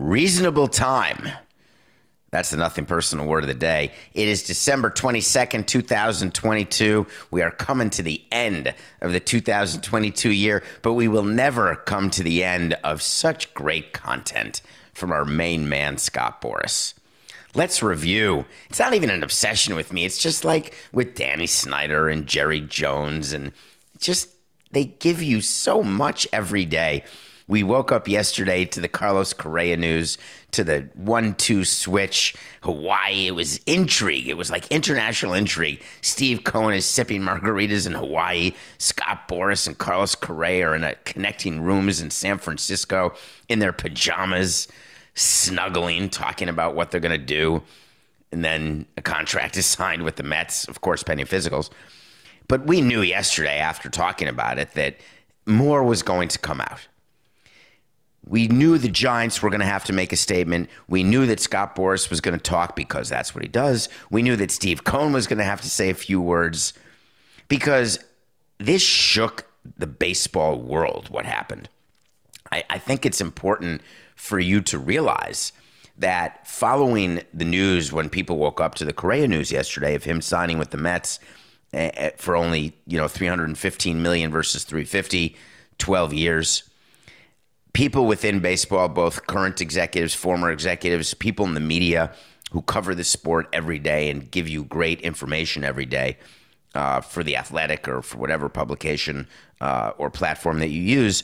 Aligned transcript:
Reasonable 0.00 0.66
time. 0.66 1.28
That's 2.30 2.48
the 2.48 2.56
nothing 2.56 2.86
personal 2.86 3.26
word 3.26 3.44
of 3.44 3.48
the 3.48 3.54
day. 3.54 3.92
It 4.14 4.28
is 4.28 4.42
December 4.42 4.88
22nd, 4.88 5.66
2022. 5.66 7.06
We 7.30 7.42
are 7.42 7.50
coming 7.50 7.90
to 7.90 8.02
the 8.02 8.24
end 8.32 8.74
of 9.02 9.12
the 9.12 9.20
2022 9.20 10.30
year, 10.30 10.62
but 10.80 10.94
we 10.94 11.06
will 11.06 11.22
never 11.22 11.76
come 11.76 12.08
to 12.12 12.22
the 12.22 12.42
end 12.42 12.78
of 12.82 13.02
such 13.02 13.52
great 13.52 13.92
content 13.92 14.62
from 14.94 15.12
our 15.12 15.26
main 15.26 15.68
man, 15.68 15.98
Scott 15.98 16.40
Boras. 16.40 16.94
Let's 17.54 17.82
review. 17.82 18.46
It's 18.70 18.78
not 18.78 18.94
even 18.94 19.10
an 19.10 19.22
obsession 19.22 19.74
with 19.74 19.92
me. 19.92 20.06
It's 20.06 20.16
just 20.16 20.46
like 20.46 20.74
with 20.94 21.14
Danny 21.14 21.46
Snyder 21.46 22.08
and 22.08 22.26
Jerry 22.26 22.62
Jones, 22.62 23.34
and 23.34 23.52
just 23.98 24.30
they 24.70 24.86
give 24.86 25.22
you 25.22 25.42
so 25.42 25.82
much 25.82 26.26
every 26.32 26.64
day. 26.64 27.04
We 27.50 27.64
woke 27.64 27.90
up 27.90 28.06
yesterday 28.06 28.64
to 28.66 28.80
the 28.80 28.86
Carlos 28.86 29.32
Correa 29.32 29.76
news, 29.76 30.18
to 30.52 30.62
the 30.62 30.88
one 30.94 31.34
two 31.34 31.64
switch, 31.64 32.36
Hawaii. 32.62 33.26
It 33.26 33.34
was 33.34 33.58
intrigue. 33.66 34.28
It 34.28 34.36
was 34.36 34.52
like 34.52 34.70
international 34.70 35.34
intrigue. 35.34 35.82
Steve 36.00 36.44
Cohen 36.44 36.74
is 36.74 36.86
sipping 36.86 37.22
margaritas 37.22 37.88
in 37.88 37.94
Hawaii. 37.94 38.52
Scott 38.78 39.26
Boras 39.26 39.66
and 39.66 39.76
Carlos 39.76 40.14
Correa 40.14 40.68
are 40.68 40.76
in 40.76 40.84
a 40.84 40.94
connecting 41.04 41.60
rooms 41.60 42.00
in 42.00 42.10
San 42.10 42.38
Francisco 42.38 43.14
in 43.48 43.58
their 43.58 43.72
pajamas, 43.72 44.68
snuggling, 45.14 46.08
talking 46.08 46.48
about 46.48 46.76
what 46.76 46.92
they're 46.92 47.00
going 47.00 47.18
to 47.18 47.26
do. 47.26 47.64
And 48.30 48.44
then 48.44 48.86
a 48.96 49.02
contract 49.02 49.56
is 49.56 49.66
signed 49.76 50.04
with 50.04 50.14
the 50.14 50.22
Mets, 50.22 50.68
of 50.68 50.82
course, 50.82 51.02
pending 51.02 51.26
physicals. 51.26 51.68
But 52.46 52.68
we 52.68 52.80
knew 52.80 53.02
yesterday, 53.02 53.58
after 53.58 53.90
talking 53.90 54.28
about 54.28 54.60
it, 54.60 54.70
that 54.74 54.98
more 55.46 55.82
was 55.82 56.04
going 56.04 56.28
to 56.28 56.38
come 56.38 56.60
out. 56.60 56.86
We 58.30 58.46
knew 58.46 58.78
the 58.78 58.88
Giants 58.88 59.42
were 59.42 59.50
going 59.50 59.58
to 59.58 59.66
have 59.66 59.82
to 59.86 59.92
make 59.92 60.12
a 60.12 60.16
statement. 60.16 60.70
We 60.86 61.02
knew 61.02 61.26
that 61.26 61.40
Scott 61.40 61.74
Boras 61.74 62.10
was 62.10 62.20
going 62.20 62.38
to 62.38 62.42
talk 62.42 62.76
because 62.76 63.08
that's 63.08 63.34
what 63.34 63.42
he 63.42 63.48
does. 63.48 63.88
We 64.08 64.22
knew 64.22 64.36
that 64.36 64.52
Steve 64.52 64.84
Cohen 64.84 65.12
was 65.12 65.26
going 65.26 65.40
to 65.40 65.44
have 65.44 65.60
to 65.62 65.68
say 65.68 65.90
a 65.90 65.94
few 65.94 66.20
words 66.20 66.72
because 67.48 67.98
this 68.58 68.82
shook 68.82 69.50
the 69.76 69.88
baseball 69.88 70.60
world, 70.60 71.08
what 71.10 71.26
happened. 71.26 71.68
I, 72.52 72.62
I 72.70 72.78
think 72.78 73.04
it's 73.04 73.20
important 73.20 73.82
for 74.14 74.38
you 74.38 74.60
to 74.60 74.78
realize 74.78 75.52
that 75.98 76.46
following 76.46 77.22
the 77.34 77.44
news 77.44 77.92
when 77.92 78.08
people 78.08 78.38
woke 78.38 78.60
up 78.60 78.76
to 78.76 78.84
the 78.84 78.92
Correa 78.92 79.26
news 79.26 79.50
yesterday 79.50 79.96
of 79.96 80.04
him 80.04 80.20
signing 80.20 80.56
with 80.56 80.70
the 80.70 80.76
Mets 80.76 81.18
eh, 81.72 82.10
for 82.16 82.36
only, 82.36 82.74
you 82.86 82.96
know, 82.96 83.08
315 83.08 84.00
million 84.00 84.30
versus 84.30 84.62
350, 84.62 85.34
12 85.78 86.14
years 86.14 86.69
people 87.72 88.06
within 88.06 88.40
baseball, 88.40 88.88
both 88.88 89.26
current 89.26 89.60
executives, 89.60 90.14
former 90.14 90.50
executives, 90.50 91.14
people 91.14 91.46
in 91.46 91.54
the 91.54 91.60
media 91.60 92.12
who 92.52 92.62
cover 92.62 92.94
the 92.94 93.04
sport 93.04 93.48
every 93.52 93.78
day 93.78 94.10
and 94.10 94.30
give 94.30 94.48
you 94.48 94.64
great 94.64 95.00
information 95.02 95.64
every 95.64 95.86
day 95.86 96.16
uh, 96.74 97.00
for 97.00 97.22
the 97.22 97.36
athletic 97.36 97.88
or 97.88 98.02
for 98.02 98.18
whatever 98.18 98.48
publication 98.48 99.26
uh, 99.60 99.92
or 99.98 100.10
platform 100.10 100.58
that 100.58 100.68
you 100.68 100.82
use, 100.82 101.22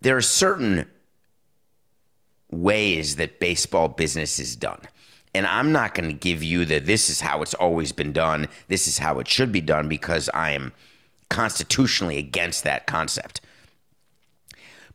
there 0.00 0.16
are 0.16 0.22
certain 0.22 0.88
ways 2.50 3.16
that 3.16 3.40
baseball 3.40 3.88
business 3.88 4.38
is 4.38 4.56
done. 4.56 4.80
And 5.34 5.46
I'm 5.46 5.72
not 5.72 5.94
going 5.94 6.08
to 6.08 6.14
give 6.14 6.42
you 6.42 6.66
that 6.66 6.84
this 6.84 7.08
is 7.08 7.22
how 7.22 7.40
it's 7.40 7.54
always 7.54 7.92
been 7.92 8.12
done, 8.12 8.48
this 8.68 8.86
is 8.86 8.98
how 8.98 9.18
it 9.18 9.28
should 9.28 9.50
be 9.50 9.62
done, 9.62 9.88
because 9.88 10.28
I 10.34 10.50
am 10.50 10.72
constitutionally 11.30 12.18
against 12.18 12.64
that 12.64 12.86
concept. 12.86 13.40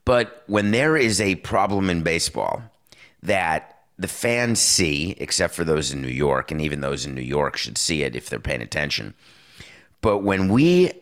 But 0.08 0.42
when 0.46 0.70
there 0.70 0.96
is 0.96 1.20
a 1.20 1.34
problem 1.34 1.90
in 1.90 2.02
baseball 2.02 2.62
that 3.22 3.82
the 3.98 4.08
fans 4.08 4.58
see, 4.58 5.14
except 5.18 5.52
for 5.52 5.64
those 5.64 5.92
in 5.92 6.00
New 6.00 6.08
York, 6.08 6.50
and 6.50 6.62
even 6.62 6.80
those 6.80 7.04
in 7.04 7.14
New 7.14 7.20
York 7.20 7.58
should 7.58 7.76
see 7.76 8.04
it 8.04 8.16
if 8.16 8.30
they're 8.30 8.38
paying 8.38 8.62
attention. 8.62 9.12
But 10.00 10.20
when 10.20 10.48
we 10.48 10.92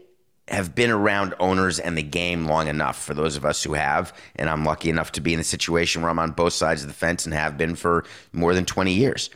have 0.48 0.74
been 0.74 0.90
around 0.90 1.36
owners 1.38 1.78
and 1.78 1.96
the 1.96 2.02
game 2.02 2.46
long 2.46 2.66
enough, 2.66 3.00
for 3.00 3.14
those 3.14 3.36
of 3.36 3.44
us 3.44 3.62
who 3.62 3.74
have, 3.74 4.12
and 4.34 4.50
I'm 4.50 4.64
lucky 4.64 4.90
enough 4.90 5.12
to 5.12 5.20
be 5.20 5.32
in 5.32 5.38
the 5.38 5.44
situation 5.44 6.02
where 6.02 6.10
I'm 6.10 6.18
on 6.18 6.32
both 6.32 6.54
sides 6.54 6.82
of 6.82 6.88
the 6.88 6.92
fence 6.92 7.26
and 7.26 7.32
have 7.32 7.56
been 7.56 7.76
for 7.76 8.02
more 8.32 8.54
than 8.54 8.64
20 8.64 8.92
years. 8.92 9.30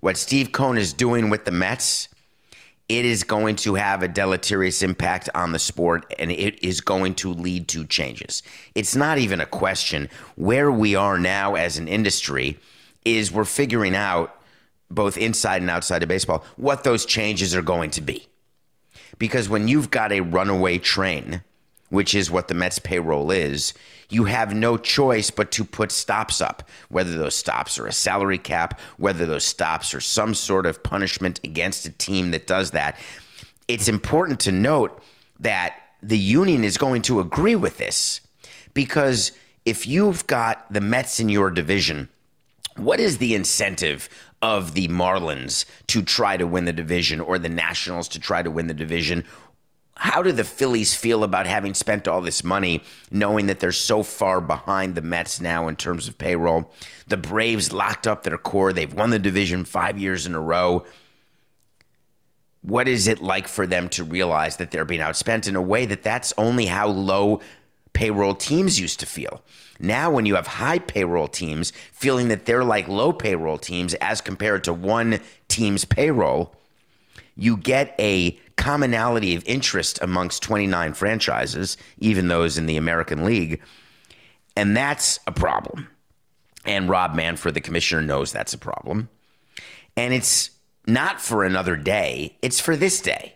What 0.00 0.18
Steve 0.18 0.52
Cohen 0.52 0.76
is 0.76 0.92
doing 0.92 1.30
with 1.30 1.46
the 1.46 1.52
Mets 1.52 2.10
it 2.88 3.04
is 3.04 3.24
going 3.24 3.56
to 3.56 3.74
have 3.74 4.02
a 4.02 4.08
deleterious 4.08 4.82
impact 4.82 5.28
on 5.34 5.52
the 5.52 5.58
sport 5.58 6.14
and 6.18 6.30
it 6.30 6.62
is 6.64 6.80
going 6.80 7.14
to 7.16 7.32
lead 7.32 7.66
to 7.68 7.84
changes. 7.84 8.42
It's 8.74 8.94
not 8.94 9.18
even 9.18 9.40
a 9.40 9.46
question. 9.46 10.08
Where 10.36 10.70
we 10.70 10.94
are 10.94 11.18
now 11.18 11.56
as 11.56 11.78
an 11.78 11.88
industry 11.88 12.58
is 13.04 13.32
we're 13.32 13.44
figuring 13.44 13.94
out, 13.94 14.32
both 14.88 15.18
inside 15.18 15.62
and 15.62 15.70
outside 15.70 16.04
of 16.04 16.08
baseball, 16.08 16.44
what 16.56 16.84
those 16.84 17.04
changes 17.04 17.56
are 17.56 17.62
going 17.62 17.90
to 17.90 18.00
be. 18.00 18.28
Because 19.18 19.48
when 19.48 19.66
you've 19.66 19.90
got 19.90 20.12
a 20.12 20.20
runaway 20.20 20.78
train, 20.78 21.42
which 21.88 22.14
is 22.14 22.30
what 22.30 22.46
the 22.46 22.54
Mets 22.54 22.78
payroll 22.78 23.32
is, 23.32 23.74
you 24.08 24.24
have 24.24 24.54
no 24.54 24.76
choice 24.76 25.30
but 25.30 25.50
to 25.52 25.64
put 25.64 25.90
stops 25.90 26.40
up, 26.40 26.68
whether 26.88 27.16
those 27.16 27.34
stops 27.34 27.78
are 27.78 27.86
a 27.86 27.92
salary 27.92 28.38
cap, 28.38 28.80
whether 28.96 29.26
those 29.26 29.44
stops 29.44 29.94
are 29.94 30.00
some 30.00 30.34
sort 30.34 30.66
of 30.66 30.82
punishment 30.82 31.40
against 31.44 31.86
a 31.86 31.90
team 31.90 32.30
that 32.30 32.46
does 32.46 32.70
that. 32.72 32.98
It's 33.68 33.88
important 33.88 34.40
to 34.40 34.52
note 34.52 35.02
that 35.40 35.74
the 36.02 36.18
union 36.18 36.64
is 36.64 36.78
going 36.78 37.02
to 37.02 37.20
agree 37.20 37.56
with 37.56 37.78
this 37.78 38.20
because 38.74 39.32
if 39.64 39.86
you've 39.86 40.26
got 40.26 40.72
the 40.72 40.80
Mets 40.80 41.18
in 41.18 41.28
your 41.28 41.50
division, 41.50 42.08
what 42.76 43.00
is 43.00 43.18
the 43.18 43.34
incentive 43.34 44.08
of 44.42 44.74
the 44.74 44.86
Marlins 44.88 45.64
to 45.88 46.02
try 46.02 46.36
to 46.36 46.46
win 46.46 46.66
the 46.66 46.72
division 46.72 47.20
or 47.20 47.38
the 47.38 47.48
Nationals 47.48 48.06
to 48.08 48.20
try 48.20 48.42
to 48.42 48.50
win 48.50 48.66
the 48.66 48.74
division 48.74 49.24
how 49.98 50.22
do 50.22 50.30
the 50.30 50.44
Phillies 50.44 50.94
feel 50.94 51.24
about 51.24 51.46
having 51.46 51.72
spent 51.72 52.06
all 52.06 52.20
this 52.20 52.44
money, 52.44 52.82
knowing 53.10 53.46
that 53.46 53.60
they're 53.60 53.72
so 53.72 54.02
far 54.02 54.42
behind 54.42 54.94
the 54.94 55.00
Mets 55.00 55.40
now 55.40 55.68
in 55.68 55.76
terms 55.76 56.06
of 56.06 56.18
payroll? 56.18 56.70
The 57.06 57.16
Braves 57.16 57.72
locked 57.72 58.06
up 58.06 58.22
their 58.22 58.36
core. 58.36 58.74
They've 58.74 58.92
won 58.92 59.10
the 59.10 59.18
division 59.18 59.64
five 59.64 59.98
years 59.98 60.26
in 60.26 60.34
a 60.34 60.40
row. 60.40 60.84
What 62.60 62.88
is 62.88 63.08
it 63.08 63.22
like 63.22 63.48
for 63.48 63.66
them 63.66 63.88
to 63.90 64.04
realize 64.04 64.58
that 64.58 64.70
they're 64.70 64.84
being 64.84 65.00
outspent 65.00 65.48
in 65.48 65.56
a 65.56 65.62
way 65.62 65.86
that 65.86 66.02
that's 66.02 66.34
only 66.36 66.66
how 66.66 66.88
low 66.88 67.40
payroll 67.94 68.34
teams 68.34 68.78
used 68.78 69.00
to 69.00 69.06
feel? 69.06 69.42
Now, 69.78 70.10
when 70.10 70.26
you 70.26 70.34
have 70.34 70.46
high 70.46 70.78
payroll 70.78 71.28
teams 71.28 71.72
feeling 71.92 72.28
that 72.28 72.44
they're 72.44 72.64
like 72.64 72.86
low 72.86 73.12
payroll 73.12 73.58
teams 73.58 73.94
as 73.94 74.20
compared 74.20 74.64
to 74.64 74.74
one 74.74 75.20
team's 75.48 75.84
payroll, 75.86 76.54
you 77.36 77.56
get 77.56 77.94
a 77.98 78.38
commonality 78.56 79.34
of 79.34 79.44
interest 79.46 79.98
amongst 80.02 80.42
29 80.42 80.94
franchises, 80.94 81.76
even 81.98 82.28
those 82.28 82.56
in 82.56 82.66
the 82.66 82.76
American 82.76 83.24
League. 83.24 83.60
And 84.56 84.76
that's 84.76 85.20
a 85.26 85.32
problem. 85.32 85.88
And 86.64 86.88
Rob 86.88 87.14
Manfred, 87.14 87.54
the 87.54 87.60
commissioner, 87.60 88.02
knows 88.02 88.32
that's 88.32 88.54
a 88.54 88.58
problem. 88.58 89.08
And 89.96 90.12
it's 90.12 90.50
not 90.86 91.20
for 91.20 91.44
another 91.44 91.76
day, 91.76 92.36
it's 92.42 92.60
for 92.60 92.76
this 92.76 93.00
day. 93.00 93.34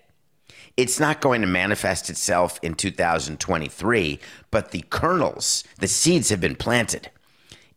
It's 0.77 0.99
not 0.99 1.21
going 1.21 1.43
to 1.43 1.47
manifest 1.47 2.09
itself 2.09 2.59
in 2.63 2.75
2023, 2.75 4.19
but 4.51 4.71
the 4.71 4.85
kernels, 4.89 5.65
the 5.79 5.89
seeds 5.89 6.31
have 6.31 6.41
been 6.41 6.57
planted. 6.57 7.11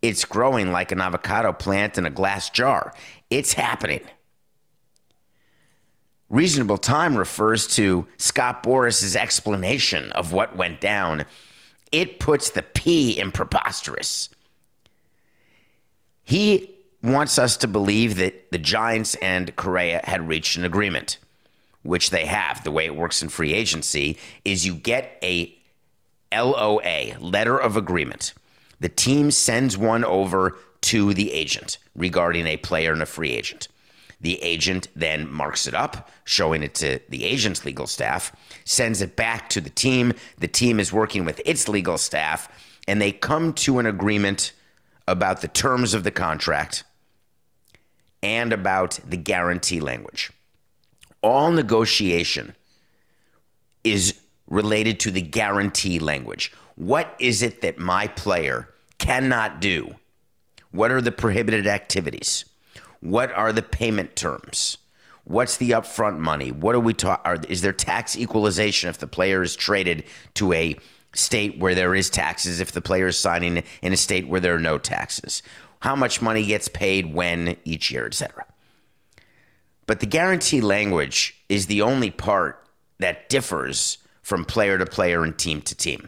It's 0.01 0.25
growing 0.25 0.71
like 0.71 0.91
an 0.91 1.01
avocado 1.01 1.53
plant 1.53 1.97
in 1.97 2.05
a 2.05 2.09
glass 2.09 2.49
jar. 2.49 2.93
It's 3.29 3.53
happening. 3.53 4.01
Reasonable 6.33 6.80
time 6.80 7.15
refers 7.15 7.68
to 7.75 8.07
Scott 8.18 8.63
Boras's 8.63 9.15
explanation 9.15 10.12
of 10.13 10.33
what 10.33 10.56
went 10.56 10.81
down. 10.81 11.25
It 11.91 12.19
puts 12.19 12.50
the 12.50 12.63
P 12.63 13.19
in 13.19 13.31
preposterous. 13.31 14.30
He 16.24 16.71
wants 17.03 17.38
us 17.38 17.56
to 17.57 17.68
believe 17.68 18.15
that 18.15 18.50
the 18.51 18.57
Giants 18.57 19.13
and 19.21 19.56
Correa 19.56 20.01
had 20.06 20.27
reached 20.27 20.57
an 20.57 20.65
agreement, 20.65 21.19
which 21.83 22.09
they 22.09 22.25
have. 22.25 22.63
The 22.63 22.71
way 22.71 22.88
it 22.88 22.95
works 22.95 23.21
in 23.21 23.30
free 23.30 23.53
agency 23.53 24.18
is 24.44 24.65
you 24.65 24.74
get 24.74 25.19
a 25.21 25.56
LOA, 26.33 27.15
letter 27.19 27.59
of 27.59 27.77
agreement. 27.77 28.33
The 28.80 28.89
team 28.89 29.30
sends 29.30 29.77
one 29.77 30.03
over 30.03 30.57
to 30.81 31.13
the 31.13 31.31
agent 31.31 31.77
regarding 31.95 32.47
a 32.47 32.57
player 32.57 32.91
and 32.91 33.03
a 33.03 33.06
free 33.06 33.33
agent. 33.33 33.68
The 34.23 34.41
agent 34.41 34.87
then 34.95 35.29
marks 35.29 35.67
it 35.67 35.73
up, 35.73 36.09
showing 36.23 36.63
it 36.63 36.73
to 36.75 36.99
the 37.09 37.25
agent's 37.25 37.65
legal 37.65 37.87
staff, 37.87 38.33
sends 38.63 39.01
it 39.01 39.17
back 39.17 39.49
to 39.49 39.59
the 39.59 39.69
team. 39.69 40.13
The 40.37 40.47
team 40.47 40.79
is 40.79 40.93
working 40.93 41.25
with 41.25 41.41
its 41.45 41.67
legal 41.67 41.97
staff, 41.97 42.47
and 42.87 43.01
they 43.01 43.11
come 43.11 43.51
to 43.53 43.79
an 43.79 43.85
agreement 43.85 44.53
about 45.09 45.41
the 45.41 45.49
terms 45.49 45.93
of 45.93 46.05
the 46.05 46.11
contract 46.11 46.85
and 48.21 48.53
about 48.53 48.97
the 49.05 49.17
guarantee 49.17 49.81
language. 49.81 50.31
All 51.21 51.51
negotiation 51.51 52.55
is 53.83 54.17
related 54.47 55.01
to 55.01 55.11
the 55.11 55.21
guarantee 55.21 55.99
language. 55.99 56.53
What 56.75 57.13
is 57.19 57.41
it 57.41 57.59
that 57.61 57.77
my 57.77 58.07
player 58.07 58.69
cannot 58.99 59.59
do? 59.59 59.95
What 60.71 60.91
are 60.91 61.01
the 61.01 61.11
prohibited 61.11 61.67
activities? 61.67 62.45
What 63.03 63.31
are 63.33 63.51
the 63.51 63.61
payment 63.61 64.15
terms? 64.15 64.77
What's 65.25 65.57
the 65.57 65.71
upfront 65.71 66.19
money? 66.19 66.51
What 66.51 66.75
are 66.75 66.79
we 66.79 66.94
talking? 66.94 67.44
Is 67.50 67.61
there 67.61 67.73
tax 67.73 68.17
equalization 68.17 68.89
if 68.89 68.97
the 68.97 69.07
player 69.07 69.41
is 69.41 69.55
traded 69.55 70.03
to 70.35 70.53
a 70.53 70.77
state 71.13 71.59
where 71.59 71.75
there 71.75 71.95
is 71.95 72.09
taxes? 72.09 72.59
If 72.59 72.71
the 72.71 72.81
player 72.81 73.07
is 73.07 73.17
signing 73.17 73.63
in 73.81 73.94
a 73.94 73.97
state 73.97 74.27
where 74.27 74.41
there 74.41 74.55
are 74.55 74.59
no 74.59 74.77
taxes? 74.77 75.41
how 75.83 75.97
much 75.97 76.21
money 76.21 76.45
gets 76.45 76.69
paid 76.69 77.13
when 77.13 77.57
each 77.65 77.91
year, 77.91 78.05
etc. 78.05 78.45
But 79.85 79.99
the 79.99 80.06
guarantee 80.06 80.61
language 80.61 81.44
is 81.49 81.67
the 81.67 81.81
only 81.81 82.09
part 82.09 82.65
that 82.99 83.27
differs 83.27 83.97
from 84.21 84.45
player 84.45 84.77
to 84.77 84.85
player 84.85 85.25
and 85.25 85.38
team 85.38 85.61
to 85.63 85.75
team. 85.75 86.07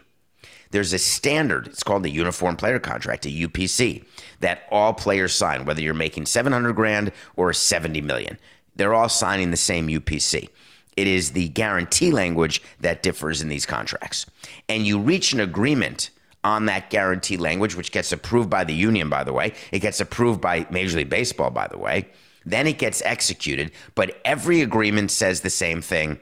There's 0.70 0.92
a 0.92 0.98
standard, 0.98 1.68
it's 1.68 1.82
called 1.82 2.02
the 2.02 2.10
Uniform 2.10 2.56
Player 2.56 2.78
Contract, 2.78 3.26
a 3.26 3.28
UPC, 3.28 4.04
that 4.40 4.64
all 4.70 4.92
players 4.92 5.34
sign, 5.34 5.64
whether 5.64 5.80
you're 5.80 5.94
making 5.94 6.26
700 6.26 6.72
grand 6.74 7.12
or 7.36 7.52
70 7.52 8.00
million. 8.00 8.38
They're 8.74 8.94
all 8.94 9.08
signing 9.08 9.50
the 9.50 9.56
same 9.56 9.88
UPC. 9.88 10.48
It 10.96 11.06
is 11.06 11.32
the 11.32 11.48
guarantee 11.48 12.10
language 12.10 12.62
that 12.80 13.02
differs 13.02 13.42
in 13.42 13.48
these 13.48 13.66
contracts. 13.66 14.26
And 14.68 14.86
you 14.86 14.98
reach 14.98 15.32
an 15.32 15.40
agreement 15.40 16.10
on 16.42 16.66
that 16.66 16.90
guarantee 16.90 17.36
language, 17.36 17.74
which 17.74 17.92
gets 17.92 18.12
approved 18.12 18.48
by 18.48 18.64
the 18.64 18.74
union, 18.74 19.10
by 19.10 19.24
the 19.24 19.32
way. 19.32 19.52
It 19.72 19.80
gets 19.80 20.00
approved 20.00 20.40
by 20.40 20.66
Major 20.70 20.98
League 20.98 21.10
Baseball, 21.10 21.50
by 21.50 21.66
the 21.66 21.78
way. 21.78 22.08
Then 22.44 22.66
it 22.66 22.78
gets 22.78 23.02
executed. 23.02 23.72
But 23.94 24.20
every 24.24 24.62
agreement 24.62 25.10
says 25.10 25.40
the 25.40 25.50
same 25.50 25.82
thing 25.82 26.18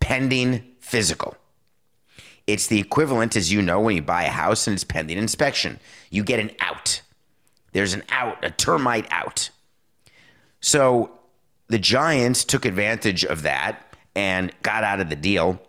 pending 0.00 0.62
physical. 0.80 1.34
It's 2.46 2.66
the 2.66 2.78
equivalent, 2.78 3.36
as 3.36 3.52
you 3.52 3.62
know, 3.62 3.80
when 3.80 3.96
you 3.96 4.02
buy 4.02 4.24
a 4.24 4.30
house 4.30 4.66
and 4.66 4.74
it's 4.74 4.84
pending 4.84 5.18
inspection. 5.18 5.80
You 6.10 6.24
get 6.24 6.40
an 6.40 6.50
out. 6.60 7.00
There's 7.72 7.94
an 7.94 8.02
out, 8.10 8.44
a 8.44 8.50
termite 8.50 9.06
out. 9.10 9.50
So 10.60 11.10
the 11.68 11.78
Giants 11.78 12.44
took 12.44 12.64
advantage 12.64 13.24
of 13.24 13.42
that 13.42 13.94
and 14.14 14.52
got 14.62 14.84
out 14.84 15.00
of 15.00 15.08
the 15.08 15.16
deal. 15.16 15.60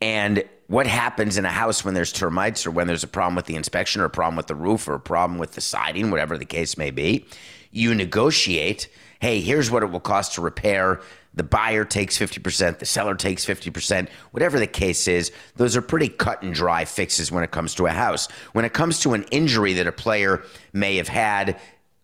And 0.00 0.44
what 0.66 0.86
happens 0.86 1.36
in 1.36 1.44
a 1.44 1.50
house 1.50 1.84
when 1.84 1.94
there's 1.94 2.12
termites 2.12 2.66
or 2.66 2.70
when 2.70 2.86
there's 2.86 3.02
a 3.02 3.08
problem 3.08 3.34
with 3.34 3.46
the 3.46 3.56
inspection 3.56 4.00
or 4.00 4.04
a 4.04 4.10
problem 4.10 4.36
with 4.36 4.46
the 4.46 4.54
roof 4.54 4.86
or 4.86 4.94
a 4.94 5.00
problem 5.00 5.38
with 5.38 5.52
the 5.52 5.60
siding, 5.60 6.10
whatever 6.10 6.38
the 6.38 6.44
case 6.44 6.76
may 6.76 6.90
be. 6.90 7.26
You 7.72 7.94
negotiate, 7.94 8.88
hey, 9.20 9.40
here's 9.40 9.70
what 9.70 9.82
it 9.82 9.90
will 9.90 10.00
cost 10.00 10.34
to 10.34 10.40
repair. 10.40 11.00
The 11.34 11.44
buyer 11.44 11.84
takes 11.84 12.18
50%, 12.18 12.80
the 12.80 12.86
seller 12.86 13.14
takes 13.14 13.46
50%, 13.46 14.08
whatever 14.32 14.58
the 14.58 14.66
case 14.66 15.06
is. 15.06 15.30
Those 15.56 15.76
are 15.76 15.82
pretty 15.82 16.08
cut 16.08 16.42
and 16.42 16.52
dry 16.52 16.84
fixes 16.84 17.30
when 17.30 17.44
it 17.44 17.52
comes 17.52 17.74
to 17.76 17.86
a 17.86 17.90
house. 17.90 18.28
When 18.52 18.64
it 18.64 18.72
comes 18.72 19.00
to 19.00 19.14
an 19.14 19.22
injury 19.30 19.74
that 19.74 19.86
a 19.86 19.92
player 19.92 20.42
may 20.72 20.96
have 20.96 21.08
had 21.08 21.60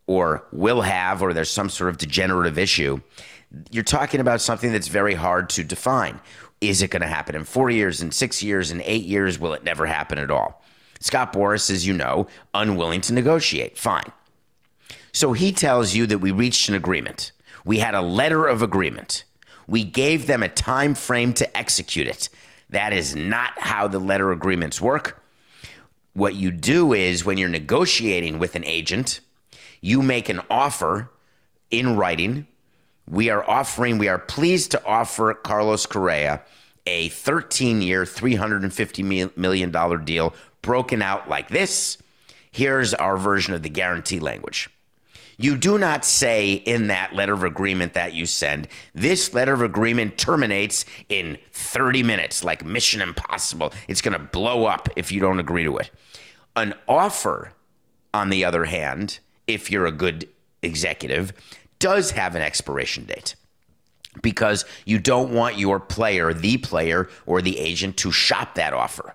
or 0.06 0.46
will 0.52 0.82
have, 0.82 1.23
or 1.23 1.32
there's 1.32 1.50
some 1.50 1.69
sort 1.69 1.90
of 1.90 1.99
degenerative 1.99 2.56
issue, 2.56 3.00
you're 3.70 3.82
talking 3.82 4.20
about 4.20 4.40
something 4.40 4.70
that's 4.70 4.88
very 4.88 5.14
hard 5.14 5.49
to 5.50 5.64
define. 5.64 6.20
Is 6.61 6.81
it 6.81 6.90
going 6.90 7.02
to 7.02 7.08
happen 7.08 7.34
in 7.34 7.44
four 7.44 7.69
years, 7.70 8.00
in 8.00 8.12
six 8.12 8.43
years, 8.43 8.70
in 8.70 8.81
eight 8.82 9.05
years? 9.05 9.38
Will 9.38 9.55
it 9.55 9.64
never 9.64 9.87
happen 9.87 10.19
at 10.19 10.31
all? 10.31 10.62
Scott 11.00 11.32
Boras, 11.32 11.70
as 11.70 11.87
you 11.87 11.93
know, 11.93 12.26
unwilling 12.55 13.00
to 13.02 13.12
negotiate. 13.12 13.76
Fine. 13.76 14.12
So 15.12 15.32
he 15.32 15.52
tells 15.52 15.94
you 15.94 16.06
that 16.06 16.19
we 16.19 16.31
reached 16.31 16.69
an 16.69 16.75
agreement. 16.75 17.32
We 17.66 17.80
had 17.80 17.94
a 17.94 18.00
letter 18.00 18.46
of 18.46 18.62
agreement. 18.62 19.24
We 19.66 19.84
gave 19.84 20.26
them 20.26 20.42
a 20.42 20.48
time 20.48 20.94
frame 20.94 21.34
to 21.34 21.56
execute 21.56 22.06
it. 22.06 22.30
That 22.70 22.94
is 22.94 23.14
not 23.14 23.58
how 23.58 23.88
the 23.88 23.98
letter 23.98 24.32
agreements 24.32 24.80
work. 24.80 25.22
What 26.14 26.34
you 26.34 26.50
do 26.50 26.94
is 26.94 27.26
when 27.26 27.36
you're 27.36 27.50
negotiating 27.50 28.38
with 28.38 28.56
an 28.56 28.64
agent, 28.64 29.20
you 29.82 30.00
make 30.00 30.30
an 30.30 30.40
offer 30.48 31.10
in 31.70 31.96
writing 31.96 32.46
we 33.08 33.30
are 33.30 33.48
offering, 33.48 33.98
we 33.98 34.08
are 34.08 34.18
pleased 34.18 34.72
to 34.72 34.84
offer 34.84 35.32
Carlos 35.32 35.86
Correa 35.86 36.42
a 36.86 37.08
13 37.10 37.82
year, 37.82 38.04
$350 38.04 39.36
million 39.36 40.04
deal 40.04 40.34
broken 40.62 41.02
out 41.02 41.28
like 41.28 41.49
this. 41.49 41.99
Here's 42.50 42.94
our 42.94 43.16
version 43.16 43.54
of 43.54 43.62
the 43.62 43.68
guarantee 43.68 44.18
language. 44.18 44.70
You 45.38 45.57
do 45.57 45.76
not 45.76 46.05
say 46.05 46.52
in 46.52 46.87
that 46.87 47.14
letter 47.14 47.35
of 47.35 47.45
agreement 47.45 47.93
that 47.93 48.14
you 48.14 48.25
send, 48.25 48.69
this 48.95 49.35
letter 49.35 49.52
of 49.52 49.61
agreement 49.61 50.16
terminates 50.16 50.87
in 51.09 51.37
30 51.52 52.02
minutes, 52.02 52.43
like 52.43 52.64
Mission 52.64 53.02
Impossible. 53.02 53.73
It's 53.87 54.00
going 54.00 54.14
to 54.14 54.25
blow 54.25 54.64
up 54.64 54.88
if 54.97 55.12
you 55.12 55.21
don't 55.21 55.38
agree 55.38 55.64
to 55.64 55.76
it. 55.76 55.90
An 56.55 56.75
offer, 56.88 57.52
on 58.14 58.31
the 58.31 58.47
other 58.47 58.64
hand, 58.64 59.19
if 59.47 59.71
you're 59.71 59.87
a 59.87 59.93
good 59.93 60.26
executive, 60.62 61.35
does 61.78 62.12
have 62.12 62.35
an 62.35 62.43
expiration 62.43 63.05
date 63.05 63.35
because 64.23 64.64
you 64.87 64.99
don't 64.99 65.35
want 65.35 65.59
your 65.59 65.78
player, 65.78 66.33
the 66.33 66.57
player, 66.57 67.11
or 67.26 67.43
the 67.43 67.59
agent 67.59 67.99
to 67.99 68.11
shop 68.11 68.55
that 68.55 68.73
offer. 68.73 69.14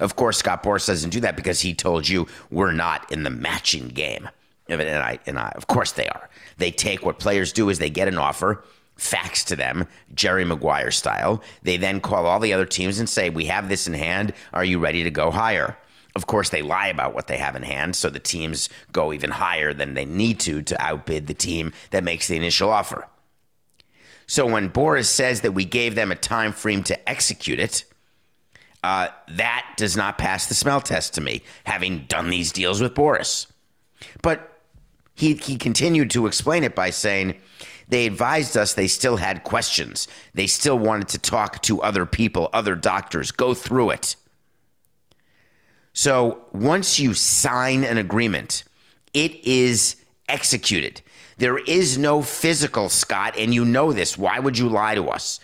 Of 0.00 0.16
course, 0.16 0.38
Scott 0.38 0.64
Boras 0.64 0.86
doesn't 0.86 1.10
do 1.10 1.20
that 1.20 1.36
because 1.36 1.60
he 1.60 1.74
told 1.74 2.08
you 2.08 2.26
we're 2.50 2.72
not 2.72 3.10
in 3.12 3.22
the 3.22 3.30
matching 3.30 3.88
game. 3.88 4.28
And 4.80 5.02
I, 5.02 5.18
and 5.26 5.38
I, 5.38 5.52
of 5.54 5.66
course 5.66 5.92
they 5.92 6.08
are. 6.08 6.28
They 6.58 6.70
take 6.70 7.04
what 7.04 7.18
players 7.18 7.52
do 7.52 7.68
is 7.68 7.78
they 7.78 7.90
get 7.90 8.08
an 8.08 8.18
offer, 8.18 8.64
fax 8.96 9.44
to 9.44 9.56
them, 9.56 9.86
Jerry 10.14 10.44
Maguire 10.44 10.90
style. 10.90 11.42
They 11.62 11.76
then 11.76 12.00
call 12.00 12.26
all 12.26 12.40
the 12.40 12.52
other 12.52 12.66
teams 12.66 12.98
and 12.98 13.08
say, 13.08 13.30
"We 13.30 13.46
have 13.46 13.68
this 13.68 13.86
in 13.86 13.94
hand. 13.94 14.32
Are 14.52 14.64
you 14.64 14.78
ready 14.78 15.02
to 15.04 15.10
go 15.10 15.30
higher?" 15.30 15.76
Of 16.14 16.26
course, 16.26 16.50
they 16.50 16.62
lie 16.62 16.88
about 16.88 17.14
what 17.14 17.26
they 17.26 17.38
have 17.38 17.56
in 17.56 17.62
hand, 17.62 17.96
so 17.96 18.10
the 18.10 18.18
teams 18.18 18.68
go 18.92 19.12
even 19.12 19.30
higher 19.30 19.72
than 19.72 19.94
they 19.94 20.04
need 20.04 20.40
to 20.40 20.60
to 20.62 20.82
outbid 20.82 21.26
the 21.26 21.34
team 21.34 21.72
that 21.90 22.04
makes 22.04 22.28
the 22.28 22.36
initial 22.36 22.70
offer. 22.70 23.08
So 24.26 24.46
when 24.46 24.70
Boras 24.70 25.06
says 25.06 25.40
that 25.40 25.52
we 25.52 25.64
gave 25.64 25.94
them 25.94 26.12
a 26.12 26.16
time 26.16 26.52
frame 26.52 26.82
to 26.84 27.08
execute 27.08 27.58
it, 27.58 27.84
uh, 28.84 29.08
that 29.28 29.66
does 29.76 29.96
not 29.96 30.18
pass 30.18 30.46
the 30.46 30.54
smell 30.54 30.80
test 30.80 31.14
to 31.14 31.20
me, 31.20 31.42
having 31.64 32.04
done 32.08 32.30
these 32.30 32.52
deals 32.52 32.80
with 32.80 32.94
Boras. 32.94 33.46
But 34.22 34.51
he, 35.14 35.34
he 35.34 35.56
continued 35.56 36.10
to 36.10 36.26
explain 36.26 36.64
it 36.64 36.74
by 36.74 36.90
saying, 36.90 37.36
they 37.88 38.06
advised 38.06 38.56
us 38.56 38.72
they 38.72 38.88
still 38.88 39.16
had 39.16 39.44
questions. 39.44 40.08
They 40.32 40.46
still 40.46 40.78
wanted 40.78 41.08
to 41.08 41.18
talk 41.18 41.60
to 41.62 41.82
other 41.82 42.06
people, 42.06 42.48
other 42.52 42.74
doctors, 42.74 43.30
go 43.30 43.52
through 43.54 43.90
it. 43.90 44.16
So 45.92 46.46
once 46.52 46.98
you 46.98 47.12
sign 47.12 47.84
an 47.84 47.98
agreement, 47.98 48.64
it 49.12 49.44
is 49.44 49.96
executed. 50.28 51.02
There 51.36 51.58
is 51.58 51.98
no 51.98 52.22
physical, 52.22 52.88
Scott, 52.88 53.34
and 53.36 53.52
you 53.52 53.64
know 53.64 53.92
this. 53.92 54.16
Why 54.16 54.38
would 54.38 54.56
you 54.56 54.68
lie 54.68 54.94
to 54.94 55.08
us? 55.08 55.40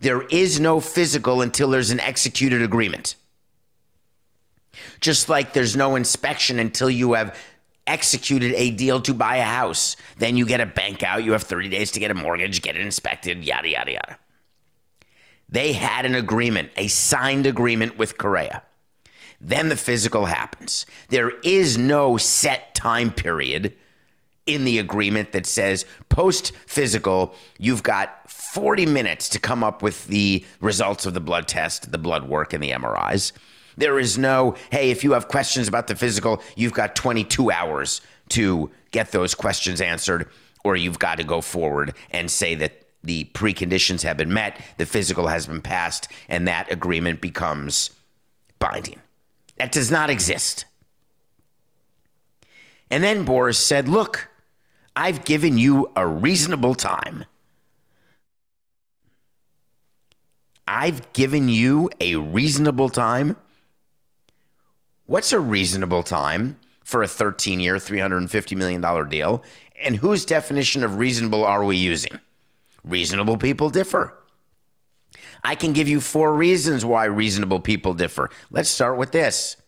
There 0.00 0.22
is 0.22 0.58
no 0.58 0.80
physical 0.80 1.42
until 1.42 1.70
there's 1.70 1.90
an 1.90 2.00
executed 2.00 2.60
agreement. 2.60 3.14
Just 5.00 5.28
like 5.28 5.52
there's 5.52 5.76
no 5.76 5.94
inspection 5.94 6.58
until 6.58 6.90
you 6.90 7.12
have 7.12 7.38
executed 7.86 8.54
a 8.54 8.70
deal 8.70 9.00
to 9.02 9.14
buy 9.14 9.36
a 9.36 9.44
house. 9.44 9.96
Then 10.18 10.36
you 10.36 10.46
get 10.46 10.60
a 10.60 10.66
bank 10.66 11.02
out, 11.02 11.24
you 11.24 11.32
have 11.32 11.42
30 11.42 11.68
days 11.68 11.90
to 11.92 12.00
get 12.00 12.10
a 12.10 12.14
mortgage, 12.14 12.62
get 12.62 12.76
it 12.76 12.82
inspected, 12.82 13.44
yada, 13.44 13.68
yada, 13.68 13.92
yada. 13.92 14.18
They 15.48 15.72
had 15.72 16.06
an 16.06 16.14
agreement, 16.14 16.70
a 16.76 16.88
signed 16.88 17.46
agreement 17.46 17.98
with 17.98 18.18
Correa. 18.18 18.62
Then 19.40 19.68
the 19.68 19.76
physical 19.76 20.26
happens. 20.26 20.86
There 21.08 21.30
is 21.40 21.76
no 21.76 22.16
set 22.16 22.74
time 22.74 23.12
period 23.12 23.74
in 24.46 24.64
the 24.64 24.78
agreement 24.78 25.32
that 25.32 25.46
says 25.46 25.86
post 26.08 26.52
physical, 26.66 27.34
you've 27.58 27.82
got 27.82 28.30
40 28.30 28.86
minutes 28.86 29.28
to 29.30 29.38
come 29.38 29.64
up 29.64 29.82
with 29.82 30.06
the 30.06 30.44
results 30.60 31.06
of 31.06 31.14
the 31.14 31.20
blood 31.20 31.48
test, 31.48 31.92
the 31.92 31.98
blood 31.98 32.28
work, 32.28 32.52
and 32.52 32.62
the 32.62 32.70
MRIs. 32.70 33.32
There 33.76 33.98
is 33.98 34.18
no, 34.18 34.56
hey, 34.70 34.90
if 34.90 35.04
you 35.04 35.12
have 35.12 35.28
questions 35.28 35.68
about 35.68 35.86
the 35.86 35.96
physical, 35.96 36.42
you've 36.56 36.72
got 36.72 36.94
22 36.96 37.50
hours 37.50 38.00
to 38.30 38.70
get 38.90 39.12
those 39.12 39.34
questions 39.34 39.80
answered, 39.80 40.28
or 40.64 40.76
you've 40.76 40.98
got 40.98 41.18
to 41.18 41.24
go 41.24 41.40
forward 41.40 41.94
and 42.10 42.30
say 42.30 42.54
that 42.54 42.84
the 43.02 43.24
preconditions 43.34 44.02
have 44.02 44.16
been 44.16 44.32
met, 44.32 44.60
the 44.78 44.86
physical 44.86 45.26
has 45.28 45.46
been 45.46 45.60
passed, 45.60 46.08
and 46.28 46.48
that 46.48 46.72
agreement 46.72 47.20
becomes 47.20 47.90
binding. 48.58 49.00
That 49.56 49.72
does 49.72 49.90
not 49.90 50.10
exist. 50.10 50.64
And 52.90 53.04
then 53.04 53.26
Boras 53.26 53.56
said, 53.56 53.88
Look, 53.88 54.28
I've 54.96 55.24
given 55.24 55.58
you 55.58 55.90
a 55.96 56.06
reasonable 56.06 56.74
time. 56.74 57.24
I've 60.66 61.12
given 61.12 61.48
you 61.48 61.90
a 62.00 62.16
reasonable 62.16 62.88
time. 62.88 63.36
What's 65.06 65.34
a 65.34 65.38
reasonable 65.38 66.02
time 66.02 66.56
for 66.82 67.02
a 67.02 67.08
13 67.08 67.60
year, 67.60 67.76
$350 67.76 68.56
million 68.56 69.08
deal? 69.10 69.42
And 69.82 69.96
whose 69.96 70.24
definition 70.24 70.82
of 70.82 70.96
reasonable 70.96 71.44
are 71.44 71.62
we 71.62 71.76
using? 71.76 72.18
Reasonable 72.84 73.36
people 73.36 73.68
differ. 73.68 74.16
I 75.42 75.56
can 75.56 75.74
give 75.74 75.88
you 75.88 76.00
four 76.00 76.34
reasons 76.34 76.86
why 76.86 77.04
reasonable 77.04 77.60
people 77.60 77.92
differ. 77.92 78.30
Let's 78.50 78.70
start 78.70 78.96
with 78.96 79.12
this. 79.12 79.58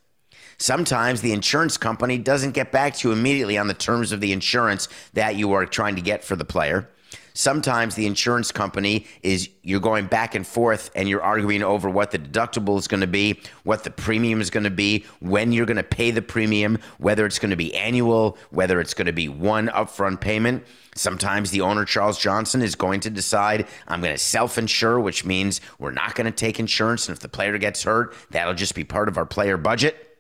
Sometimes 0.57 1.21
the 1.21 1.35
insurance 1.35 1.77
company 1.77 2.17
doesn't 2.17 2.53
get 2.53 2.73
back 2.73 2.97
to 2.97 3.09
you 3.09 3.13
immediately 3.13 3.59
on 3.59 3.69
the 3.69 3.75
terms 3.75 4.13
of 4.13 4.23
the 4.23 4.33
insurance 4.33 4.89
that 5.13 5.37
you 5.37 5.53
are 5.53 5.67
trying 5.67 5.97
to 5.97 6.03
get 6.03 6.25
for 6.25 6.35
the 6.35 6.47
player. 6.47 6.89
Sometimes 7.37 7.97
the 7.97 8.07
insurance 8.07 8.51
company 8.51 9.05
is 9.23 9.51
you're 9.63 9.79
going 9.79 10.07
back 10.07 10.35
and 10.35 10.47
forth 10.47 10.91
and 10.97 11.07
you're 11.07 11.21
arguing 11.21 11.63
over 11.63 11.91
what 11.91 12.11
the 12.11 12.19
deductible 12.19 12.79
is 12.79 12.89
going 12.89 13.03
to 13.03 13.07
be, 13.07 13.39
what 13.63 13.85
the 13.85 13.91
premium 13.91 14.41
is 14.41 14.49
going 14.49 14.65
to 14.65 14.71
be, 14.71 15.05
when 15.21 15.53
you're 15.53 15.67
going 15.67 15.77
to 15.77 15.83
pay 15.83 16.11
the 16.11 16.23
premium, 16.23 16.79
whether 16.97 17.27
it's 17.27 17.39
going 17.39 17.51
to 17.51 17.57
be 17.57 17.75
annual, 17.75 18.39
whether 18.49 18.81
it's 18.81 18.95
going 18.95 19.05
to 19.05 19.13
be 19.13 19.29
one 19.29 19.69
upfront 19.69 20.19
payment. 20.19 20.65
Sometimes 20.95 21.51
the 21.51 21.61
owner, 21.61 21.85
Charles 21.85 22.19
Johnson, 22.19 22.63
is 22.63 22.75
going 22.75 23.01
to 23.01 23.11
decide, 23.11 23.69
I'm 23.87 24.01
going 24.01 24.15
to 24.15 24.19
self 24.19 24.57
insure, 24.57 24.99
which 24.99 25.27
means 25.27 25.61
we're 25.79 25.91
not 25.91 26.15
going 26.15 26.25
to 26.25 26.31
take 26.31 26.59
insurance. 26.59 27.07
And 27.07 27.15
if 27.15 27.21
the 27.21 27.29
player 27.29 27.59
gets 27.59 27.83
hurt, 27.83 28.15
that'll 28.31 28.55
just 28.55 28.75
be 28.75 28.83
part 28.83 29.09
of 29.09 29.19
our 29.19 29.27
player 29.27 29.59
budget. 29.59 30.19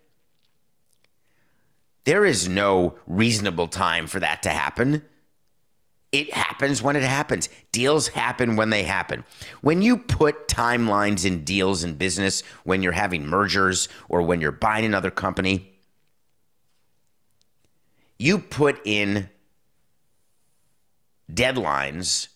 There 2.04 2.26
is 2.26 2.46
no 2.46 2.98
reasonable 3.06 3.68
time 3.68 4.06
for 4.06 4.20
that 4.20 4.42
to 4.42 4.50
happen. 4.50 5.02
It 6.16 6.32
happens 6.32 6.82
when 6.82 6.96
it 6.96 7.02
happens. 7.02 7.50
Deals 7.72 8.08
happen 8.08 8.56
when 8.56 8.70
they 8.70 8.84
happen. 8.84 9.22
When 9.60 9.82
you 9.82 9.98
put 9.98 10.48
timelines 10.48 11.26
in 11.26 11.44
deals 11.44 11.84
in 11.84 11.96
business, 11.96 12.40
when 12.64 12.82
you're 12.82 12.92
having 12.92 13.26
mergers 13.26 13.90
or 14.08 14.22
when 14.22 14.40
you're 14.40 14.50
buying 14.50 14.86
another 14.86 15.10
company, 15.10 15.74
you 18.18 18.38
put 18.38 18.80
in 18.86 19.28
deadlines 21.30 22.28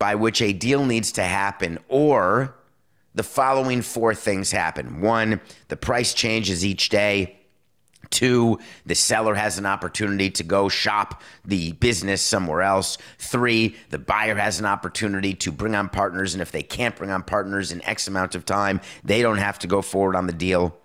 by 0.00 0.16
which 0.16 0.42
a 0.42 0.52
deal 0.52 0.84
needs 0.84 1.12
to 1.12 1.22
happen 1.22 1.78
or 1.86 2.56
the 3.14 3.22
following 3.22 3.82
four 3.82 4.16
things 4.16 4.50
happen. 4.50 5.00
One, 5.00 5.40
the 5.68 5.76
price 5.76 6.12
changes 6.12 6.64
each 6.64 6.88
day. 6.88 7.38
Two, 8.10 8.58
the 8.84 8.94
seller 8.94 9.34
has 9.34 9.58
an 9.58 9.66
opportunity 9.66 10.30
to 10.30 10.44
go 10.44 10.68
shop 10.68 11.22
the 11.44 11.72
business 11.72 12.22
somewhere 12.22 12.62
else. 12.62 12.98
Three, 13.18 13.76
the 13.90 13.98
buyer 13.98 14.34
has 14.34 14.58
an 14.58 14.66
opportunity 14.66 15.34
to 15.34 15.52
bring 15.52 15.74
on 15.74 15.88
partners. 15.88 16.34
And 16.34 16.42
if 16.42 16.52
they 16.52 16.62
can't 16.62 16.96
bring 16.96 17.10
on 17.10 17.22
partners 17.22 17.72
in 17.72 17.84
X 17.84 18.08
amount 18.08 18.34
of 18.34 18.44
time, 18.44 18.80
they 19.04 19.22
don't 19.22 19.38
have 19.38 19.58
to 19.60 19.66
go 19.66 19.82
forward 19.82 20.16
on 20.16 20.26
the 20.26 20.32
deal. 20.32 20.76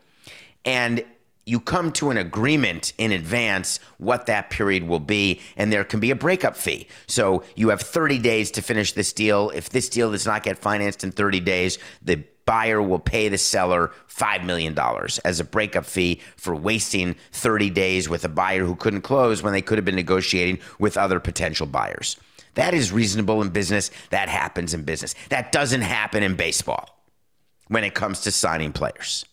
And 0.65 1.03
you 1.51 1.59
come 1.59 1.91
to 1.91 2.11
an 2.11 2.17
agreement 2.17 2.93
in 2.97 3.11
advance 3.11 3.81
what 3.97 4.27
that 4.27 4.49
period 4.49 4.87
will 4.87 5.01
be, 5.01 5.41
and 5.57 5.69
there 5.69 5.83
can 5.83 5.99
be 5.99 6.09
a 6.09 6.15
breakup 6.15 6.55
fee. 6.55 6.87
So 7.07 7.43
you 7.57 7.67
have 7.69 7.81
30 7.81 8.19
days 8.19 8.51
to 8.51 8.61
finish 8.61 8.93
this 8.93 9.11
deal. 9.11 9.49
If 9.53 9.69
this 9.69 9.89
deal 9.89 10.13
does 10.13 10.25
not 10.25 10.43
get 10.43 10.57
financed 10.57 11.03
in 11.03 11.11
30 11.11 11.41
days, 11.41 11.77
the 12.01 12.23
buyer 12.45 12.81
will 12.81 12.99
pay 12.99 13.27
the 13.27 13.37
seller 13.37 13.91
$5 14.07 14.45
million 14.45 14.77
as 15.25 15.41
a 15.41 15.43
breakup 15.43 15.85
fee 15.85 16.21
for 16.37 16.55
wasting 16.55 17.17
30 17.33 17.69
days 17.69 18.07
with 18.07 18.23
a 18.23 18.29
buyer 18.29 18.63
who 18.63 18.75
couldn't 18.75 19.01
close 19.01 19.43
when 19.43 19.51
they 19.51 19.61
could 19.61 19.77
have 19.77 19.83
been 19.83 19.95
negotiating 19.95 20.57
with 20.79 20.95
other 20.95 21.19
potential 21.19 21.67
buyers. 21.67 22.15
That 22.53 22.73
is 22.73 22.93
reasonable 22.93 23.41
in 23.41 23.49
business. 23.49 23.91
That 24.09 24.29
happens 24.29 24.73
in 24.73 24.83
business. 24.83 25.15
That 25.27 25.51
doesn't 25.51 25.81
happen 25.81 26.23
in 26.23 26.35
baseball 26.35 27.03
when 27.67 27.83
it 27.83 27.93
comes 27.93 28.21
to 28.21 28.31
signing 28.31 28.71
players. 28.71 29.25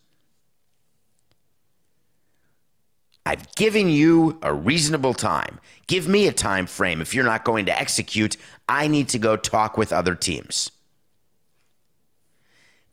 I've 3.28 3.54
given 3.56 3.90
you 3.90 4.38
a 4.40 4.54
reasonable 4.54 5.12
time. 5.12 5.61
Give 5.87 6.08
me 6.08 6.28
a 6.28 6.32
time 6.32 6.64
frame. 6.64 7.02
If 7.02 7.14
you're 7.14 7.26
not 7.26 7.44
going 7.44 7.66
to 7.66 7.78
execute, 7.78 8.38
I 8.66 8.88
need 8.88 9.11
to 9.11 9.18
go 9.18 9.37
talk 9.37 9.76
with 9.76 9.92
other 9.92 10.14
teams. 10.14 10.70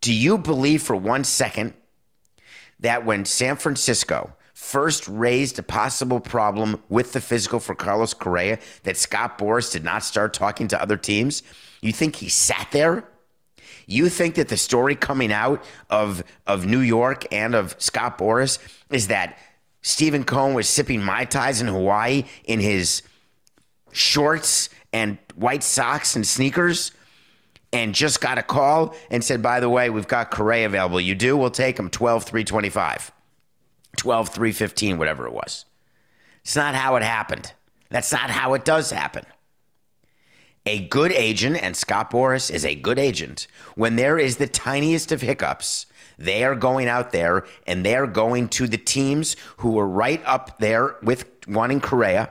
Do 0.01 0.13
you 0.13 0.37
believe 0.37 0.83
for 0.83 0.93
one 0.93 1.23
second 1.23 1.73
that 2.81 3.05
when 3.05 3.23
San 3.23 3.55
Francisco 3.55 4.33
first 4.53 5.07
raised 5.07 5.57
a 5.57 5.63
possible 5.63 6.19
problem 6.19 6.83
with 6.89 7.13
the 7.13 7.21
physical 7.21 7.61
for 7.61 7.73
Carlos 7.73 8.13
Correa, 8.13 8.59
that 8.83 8.97
Scott 8.97 9.37
Boras 9.37 9.71
did 9.71 9.85
not 9.85 10.03
start 10.03 10.33
talking 10.33 10.67
to 10.67 10.81
other 10.81 10.97
teams? 10.97 11.43
You 11.79 11.93
think 11.93 12.17
he 12.17 12.27
sat 12.27 12.67
there? 12.71 13.07
You 13.87 14.09
think 14.09 14.35
that 14.35 14.49
the 14.49 14.57
story 14.57 14.95
coming 14.95 15.31
out 15.31 15.63
of, 15.89 16.25
of 16.45 16.65
New 16.65 16.81
York 16.81 17.23
and 17.31 17.55
of 17.55 17.73
Scott 17.79 18.17
Boras 18.17 18.59
is 18.89 19.07
that 19.07 19.37
Stephen 19.85 20.23
Cohen 20.23 20.55
was 20.55 20.67
sipping 20.67 21.03
Mai 21.03 21.25
Tais 21.25 21.61
in 21.61 21.67
Hawaii 21.67 22.23
in 22.43 22.59
his 22.59 23.03
shorts 23.91 24.67
and 24.91 25.19
white 25.35 25.61
socks 25.61 26.15
and 26.15 26.25
sneakers? 26.25 26.91
and 27.73 27.93
just 27.93 28.21
got 28.21 28.37
a 28.37 28.43
call 28.43 28.95
and 29.11 29.21
said, 29.21 29.41
by 29.41 29.59
the 29.59 29.67
way, 29.67 29.89
we've 29.89 30.07
got 30.07 30.31
Correa 30.31 30.65
available. 30.65 31.01
You 31.01 31.13
do? 31.13 31.35
We'll 31.35 31.49
take 31.49 31.77
him 31.77 31.89
12 31.89 32.23
325, 32.23 33.11
12 33.97 34.29
315, 34.29 34.97
whatever 34.97 35.27
it 35.27 35.33
was. 35.33 35.65
It's 36.41 36.55
not 36.55 36.73
how 36.73 36.95
it 36.95 37.03
happened. 37.03 37.51
That's 37.89 38.13
not 38.13 38.29
how 38.29 38.53
it 38.53 38.63
does 38.63 38.91
happen. 38.91 39.25
A 40.65 40.87
good 40.87 41.11
agent, 41.11 41.61
and 41.61 41.75
Scott 41.75 42.11
Boras 42.11 42.49
is 42.49 42.63
a 42.63 42.75
good 42.75 42.97
agent, 42.97 43.45
when 43.75 43.97
there 43.97 44.17
is 44.17 44.37
the 44.37 44.47
tiniest 44.47 45.11
of 45.11 45.19
hiccups, 45.19 45.85
they 46.17 46.43
are 46.43 46.55
going 46.55 46.87
out 46.87 47.11
there 47.11 47.45
and 47.67 47.85
they 47.85 47.95
are 47.95 48.07
going 48.07 48.49
to 48.49 48.67
the 48.67 48.77
teams 48.77 49.35
who 49.57 49.77
are 49.79 49.87
right 49.87 50.21
up 50.25 50.59
there 50.59 50.95
with 51.01 51.25
wanting 51.47 51.81
Correa 51.81 52.29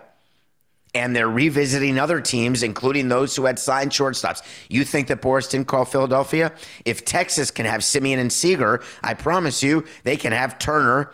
and 0.94 1.14
they're 1.14 1.28
revisiting 1.28 1.98
other 1.98 2.20
teams, 2.20 2.62
including 2.62 3.08
those 3.08 3.34
who 3.34 3.46
had 3.46 3.58
signed 3.58 3.90
shortstops. 3.90 4.42
You 4.68 4.84
think 4.84 5.08
that 5.08 5.20
Boras 5.20 5.50
didn't 5.50 5.66
call 5.66 5.84
Philadelphia? 5.84 6.52
If 6.84 7.04
Texas 7.04 7.50
can 7.50 7.66
have 7.66 7.80
Semien 7.80 8.18
and 8.18 8.32
Seager, 8.32 8.82
I 9.02 9.14
promise 9.14 9.62
you 9.62 9.84
they 10.04 10.16
can 10.16 10.32
have 10.32 10.58
Turner 10.58 11.10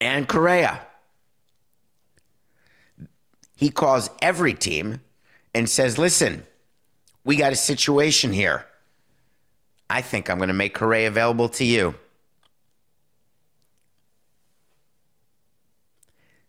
and 0.00 0.28
Correa. 0.28 0.80
He 3.56 3.70
calls 3.70 4.10
every 4.20 4.54
team 4.54 5.00
and 5.54 5.68
says, 5.68 5.98
listen, 5.98 6.44
we 7.24 7.36
got 7.36 7.52
a 7.52 7.56
situation 7.56 8.32
here. 8.32 8.66
I 9.90 10.02
think 10.02 10.28
I'm 10.28 10.38
going 10.38 10.48
to 10.48 10.54
make 10.54 10.74
Correa 10.74 11.08
available 11.08 11.48
to 11.50 11.64
you. 11.64 11.94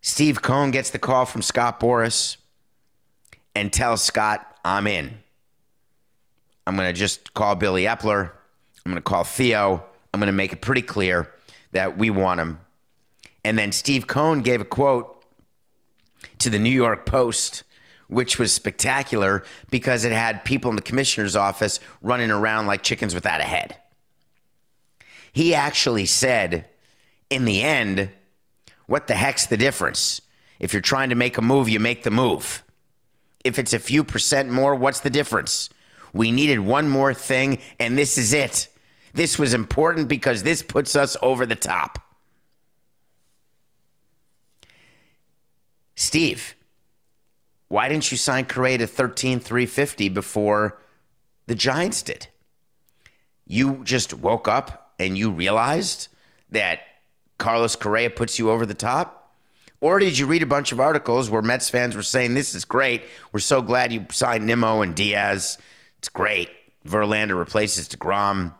Steve 0.02 0.42
Cohen 0.42 0.72
gets 0.72 0.90
the 0.90 1.00
call 1.00 1.26
from 1.26 1.42
Scott 1.42 1.80
Boras 1.80 2.38
and 3.56 3.72
tells 3.72 4.02
Scott, 4.02 4.58
I'm 4.64 4.88
in. 4.88 5.18
I'm 6.66 6.76
going 6.76 6.88
to 6.88 6.98
just 6.98 7.34
call 7.34 7.56
Billy 7.56 7.84
Eppler. 7.84 8.32
I'm 8.86 8.92
going 8.92 8.96
to 8.96 9.02
call 9.02 9.24
Theo. 9.24 9.84
I'm 10.14 10.20
going 10.20 10.28
to 10.28 10.34
make 10.34 10.54
it 10.54 10.62
pretty 10.62 10.82
clear 10.82 11.32
that 11.72 11.98
we 11.98 12.10
want 12.10 12.40
him. 12.40 12.60
And 13.44 13.58
then 13.58 13.72
Steve 13.72 14.08
Cohen 14.08 14.42
gave 14.42 14.62
a 14.62 14.66
quote 14.66 15.24
to 16.40 16.50
the 16.50 16.60
New 16.60 16.70
York 16.70 17.06
Post 17.06 17.64
which 18.10 18.38
was 18.38 18.52
spectacular 18.52 19.44
because 19.70 20.04
it 20.04 20.12
had 20.12 20.44
people 20.44 20.70
in 20.70 20.76
the 20.76 20.82
commissioner's 20.82 21.36
office 21.36 21.80
running 22.02 22.32
around 22.32 22.66
like 22.66 22.84
chickens 22.84 23.14
without 23.14 23.40
a 23.40 23.46
head. 23.46 23.78
He 25.32 25.54
actually 25.54 26.08
said, 26.08 26.66
in 27.30 27.46
the 27.46 27.62
end, 27.62 28.10
what 28.88 29.08
the 29.08 29.14
heck's 29.14 29.46
the 29.46 29.58
difference? 29.58 30.22
If 30.60 30.74
you're 30.74 30.82
trying 30.82 31.10
to 31.10 31.16
make 31.16 31.38
a 31.38 31.42
move, 31.42 31.70
you 31.70 31.80
make 31.80 32.04
the 32.04 32.12
move. 32.12 32.64
If 33.46 33.60
it's 33.60 33.74
a 33.74 33.80
few 33.80 34.04
percent 34.04 34.50
more, 34.50 34.76
what's 34.76 35.00
the 35.00 35.12
difference? 35.12 35.70
We 36.12 36.32
needed 36.32 36.60
one 36.60 36.90
more 36.90 37.14
thing, 37.14 37.60
and 37.80 37.98
this 37.98 38.18
is 38.18 38.34
it. 38.34 38.68
This 39.14 39.38
was 39.38 39.54
important 39.54 40.08
because 40.08 40.42
this 40.42 40.64
puts 40.64 40.96
us 40.96 41.16
over 41.22 41.46
the 41.46 41.56
top. 41.56 42.00
Steve, 45.96 46.56
why 47.70 47.88
didn't 47.88 48.12
you 48.12 48.18
sign 48.18 48.46
Correa 48.46 48.80
to 48.80 48.88
13,350 48.88 50.10
before 50.10 50.80
the 51.46 51.56
Giants 51.56 52.02
did? 52.02 52.28
You 53.46 53.82
just 53.84 54.14
woke 54.14 54.48
up 54.48 54.94
and 55.00 55.18
you 55.18 55.32
realized 55.32 56.10
that 56.50 56.82
Carlos 57.38 57.76
Correa 57.76 58.10
puts 58.10 58.38
you 58.38 58.52
over 58.52 58.66
the 58.66 58.74
top? 58.74 59.36
Or 59.82 60.00
did 60.00 60.18
you 60.18 60.26
read 60.26 60.44
a 60.44 60.48
bunch 60.48 60.72
of 60.72 60.80
articles 60.80 61.30
where 61.30 61.42
Mets 61.42 61.70
fans 61.70 61.96
were 61.96 62.04
saying, 62.04 62.34
This 62.34 62.54
is 62.54 62.66
great. 62.66 63.04
We're 63.32 63.40
so 63.40 63.62
glad 63.62 63.94
you 63.94 64.06
signed 64.12 64.46
Nimmo 64.46 64.82
and 64.82 64.94
Diaz. 64.94 65.58
It's 66.00 66.10
great. 66.10 66.50
Verlander 66.86 67.38
replaces 67.38 67.88
DeGrom. 67.88 68.54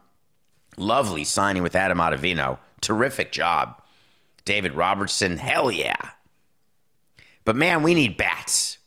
Lovely 0.78 1.26
signing 1.26 1.64
with 1.64 1.76
Adam 1.76 1.98
Ottavino. 1.98 2.58
Terrific 2.80 3.32
job. 3.32 3.82
David 4.46 4.74
Robertson, 4.74 5.38
hell 5.38 5.72
yeah. 5.72 6.12
But 7.44 7.56
man, 7.56 7.84
we 7.84 7.94
need 7.94 8.16
bats. 8.16 8.79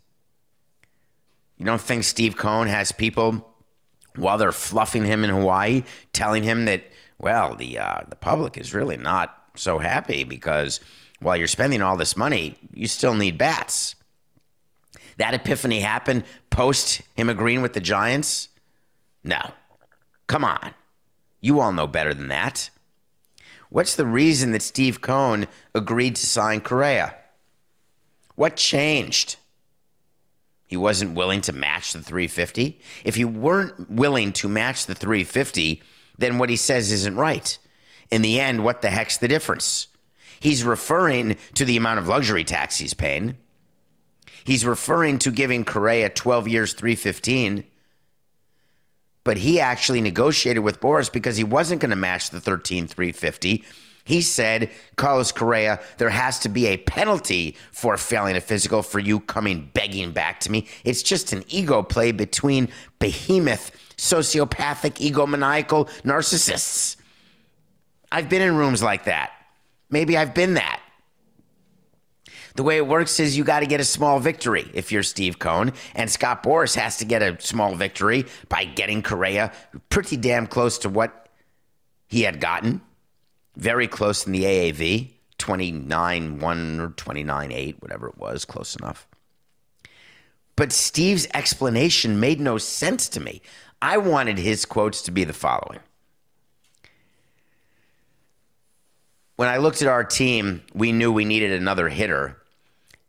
You 1.59 1.67
don't 1.67 1.81
think 1.81 2.05
Steve 2.05 2.37
Cohen 2.37 2.69
has 2.69 2.93
people 2.93 3.49
while 4.17 4.39
they're 4.39 4.53
fluffing 4.53 5.05
him 5.05 5.25
in 5.25 5.31
Hawaii, 5.31 5.85
telling 6.13 6.43
him 6.43 6.65
that, 6.67 6.85
well, 7.19 7.55
the 7.55 7.79
uh, 7.79 8.01
the 8.09 8.17
public 8.17 8.59
is 8.59 8.75
really 8.75 8.97
not 8.97 9.37
so 9.55 9.79
happy 9.79 10.25
because 10.25 10.81
while 11.21 11.37
you're 11.37 11.47
spending 11.47 11.83
all 11.83 11.97
this 11.97 12.17
money, 12.17 12.57
you 12.75 12.89
still 12.89 13.15
need 13.15 13.39
bats. 13.39 13.95
That 15.19 15.35
epiphany 15.35 15.81
happened 15.81 16.25
post 16.51 17.03
him 17.15 17.29
agreeing 17.29 17.63
with 17.63 17.75
the 17.75 17.81
Giants? 17.81 18.49
No. 19.23 19.53
Come 20.27 20.45
on. 20.45 20.75
You 21.41 21.61
all 21.61 21.73
know 21.73 21.87
better 21.87 22.15
than 22.15 22.29
that. 22.29 22.71
What's 23.69 23.97
the 23.97 24.07
reason 24.07 24.53
that 24.53 24.63
Steve 24.63 25.01
Cohen 25.01 25.47
agreed 25.75 26.17
to 26.17 26.27
sign 26.27 26.61
Correa? 26.61 27.15
What 28.35 28.57
changed? 28.57 29.37
He 30.73 30.79
wasn't 30.79 31.15
willing 31.15 31.43
to 31.43 31.53
match 31.53 31.93
the 31.93 32.01
350. 32.01 32.81
If 33.05 33.19
you 33.19 33.29
weren't 33.29 33.91
willing 33.91 34.33
to 34.33 34.49
match 34.49 34.87
the 34.87 34.95
350, 34.95 35.83
then 36.17 36.39
what 36.39 36.49
he 36.49 36.57
says 36.57 36.91
isn't 36.91 37.15
right. 37.15 37.59
In 38.11 38.23
the 38.23 38.41
end, 38.41 38.65
what 38.65 38.81
the 38.81 38.89
heck's 38.89 39.19
the 39.19 39.29
difference? 39.29 39.89
He's 40.41 40.65
referring 40.65 41.37
to 41.57 41.67
the 41.67 41.77
amount 41.77 41.99
of 41.99 42.09
luxury 42.09 42.43
tax 42.43 42.79
he's 42.79 42.95
paying. 42.95 43.37
He's 44.45 44.65
referring 44.65 45.19
to 45.19 45.31
giving 45.31 45.67
Correa 45.67 46.09
12 46.09 46.49
years, 46.49 46.73
315. 46.73 47.65
But 49.25 49.37
he 49.37 49.61
actually 49.61 50.01
negotiated 50.01 50.65
with 50.65 50.81
Boras 50.81 51.13
because 51.13 51.37
he 51.37 51.45
wasn't 51.45 51.83
going 51.83 51.91
to 51.91 51.97
match 51.97 52.31
the 52.31 52.41
13, 52.41 52.87
350. 52.87 53.63
He 54.05 54.21
said, 54.21 54.71
Carlos 54.97 55.31
Correa, 55.31 55.81
there 55.99 56.11
has 56.11 56.41
to 56.41 56.49
be 56.49 56.67
a 56.67 56.77
penalty 56.77 57.57
for 57.71 57.97
failing 57.97 58.37
a 58.37 58.41
physical 58.41 58.83
for 58.83 58.99
you 58.99 59.21
coming 59.21 59.71
begging 59.75 60.13
back 60.13 60.41
to 60.41 60.51
me. 60.51 60.67
It's 60.85 61.03
just 61.03 61.33
an 61.33 61.45
ego 61.49 61.83
play 61.83 62.11
between 62.13 62.69
behemoth, 62.99 63.71
sociopathic, 63.97 64.95
egomaniacal 64.99 65.89
narcissists. 66.03 66.97
I've 68.11 68.29
been 68.29 68.43
in 68.43 68.57
rooms 68.57 68.83
like 68.83 69.05
that. 69.05 69.31
Maybe 69.89 70.17
I've 70.17 70.35
been 70.35 70.55
that. 70.55 70.81
The 72.55 72.63
way 72.63 72.77
it 72.77 72.87
works 72.87 73.19
is 73.19 73.37
you 73.37 73.45
got 73.45 73.61
to 73.61 73.67
get 73.67 73.81
a 73.81 73.85
small 73.85 74.21
victory 74.21 74.71
if 74.75 74.93
you're 74.93 75.03
Steve 75.03 75.39
Cohen, 75.39 75.73
and 75.95 76.11
Scott 76.11 76.43
Boras 76.43 76.75
has 76.75 76.99
to 76.99 77.05
get 77.05 77.23
a 77.23 77.41
small 77.41 77.75
victory 77.75 78.27
by 78.49 78.65
getting 78.65 79.03
Correa 79.03 79.53
pretty 79.89 80.19
damn 80.19 80.47
close 80.47 80.77
to 80.79 80.91
what 80.91 81.29
he 82.09 82.23
had 82.23 82.41
gotten, 82.41 82.83
very 83.57 83.89
close 83.89 84.27
in 84.27 84.33
the 84.33 84.45
AAV, 84.45 85.11
29 85.39 86.39
1 86.41 86.81
or 86.81 86.89
29 86.91 87.53
8, 87.53 87.77
whatever 87.83 88.09
it 88.09 88.19
was, 88.19 88.45
close 88.45 88.77
enough. 88.77 89.07
But 90.57 90.73
Steve's 90.73 91.27
explanation 91.35 92.21
made 92.21 92.41
no 92.41 92.59
sense 92.59 93.09
to 93.11 93.21
me. 93.21 93.43
I 93.81 93.97
wanted 93.99 94.39
his 94.39 94.65
quotes 94.65 95.03
to 95.03 95.11
be 95.11 95.25
the 95.25 95.33
following. 95.33 95.81
When 99.37 99.49
I 99.49 99.57
looked 99.57 99.83
at 99.83 99.89
our 99.89 100.05
team, 100.05 100.63
we 100.75 100.93
knew 100.93 101.11
we 101.11 101.25
needed 101.25 101.53
another 101.53 101.89
hitter 101.89 102.43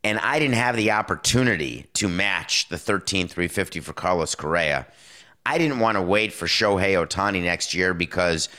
and 0.03 0.19
I 0.19 0.37
didn't 0.39 0.55
have 0.55 0.75
the 0.75 0.91
opportunity 0.91 1.85
to 1.93 2.09
match 2.09 2.67
the 2.69 2.77
13 2.77 3.27
350 3.27 3.79
for 3.79 3.93
Carlos 3.93 4.35
Correa. 4.35 4.85
I 5.45 5.57
didn't 5.57 5.79
want 5.79 5.97
to 5.97 6.01
wait 6.01 6.33
for 6.33 6.45
Shohei 6.45 6.93
Ohtani 6.93 7.41
next 7.41 7.73
year 7.73 7.93
because 7.93 8.49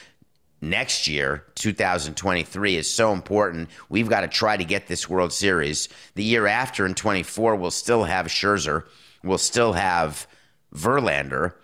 next 0.70 1.06
year, 1.06 1.44
2023, 1.54 2.76
is 2.76 2.90
so 2.90 3.12
important. 3.12 3.68
We've 3.88 4.08
got 4.08 4.22
to 4.22 4.28
try 4.28 4.56
to 4.56 4.64
get 4.64 4.86
this 4.86 5.08
World 5.08 5.32
Series. 5.32 5.88
The 6.14 6.24
year 6.24 6.46
after, 6.46 6.86
in 6.86 6.94
24, 6.94 7.56
we'll 7.56 7.70
still 7.70 8.04
have 8.04 8.26
Scherzer, 8.26 8.84
we'll 9.22 9.38
still 9.38 9.74
have 9.74 10.26
Verlander, 10.74 11.54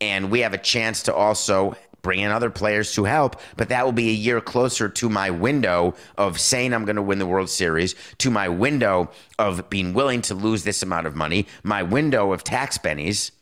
and 0.00 0.30
we 0.30 0.40
have 0.40 0.54
a 0.54 0.58
chance 0.58 1.04
to 1.04 1.14
also 1.14 1.76
bring 2.02 2.20
in 2.20 2.30
other 2.30 2.50
players 2.50 2.94
to 2.94 3.04
help, 3.04 3.40
but 3.56 3.70
that 3.70 3.84
will 3.84 3.92
be 3.92 4.10
a 4.10 4.12
year 4.12 4.40
closer 4.40 4.88
to 4.88 5.08
my 5.08 5.30
window 5.30 5.94
of 6.16 6.38
saying 6.38 6.72
I'm 6.72 6.84
going 6.84 6.96
to 6.96 7.02
win 7.02 7.18
the 7.18 7.26
World 7.26 7.50
Series, 7.50 7.96
to 8.18 8.30
my 8.30 8.48
window 8.48 9.10
of 9.38 9.68
being 9.70 9.94
willing 9.94 10.20
to 10.22 10.34
lose 10.34 10.62
this 10.62 10.82
amount 10.82 11.06
of 11.06 11.16
money, 11.16 11.46
my 11.62 11.82
window 11.82 12.32
of 12.32 12.44
tax 12.44 12.78
bennies. 12.78 13.32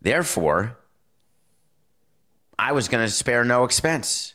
Therefore, 0.00 0.76
I 2.58 2.72
was 2.72 2.88
going 2.88 3.04
to 3.04 3.10
spare 3.10 3.44
no 3.44 3.64
expense. 3.64 4.34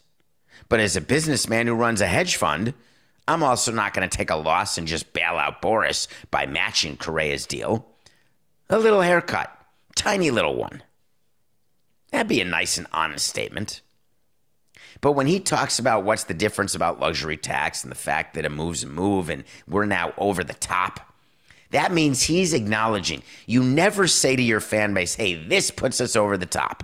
But 0.69 0.79
as 0.79 0.95
a 0.95 1.01
businessman 1.01 1.67
who 1.67 1.73
runs 1.73 2.01
a 2.01 2.07
hedge 2.07 2.35
fund, 2.35 2.73
I'm 3.27 3.43
also 3.43 3.71
not 3.71 3.93
going 3.93 4.07
to 4.07 4.17
take 4.17 4.29
a 4.29 4.35
loss 4.35 4.77
and 4.77 4.87
just 4.87 5.13
bail 5.13 5.37
out 5.37 5.61
Boras 5.61 6.07
by 6.29 6.45
matching 6.45 6.97
Correa's 6.97 7.45
deal. 7.45 7.87
A 8.69 8.79
little 8.79 9.01
haircut, 9.01 9.51
tiny 9.95 10.31
little 10.31 10.55
one. 10.55 10.83
That'd 12.11 12.27
be 12.27 12.41
a 12.41 12.45
nice 12.45 12.77
and 12.77 12.87
honest 12.93 13.27
statement. 13.27 13.81
But 15.01 15.13
when 15.13 15.27
he 15.27 15.39
talks 15.39 15.79
about 15.79 16.03
what's 16.03 16.25
the 16.25 16.33
difference 16.33 16.75
about 16.75 16.99
luxury 16.99 17.37
tax 17.37 17.83
and 17.83 17.91
the 17.91 17.95
fact 17.95 18.33
that 18.33 18.45
it 18.45 18.51
moves 18.51 18.83
a 18.83 18.87
move 18.87 19.29
and 19.29 19.43
we're 19.67 19.85
now 19.85 20.13
over 20.17 20.43
the 20.43 20.53
top, 20.53 21.13
that 21.71 21.91
means 21.91 22.23
he's 22.23 22.53
acknowledging 22.53 23.23
you 23.45 23.63
never 23.63 24.07
say 24.07 24.35
to 24.35 24.41
your 24.41 24.59
fan 24.59 24.93
base, 24.93 25.15
hey, 25.15 25.35
this 25.35 25.71
puts 25.71 26.01
us 26.01 26.15
over 26.15 26.37
the 26.37 26.45
top. 26.45 26.83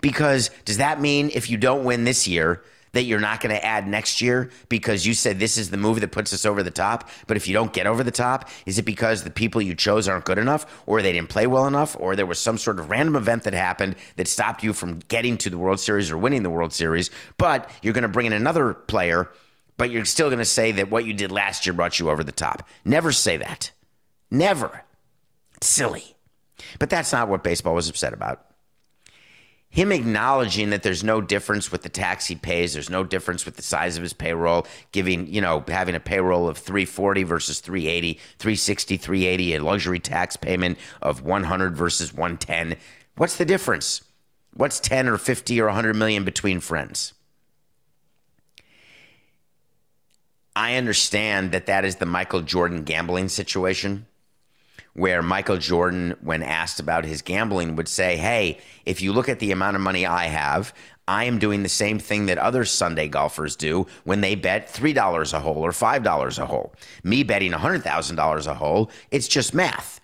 Because 0.00 0.50
does 0.64 0.78
that 0.78 1.00
mean 1.00 1.30
if 1.34 1.50
you 1.50 1.56
don't 1.56 1.84
win 1.84 2.04
this 2.04 2.26
year, 2.26 2.62
that 2.92 3.04
you're 3.04 3.20
not 3.20 3.40
going 3.40 3.54
to 3.54 3.64
add 3.64 3.86
next 3.86 4.20
year 4.20 4.50
because 4.68 5.06
you 5.06 5.14
said 5.14 5.38
this 5.38 5.56
is 5.56 5.70
the 5.70 5.76
move 5.76 6.00
that 6.00 6.10
puts 6.10 6.32
us 6.32 6.44
over 6.44 6.62
the 6.62 6.70
top. 6.70 7.08
But 7.26 7.36
if 7.36 7.46
you 7.46 7.54
don't 7.54 7.72
get 7.72 7.86
over 7.86 8.02
the 8.02 8.10
top, 8.10 8.48
is 8.66 8.78
it 8.78 8.84
because 8.84 9.22
the 9.22 9.30
people 9.30 9.62
you 9.62 9.74
chose 9.74 10.08
aren't 10.08 10.24
good 10.24 10.38
enough, 10.38 10.82
or 10.86 11.02
they 11.02 11.12
didn't 11.12 11.28
play 11.28 11.46
well 11.46 11.66
enough, 11.66 11.96
or 11.98 12.16
there 12.16 12.26
was 12.26 12.38
some 12.38 12.58
sort 12.58 12.78
of 12.78 12.90
random 12.90 13.16
event 13.16 13.44
that 13.44 13.54
happened 13.54 13.96
that 14.16 14.28
stopped 14.28 14.62
you 14.62 14.72
from 14.72 14.98
getting 15.08 15.36
to 15.38 15.50
the 15.50 15.58
World 15.58 15.80
Series 15.80 16.10
or 16.10 16.18
winning 16.18 16.42
the 16.42 16.50
World 16.50 16.72
Series? 16.72 17.10
But 17.38 17.70
you're 17.82 17.94
going 17.94 18.02
to 18.02 18.08
bring 18.08 18.26
in 18.26 18.32
another 18.32 18.74
player, 18.74 19.30
but 19.76 19.90
you're 19.90 20.04
still 20.04 20.28
going 20.28 20.38
to 20.38 20.44
say 20.44 20.72
that 20.72 20.90
what 20.90 21.04
you 21.04 21.14
did 21.14 21.30
last 21.30 21.66
year 21.66 21.72
brought 21.72 21.98
you 21.98 22.10
over 22.10 22.24
the 22.24 22.32
top. 22.32 22.68
Never 22.84 23.12
say 23.12 23.36
that. 23.36 23.70
Never. 24.30 24.82
It's 25.56 25.68
silly. 25.68 26.16
But 26.78 26.90
that's 26.90 27.12
not 27.12 27.28
what 27.28 27.42
baseball 27.42 27.74
was 27.74 27.88
upset 27.88 28.12
about 28.12 28.49
him 29.70 29.92
acknowledging 29.92 30.70
that 30.70 30.82
there's 30.82 31.04
no 31.04 31.20
difference 31.20 31.70
with 31.70 31.82
the 31.82 31.88
tax 31.88 32.26
he 32.26 32.34
pays, 32.34 32.72
there's 32.74 32.90
no 32.90 33.04
difference 33.04 33.46
with 33.46 33.54
the 33.54 33.62
size 33.62 33.96
of 33.96 34.02
his 34.02 34.12
payroll, 34.12 34.66
giving, 34.90 35.32
you 35.32 35.40
know, 35.40 35.64
having 35.68 35.94
a 35.94 36.00
payroll 36.00 36.48
of 36.48 36.58
340 36.58 37.22
versus 37.22 37.60
380, 37.60 38.14
360, 38.38 38.96
380, 38.96 39.54
a 39.54 39.62
luxury 39.62 40.00
tax 40.00 40.36
payment 40.36 40.76
of 41.00 41.22
100 41.22 41.76
versus 41.76 42.12
110. 42.12 42.76
What's 43.16 43.36
the 43.36 43.44
difference? 43.44 44.02
What's 44.54 44.80
10 44.80 45.06
or 45.06 45.16
50 45.16 45.60
or 45.60 45.66
100 45.66 45.94
million 45.94 46.24
between 46.24 46.58
friends? 46.58 47.14
I 50.56 50.74
understand 50.74 51.52
that 51.52 51.66
that 51.66 51.84
is 51.84 51.96
the 51.96 52.06
Michael 52.06 52.42
Jordan 52.42 52.82
gambling 52.82 53.28
situation 53.28 54.06
where 54.94 55.22
Michael 55.22 55.58
Jordan, 55.58 56.16
when 56.20 56.42
asked 56.42 56.80
about 56.80 57.04
his 57.04 57.22
gambling, 57.22 57.76
would 57.76 57.88
say, 57.88 58.16
Hey, 58.16 58.58
if 58.84 59.00
you 59.00 59.12
look 59.12 59.28
at 59.28 59.38
the 59.38 59.52
amount 59.52 59.76
of 59.76 59.82
money 59.82 60.06
I 60.06 60.26
have, 60.26 60.74
I 61.06 61.24
am 61.24 61.38
doing 61.38 61.62
the 61.62 61.68
same 61.68 61.98
thing 61.98 62.26
that 62.26 62.38
other 62.38 62.64
Sunday 62.64 63.08
golfers 63.08 63.56
do 63.56 63.86
when 64.04 64.20
they 64.20 64.36
bet 64.36 64.72
$3 64.72 65.32
a 65.34 65.40
hole 65.40 65.64
or 65.64 65.72
$5 65.72 66.38
a 66.38 66.46
hole. 66.46 66.72
Me 67.02 67.24
betting 67.24 67.50
$100,000 67.50 68.46
a 68.46 68.54
hole, 68.54 68.90
it's 69.10 69.26
just 69.26 69.52
math. 69.52 70.00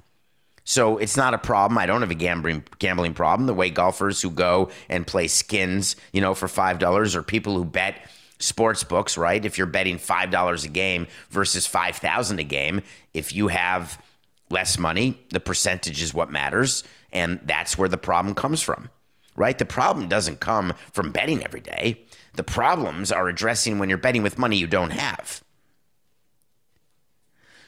So 0.64 0.98
it's 0.98 1.16
not 1.16 1.32
a 1.32 1.38
problem. 1.38 1.78
I 1.78 1.86
don't 1.86 2.00
have 2.00 2.10
a 2.10 2.16
gambling 2.16 2.64
gambling 2.80 3.14
problem. 3.14 3.46
The 3.46 3.54
way 3.54 3.70
golfers 3.70 4.20
who 4.20 4.30
go 4.30 4.70
and 4.88 5.06
play 5.06 5.28
skins, 5.28 5.94
you 6.12 6.20
know, 6.20 6.34
for 6.34 6.48
five 6.48 6.80
dollars, 6.80 7.14
or 7.14 7.22
people 7.22 7.54
who 7.56 7.64
bet 7.64 8.10
sports 8.40 8.82
books, 8.82 9.16
right? 9.16 9.44
If 9.44 9.58
you're 9.58 9.68
betting 9.68 9.96
five 9.96 10.32
dollars 10.32 10.64
a 10.64 10.68
game 10.68 11.06
versus 11.30 11.68
five 11.68 11.94
thousand 11.96 12.40
a 12.40 12.44
game, 12.44 12.82
if 13.14 13.32
you 13.32 13.46
have 13.46 14.02
less 14.50 14.78
money, 14.78 15.20
the 15.30 15.40
percentage 15.40 16.02
is 16.02 16.14
what 16.14 16.30
matters, 16.30 16.84
and 17.12 17.40
that's 17.44 17.76
where 17.76 17.88
the 17.88 17.98
problem 17.98 18.34
comes 18.34 18.62
from, 18.62 18.90
right? 19.34 19.58
The 19.58 19.64
problem 19.64 20.08
doesn't 20.08 20.40
come 20.40 20.72
from 20.92 21.12
betting 21.12 21.42
every 21.42 21.60
day. 21.60 22.04
The 22.34 22.44
problems 22.44 23.10
are 23.10 23.28
addressing 23.28 23.78
when 23.78 23.88
you're 23.88 23.98
betting 23.98 24.22
with 24.22 24.38
money 24.38 24.56
you 24.56 24.66
don't 24.66 24.90
have. 24.90 25.42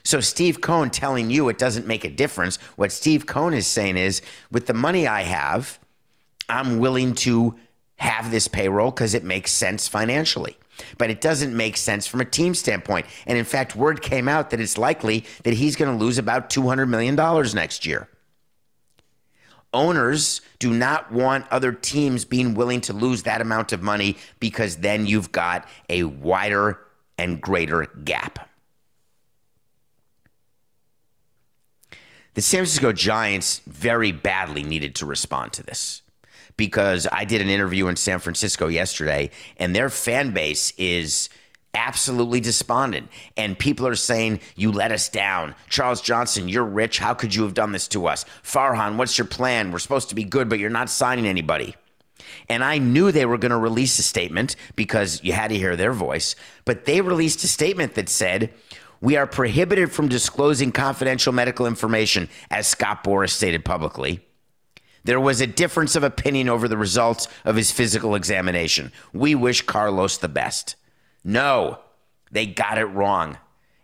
So 0.03 0.21
Steve 0.21 0.61
Cohen 0.61 0.89
telling 0.89 1.29
you 1.29 1.49
it 1.49 1.57
doesn't 1.57 1.85
make 1.85 2.05
a 2.05 2.09
difference. 2.09 2.57
What 2.77 2.91
Steve 2.91 3.25
Cohen 3.25 3.53
is 3.53 3.67
saying 3.67 3.97
is, 3.97 4.21
with 4.49 4.65
the 4.67 4.73
money 4.73 5.05
I 5.05 5.23
have, 5.23 5.79
I'm 6.47 6.79
willing 6.79 7.13
to 7.15 7.55
have 7.97 8.31
this 8.31 8.47
payroll 8.47 8.91
because 8.91 9.13
it 9.13 9.23
makes 9.23 9.51
sense 9.51 9.87
financially. 9.87 10.57
But 10.97 11.09
it 11.09 11.21
doesn't 11.21 11.55
make 11.55 11.77
sense 11.77 12.07
from 12.07 12.21
a 12.21 12.25
team 12.25 12.53
standpoint. 12.53 13.05
And 13.25 13.37
in 13.37 13.45
fact, 13.45 13.75
word 13.75 14.01
came 14.01 14.27
out 14.27 14.49
that 14.49 14.59
it's 14.59 14.77
likely 14.77 15.25
that 15.43 15.53
he's 15.53 15.75
going 15.75 15.97
to 15.97 16.03
lose 16.03 16.17
about 16.17 16.49
$200 16.49 16.87
million 16.87 17.15
next 17.55 17.85
year. 17.85 18.07
Owners 19.73 20.41
do 20.57 20.73
not 20.73 21.11
want 21.11 21.45
other 21.51 21.71
teams 21.71 22.25
being 22.25 22.55
willing 22.55 22.81
to 22.81 22.93
lose 22.93 23.23
that 23.23 23.39
amount 23.39 23.71
of 23.71 23.83
money 23.83 24.17
because 24.39 24.77
then 24.77 25.05
you've 25.05 25.31
got 25.31 25.67
a 25.89 26.03
wider 26.03 26.79
and 27.17 27.39
greater 27.39 27.85
gap. 28.03 28.49
The 32.33 32.41
San 32.41 32.59
Francisco 32.59 32.93
Giants 32.93 33.61
very 33.67 34.11
badly 34.11 34.63
needed 34.63 34.95
to 34.95 35.05
respond 35.05 35.53
to 35.53 35.63
this 35.63 36.01
because 36.59 37.07
I 37.09 37.23
did 37.23 37.39
an 37.39 37.47
interview 37.47 37.87
in 37.87 37.95
San 37.95 38.19
Francisco 38.19 38.67
yesterday, 38.67 39.31
and 39.55 39.73
their 39.73 39.89
fan 39.89 40.33
base 40.33 40.73
is 40.77 41.29
absolutely 41.73 42.41
despondent. 42.41 43.07
And 43.37 43.57
people 43.57 43.87
are 43.87 43.95
saying, 43.95 44.41
You 44.57 44.73
let 44.73 44.91
us 44.91 45.07
down. 45.07 45.55
Charles 45.69 46.01
Johnson, 46.01 46.49
you're 46.49 46.65
rich. 46.65 46.99
How 46.99 47.13
could 47.13 47.33
you 47.33 47.43
have 47.43 47.53
done 47.53 47.71
this 47.71 47.87
to 47.89 48.07
us? 48.07 48.25
Farhan, 48.43 48.97
what's 48.97 49.17
your 49.17 49.25
plan? 49.25 49.71
We're 49.71 49.79
supposed 49.79 50.09
to 50.09 50.15
be 50.15 50.25
good, 50.25 50.49
but 50.49 50.59
you're 50.59 50.69
not 50.69 50.89
signing 50.89 51.25
anybody. 51.25 51.77
And 52.49 52.61
I 52.61 52.77
knew 52.77 53.13
they 53.13 53.25
were 53.25 53.37
going 53.37 53.51
to 53.51 53.57
release 53.57 53.97
a 53.97 54.03
statement 54.03 54.57
because 54.75 55.23
you 55.23 55.31
had 55.31 55.51
to 55.51 55.57
hear 55.57 55.77
their 55.77 55.93
voice. 55.93 56.35
But 56.65 56.83
they 56.83 56.99
released 56.99 57.41
a 57.45 57.47
statement 57.47 57.95
that 57.95 58.09
said, 58.09 58.53
we 58.99 59.15
are 59.15 59.25
prohibited 59.25 59.93
from 59.93 60.09
disclosing 60.09 60.73
confidential 60.73 61.31
medical 61.31 61.65
information, 61.65 62.27
as 62.51 62.67
Scott 62.67 63.01
Boras 63.01 63.29
stated 63.29 63.63
publicly. 63.63 64.19
There 65.03 65.19
was 65.19 65.41
a 65.41 65.47
difference 65.47 65.95
of 65.95 66.03
opinion 66.03 66.49
over 66.49 66.67
the 66.67 66.77
results 66.77 67.27
of 67.45 67.55
his 67.55 67.71
physical 67.71 68.15
examination. 68.15 68.91
We 69.13 69.35
wish 69.35 69.61
Carlos 69.61 70.17
the 70.17 70.27
best. 70.27 70.75
No, 71.23 71.79
they 72.31 72.45
got 72.45 72.77
it 72.77 72.85
wrong. 72.85 73.37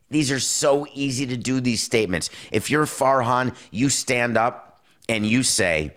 These 0.10 0.32
are 0.32 0.40
so 0.40 0.88
easy 0.94 1.26
to 1.26 1.38
do, 1.38 1.60
these 1.60 1.82
statements. 1.82 2.30
If 2.52 2.70
you're 2.70 2.86
Farhan, 2.86 3.56
you 3.72 3.90
stand 3.90 4.38
up 4.38 4.84
and 5.10 5.26
you 5.26 5.44
say, 5.44 5.96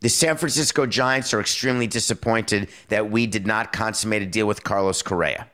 the 0.00 0.08
San 0.08 0.36
Francisco 0.36 0.86
Giants 0.86 1.32
are 1.32 1.40
extremely 1.40 1.86
disappointed 1.86 2.68
that 2.88 3.10
we 3.10 3.26
did 3.26 3.46
not 3.46 3.72
consummate 3.72 4.22
a 4.22 4.26
deal 4.26 4.46
with 4.46 4.62
Carlos 4.62 5.02
Correa. 5.02 5.48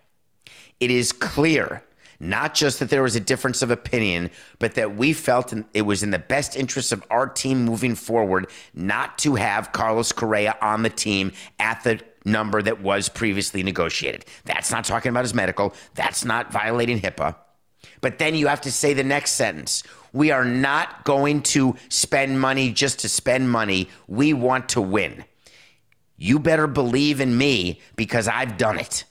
It 0.80 0.90
is 0.90 1.12
clear 1.12 1.84
not 2.20 2.54
just 2.54 2.78
that 2.78 2.90
there 2.90 3.02
was 3.02 3.16
a 3.16 3.20
difference 3.20 3.62
of 3.62 3.70
opinion, 3.70 4.30
but 4.58 4.74
that 4.74 4.94
we 4.96 5.12
felt 5.14 5.54
it 5.72 5.82
was 5.82 6.02
in 6.02 6.10
the 6.10 6.18
best 6.18 6.54
interest 6.54 6.92
of 6.92 7.02
our 7.10 7.26
team 7.26 7.64
moving 7.64 7.94
forward 7.94 8.48
not 8.74 9.18
to 9.18 9.34
have 9.34 9.72
Carlos 9.72 10.12
Correa 10.12 10.56
on 10.60 10.82
the 10.82 10.90
team 10.90 11.32
at 11.58 11.82
the 11.82 12.00
number 12.24 12.60
that 12.60 12.82
was 12.82 13.08
previously 13.08 13.62
negotiated. 13.62 14.26
That's 14.44 14.70
not 14.70 14.84
talking 14.84 15.08
about 15.08 15.24
his 15.24 15.34
medical, 15.34 15.74
that's 15.94 16.24
not 16.24 16.52
violating 16.52 17.00
HIPAA. 17.00 17.34
But 18.02 18.18
then 18.18 18.34
you 18.34 18.46
have 18.48 18.60
to 18.62 18.72
say 18.72 18.92
the 18.92 19.04
next 19.04 19.32
sentence. 19.32 19.82
We 20.12 20.30
are 20.30 20.44
not 20.44 21.04
going 21.04 21.42
to 21.42 21.76
spend 21.88 22.40
money 22.40 22.72
just 22.72 23.00
to 23.00 23.08
spend 23.08 23.50
money. 23.50 23.88
We 24.06 24.32
want 24.34 24.70
to 24.70 24.82
win. 24.82 25.24
You 26.16 26.38
better 26.38 26.66
believe 26.66 27.20
in 27.20 27.36
me 27.36 27.80
because 27.96 28.28
I've 28.28 28.58
done 28.58 28.78
it. 28.78 29.04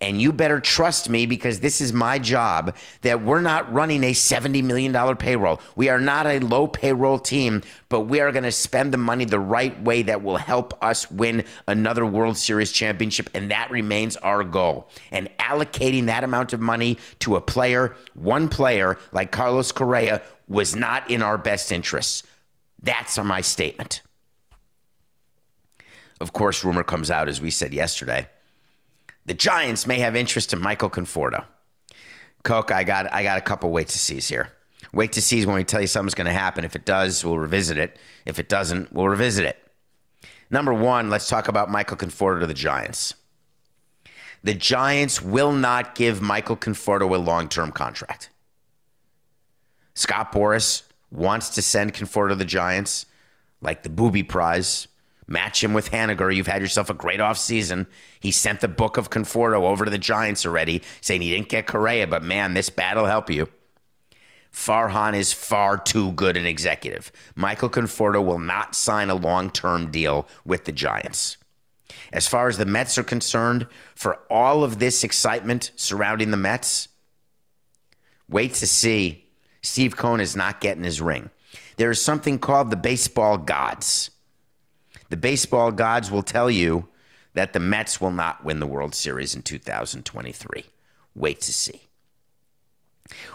And 0.00 0.20
you 0.20 0.32
better 0.32 0.60
trust 0.60 1.10
me 1.10 1.26
because 1.26 1.60
this 1.60 1.80
is 1.82 1.92
my 1.92 2.18
job 2.18 2.74
that 3.02 3.22
we're 3.22 3.42
not 3.42 3.70
running 3.70 4.02
a 4.02 4.12
$70 4.12 4.64
million 4.64 5.16
payroll. 5.16 5.60
We 5.76 5.90
are 5.90 6.00
not 6.00 6.26
a 6.26 6.38
low 6.38 6.66
payroll 6.66 7.18
team, 7.18 7.62
but 7.90 8.02
we 8.02 8.20
are 8.20 8.32
going 8.32 8.44
to 8.44 8.52
spend 8.52 8.94
the 8.94 8.98
money 8.98 9.26
the 9.26 9.38
right 9.38 9.78
way 9.82 10.02
that 10.02 10.22
will 10.22 10.38
help 10.38 10.72
us 10.82 11.10
win 11.10 11.44
another 11.66 12.06
World 12.06 12.38
Series 12.38 12.72
championship. 12.72 13.28
And 13.34 13.50
that 13.50 13.70
remains 13.70 14.16
our 14.16 14.42
goal. 14.42 14.88
And 15.10 15.28
allocating 15.38 16.06
that 16.06 16.24
amount 16.24 16.54
of 16.54 16.60
money 16.60 16.96
to 17.18 17.36
a 17.36 17.40
player, 17.42 17.94
one 18.14 18.48
player 18.48 18.96
like 19.12 19.32
Carlos 19.32 19.70
Correa, 19.70 20.22
was 20.48 20.74
not 20.74 21.10
in 21.10 21.22
our 21.22 21.36
best 21.36 21.70
interests. 21.70 22.22
That's 22.82 23.18
my 23.18 23.42
statement. 23.42 24.00
Of 26.22 26.32
course, 26.32 26.64
rumor 26.64 26.84
comes 26.84 27.10
out, 27.10 27.28
as 27.28 27.40
we 27.40 27.50
said 27.50 27.74
yesterday 27.74 28.28
the 29.30 29.34
Giants 29.34 29.86
may 29.86 30.00
have 30.00 30.16
interest 30.16 30.52
in 30.52 30.60
Michael 30.60 30.90
Conforto. 30.90 31.44
Coke, 32.42 32.72
I 32.72 32.82
got 32.82 33.12
I 33.12 33.22
got 33.22 33.38
a 33.38 33.40
couple 33.40 33.70
wait 33.70 33.86
to 33.86 33.96
sees 33.96 34.26
here. 34.26 34.50
Wait 34.92 35.12
to 35.12 35.22
sees 35.22 35.46
when 35.46 35.54
we 35.54 35.62
tell 35.62 35.80
you 35.80 35.86
something's 35.86 36.16
going 36.16 36.26
to 36.26 36.32
happen. 36.32 36.64
If 36.64 36.74
it 36.74 36.84
does, 36.84 37.24
we'll 37.24 37.38
revisit 37.38 37.78
it. 37.78 37.96
If 38.26 38.40
it 38.40 38.48
doesn't, 38.48 38.92
we'll 38.92 39.06
revisit 39.06 39.44
it. 39.44 39.56
Number 40.50 40.74
one, 40.74 41.10
let's 41.10 41.28
talk 41.28 41.46
about 41.46 41.70
Michael 41.70 41.96
Conforto 41.96 42.40
to 42.40 42.46
the 42.48 42.54
Giants. 42.54 43.14
The 44.42 44.52
Giants 44.52 45.22
will 45.22 45.52
not 45.52 45.94
give 45.94 46.20
Michael 46.20 46.56
Conforto 46.56 47.14
a 47.14 47.16
long 47.16 47.48
term 47.48 47.70
contract. 47.70 48.30
Scott 49.94 50.32
Boras 50.32 50.82
wants 51.12 51.50
to 51.50 51.62
send 51.62 51.94
Conforto 51.94 52.30
to 52.30 52.34
the 52.34 52.44
Giants 52.44 53.06
like 53.62 53.84
the 53.84 53.90
booby 53.90 54.24
prize 54.24 54.88
Match 55.30 55.62
him 55.62 55.72
with 55.72 55.92
Haniger. 55.92 56.34
You've 56.34 56.48
had 56.48 56.60
yourself 56.60 56.90
a 56.90 56.94
great 56.94 57.20
offseason. 57.20 57.86
He 58.18 58.32
sent 58.32 58.60
the 58.60 58.68
book 58.68 58.96
of 58.96 59.10
Conforto 59.10 59.62
over 59.62 59.84
to 59.84 59.90
the 59.90 59.96
Giants 59.96 60.44
already, 60.44 60.82
saying 61.00 61.22
he 61.22 61.30
didn't 61.30 61.48
get 61.48 61.68
Correa, 61.68 62.08
but 62.08 62.24
man, 62.24 62.52
this 62.52 62.68
bat'll 62.68 63.06
help 63.06 63.30
you. 63.30 63.48
Farhan 64.52 65.14
is 65.14 65.32
far 65.32 65.78
too 65.78 66.10
good 66.12 66.36
an 66.36 66.46
executive. 66.46 67.12
Michael 67.36 67.70
Conforto 67.70 68.22
will 68.22 68.40
not 68.40 68.74
sign 68.74 69.08
a 69.08 69.14
long 69.14 69.50
term 69.50 69.92
deal 69.92 70.26
with 70.44 70.64
the 70.64 70.72
Giants. 70.72 71.36
As 72.12 72.26
far 72.26 72.48
as 72.48 72.58
the 72.58 72.66
Mets 72.66 72.98
are 72.98 73.04
concerned, 73.04 73.68
for 73.94 74.18
all 74.28 74.64
of 74.64 74.80
this 74.80 75.04
excitement 75.04 75.70
surrounding 75.76 76.32
the 76.32 76.36
Mets, 76.36 76.88
wait 78.28 78.54
to 78.54 78.66
see. 78.66 79.28
Steve 79.62 79.96
Cohen 79.96 80.20
is 80.20 80.34
not 80.34 80.60
getting 80.60 80.82
his 80.82 81.00
ring. 81.00 81.30
There 81.76 81.90
is 81.90 82.02
something 82.02 82.40
called 82.40 82.70
the 82.70 82.76
baseball 82.76 83.38
gods. 83.38 84.10
The 85.10 85.16
baseball 85.16 85.72
gods 85.72 86.10
will 86.10 86.22
tell 86.22 86.50
you 86.50 86.88
that 87.34 87.52
the 87.52 87.60
Mets 87.60 88.00
will 88.00 88.12
not 88.12 88.44
win 88.44 88.60
the 88.60 88.66
World 88.66 88.94
Series 88.94 89.34
in 89.34 89.42
2023. 89.42 90.64
Wait 91.14 91.40
to 91.40 91.52
see. 91.52 91.82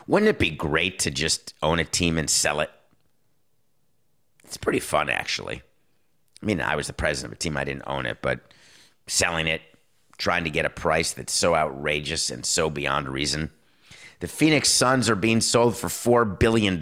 Wouldn't 0.07 0.29
it 0.29 0.39
be 0.39 0.51
great 0.51 0.99
to 0.99 1.11
just 1.11 1.53
own 1.61 1.79
a 1.79 1.85
team 1.85 2.17
and 2.17 2.29
sell 2.29 2.61
it? 2.61 2.71
It's 4.45 4.57
pretty 4.57 4.79
fun, 4.79 5.09
actually. 5.09 5.63
I 6.41 6.45
mean, 6.45 6.61
I 6.61 6.77
was 6.77 6.87
the 6.87 6.93
president 6.93 7.33
of 7.33 7.37
a 7.37 7.39
team, 7.39 7.57
I 7.57 7.65
didn't 7.65 7.83
own 7.87 8.05
it, 8.05 8.19
but 8.21 8.39
selling 9.07 9.47
it, 9.47 9.61
trying 10.17 10.45
to 10.45 10.49
get 10.49 10.65
a 10.65 10.69
price 10.69 11.11
that's 11.11 11.33
so 11.33 11.55
outrageous 11.55 12.29
and 12.29 12.45
so 12.45 12.69
beyond 12.69 13.09
reason. 13.09 13.51
The 14.21 14.27
Phoenix 14.29 14.69
Suns 14.69 15.09
are 15.09 15.15
being 15.15 15.41
sold 15.41 15.75
for 15.75 15.87
$4 15.87 16.39
billion. 16.39 16.79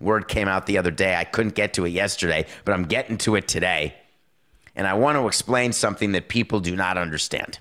Word 0.00 0.26
came 0.26 0.48
out 0.48 0.64
the 0.64 0.78
other 0.78 0.90
day. 0.90 1.14
I 1.14 1.24
couldn't 1.24 1.54
get 1.54 1.74
to 1.74 1.84
it 1.84 1.90
yesterday, 1.90 2.46
but 2.64 2.72
I'm 2.72 2.84
getting 2.84 3.18
to 3.18 3.36
it 3.36 3.46
today 3.46 3.94
and 4.76 4.86
I 4.86 4.94
want 4.94 5.16
to 5.16 5.26
explain 5.26 5.72
something 5.72 6.12
that 6.12 6.28
people 6.28 6.60
do 6.60 6.76
not 6.76 6.98
understand. 6.98 7.58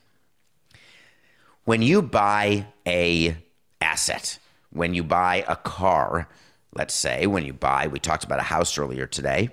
When 1.64 1.82
you 1.82 2.02
buy 2.02 2.68
a 2.86 3.38
asset, 3.82 4.38
when 4.70 4.94
you 4.94 5.04
buy 5.04 5.46
a 5.48 5.56
car, 5.56 6.28
let's 6.76 6.94
say, 6.94 7.26
when 7.26 7.46
you 7.46 7.54
buy, 7.54 7.88
we 7.88 8.00
talked 8.00 8.26
about 8.26 8.40
a 8.40 8.44
house 8.44 8.78
earlier 8.78 9.08
today, 9.08 9.50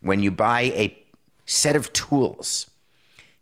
when 0.00 0.22
you 0.22 0.30
buy 0.30 0.62
a 0.62 0.96
set 1.44 1.76
of 1.76 1.92
tools, 1.92 2.70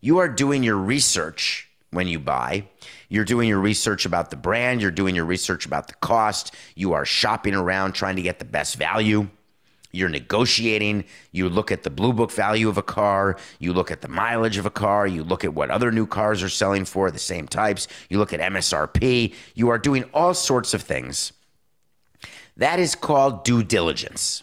you 0.01 0.19
are 0.19 0.29
doing 0.29 0.63
your 0.63 0.77
research 0.77 1.69
when 1.91 2.09
you 2.09 2.19
buy. 2.19 2.67
You're 3.09 3.25
doing 3.25 3.49
your 3.49 3.61
research 3.61 4.07
about 4.07 4.31
the 4.31 4.37
brand, 4.37 4.81
you're 4.81 4.91
doing 4.91 5.15
your 5.15 5.25
research 5.25 5.67
about 5.67 5.89
the 5.89 5.95
cost, 5.95 6.55
you 6.75 6.95
are 6.95 7.05
shopping 7.05 7.55
around 7.55 7.93
trying 7.93 8.17
to 8.17 8.23
get 8.23 8.39
the 8.39 8.45
best 8.45 8.77
value. 8.77 9.29
You're 9.91 10.09
negotiating. 10.09 11.05
You 11.33 11.49
look 11.49 11.73
at 11.73 11.83
the 11.83 11.91
blue 11.91 12.13
book 12.13 12.31
value 12.31 12.69
of 12.69 12.77
a 12.77 12.83
car. 12.83 13.37
You 13.59 13.73
look 13.73 13.91
at 13.91 14.03
the 14.03 14.09
mileage 14.09 14.59
of 14.59 14.67
a 14.67 14.71
car. 14.71 15.07
You 15.07 15.25
look 15.25 15.45
at 15.45 15.55
what 15.55 15.71
other 15.71 15.91
new 15.91 16.07
cars 16.07 16.43
are 16.43 16.49
selling 16.49 16.85
for, 16.85 17.11
the 17.11 17.19
same 17.19 17.49
types. 17.49 17.89
You 18.09 18.19
look 18.19 18.33
at 18.33 18.41
MSRP. 18.41 19.35
You 19.55 19.71
are 19.71 19.79
doing 19.79 20.05
all 20.13 20.35
sorts 20.35 20.75
of 20.75 20.83
things. 20.83 21.33
That 22.57 22.79
is 22.79 22.95
called 22.95 23.45
due 23.45 23.63
diligence. 23.63 24.43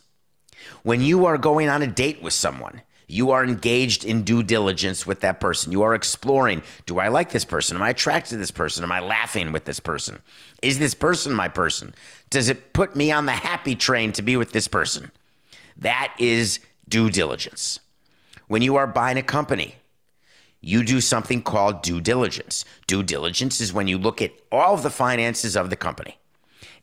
When 0.84 1.01
you 1.01 1.25
are 1.25 1.38
going 1.38 1.69
on 1.69 1.81
a 1.81 1.88
date 1.88 2.23
with 2.23 2.34
someone, 2.34 2.81
you 3.08 3.31
are 3.31 3.43
engaged 3.43 4.03
in 4.03 4.23
due 4.23 4.41
diligence 4.41 5.05
with 5.05 5.19
that 5.19 5.39
person. 5.39 5.71
You 5.71 5.84
are 5.84 5.93
exploring 5.93 6.63
do 6.88 6.97
I 6.97 7.10
like 7.10 7.31
this 7.31 7.45
person? 7.45 7.77
Am 7.77 7.84
I 7.84 7.89
attracted 7.89 8.31
to 8.31 8.38
this 8.38 8.51
person? 8.51 8.84
Am 8.84 8.91
I 8.91 8.99
laughing 8.99 9.51
with 9.51 9.65
this 9.65 9.79
person? 9.79 10.19
Is 10.63 10.79
this 10.79 10.95
person 10.95 11.34
my 11.34 11.49
person? 11.49 11.93
Does 12.31 12.49
it 12.49 12.73
put 12.73 12.95
me 12.95 13.12
on 13.12 13.27
the 13.27 13.31
happy 13.34 13.75
train 13.75 14.12
to 14.13 14.23
be 14.23 14.38
with 14.38 14.53
this 14.53 14.67
person? 14.67 15.12
That 15.77 16.13
is 16.19 16.59
due 16.88 17.09
diligence. 17.09 17.79
When 18.47 18.61
you 18.61 18.75
are 18.75 18.88
buying 18.88 19.17
a 19.17 19.23
company, 19.23 19.75
you 20.61 20.83
do 20.83 21.01
something 21.01 21.41
called 21.41 21.81
due 21.81 22.01
diligence. 22.01 22.65
Due 22.88 23.03
diligence 23.03 23.61
is 23.61 23.73
when 23.73 23.88
you 23.88 23.97
look 23.97 24.21
at 24.21 24.31
all 24.51 24.73
of 24.73 24.83
the 24.83 24.89
finances 24.89 25.55
of 25.55 25.69
the 25.69 25.75
company 25.75 26.17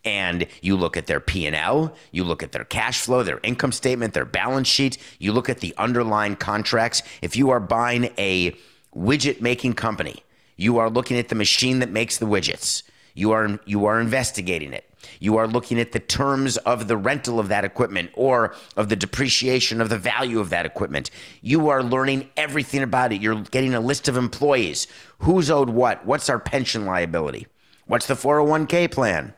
and 0.04 0.46
you 0.60 0.76
look 0.76 0.96
at 0.96 1.06
their 1.06 1.20
P&L, 1.20 1.94
you 2.10 2.24
look 2.24 2.42
at 2.42 2.52
their 2.52 2.64
cash 2.64 3.00
flow, 3.00 3.22
their 3.22 3.40
income 3.42 3.72
statement, 3.72 4.14
their 4.14 4.24
balance 4.24 4.68
sheet, 4.68 4.98
you 5.18 5.32
look 5.32 5.48
at 5.48 5.60
the 5.60 5.74
underlying 5.78 6.36
contracts. 6.36 7.02
If 7.22 7.36
you 7.36 7.50
are 7.50 7.60
buying 7.60 8.10
a 8.18 8.56
widget 8.94 9.40
making 9.40 9.74
company, 9.74 10.22
you 10.56 10.78
are 10.78 10.90
looking 10.90 11.18
at 11.18 11.28
the 11.28 11.34
machine 11.34 11.78
that 11.80 11.90
makes 11.90 12.18
the 12.18 12.26
widgets. 12.26 12.82
You 13.14 13.32
are 13.32 13.58
you 13.66 13.86
are 13.86 14.00
investigating 14.00 14.72
it. 14.72 14.88
You 15.20 15.36
are 15.36 15.46
looking 15.46 15.78
at 15.80 15.92
the 15.92 16.00
terms 16.00 16.56
of 16.58 16.88
the 16.88 16.96
rental 16.96 17.38
of 17.38 17.48
that 17.48 17.64
equipment 17.64 18.10
or 18.14 18.54
of 18.76 18.88
the 18.88 18.96
depreciation 18.96 19.80
of 19.80 19.88
the 19.88 19.98
value 19.98 20.40
of 20.40 20.50
that 20.50 20.66
equipment. 20.66 21.10
You 21.40 21.68
are 21.68 21.82
learning 21.82 22.30
everything 22.36 22.82
about 22.82 23.12
it. 23.12 23.20
You're 23.20 23.42
getting 23.42 23.74
a 23.74 23.80
list 23.80 24.08
of 24.08 24.16
employees. 24.16 24.86
Who's 25.18 25.50
owed 25.50 25.70
what? 25.70 26.04
What's 26.06 26.28
our 26.28 26.38
pension 26.38 26.86
liability? 26.86 27.46
What's 27.86 28.06
the 28.06 28.14
401k 28.14 28.90
plan? 28.90 29.34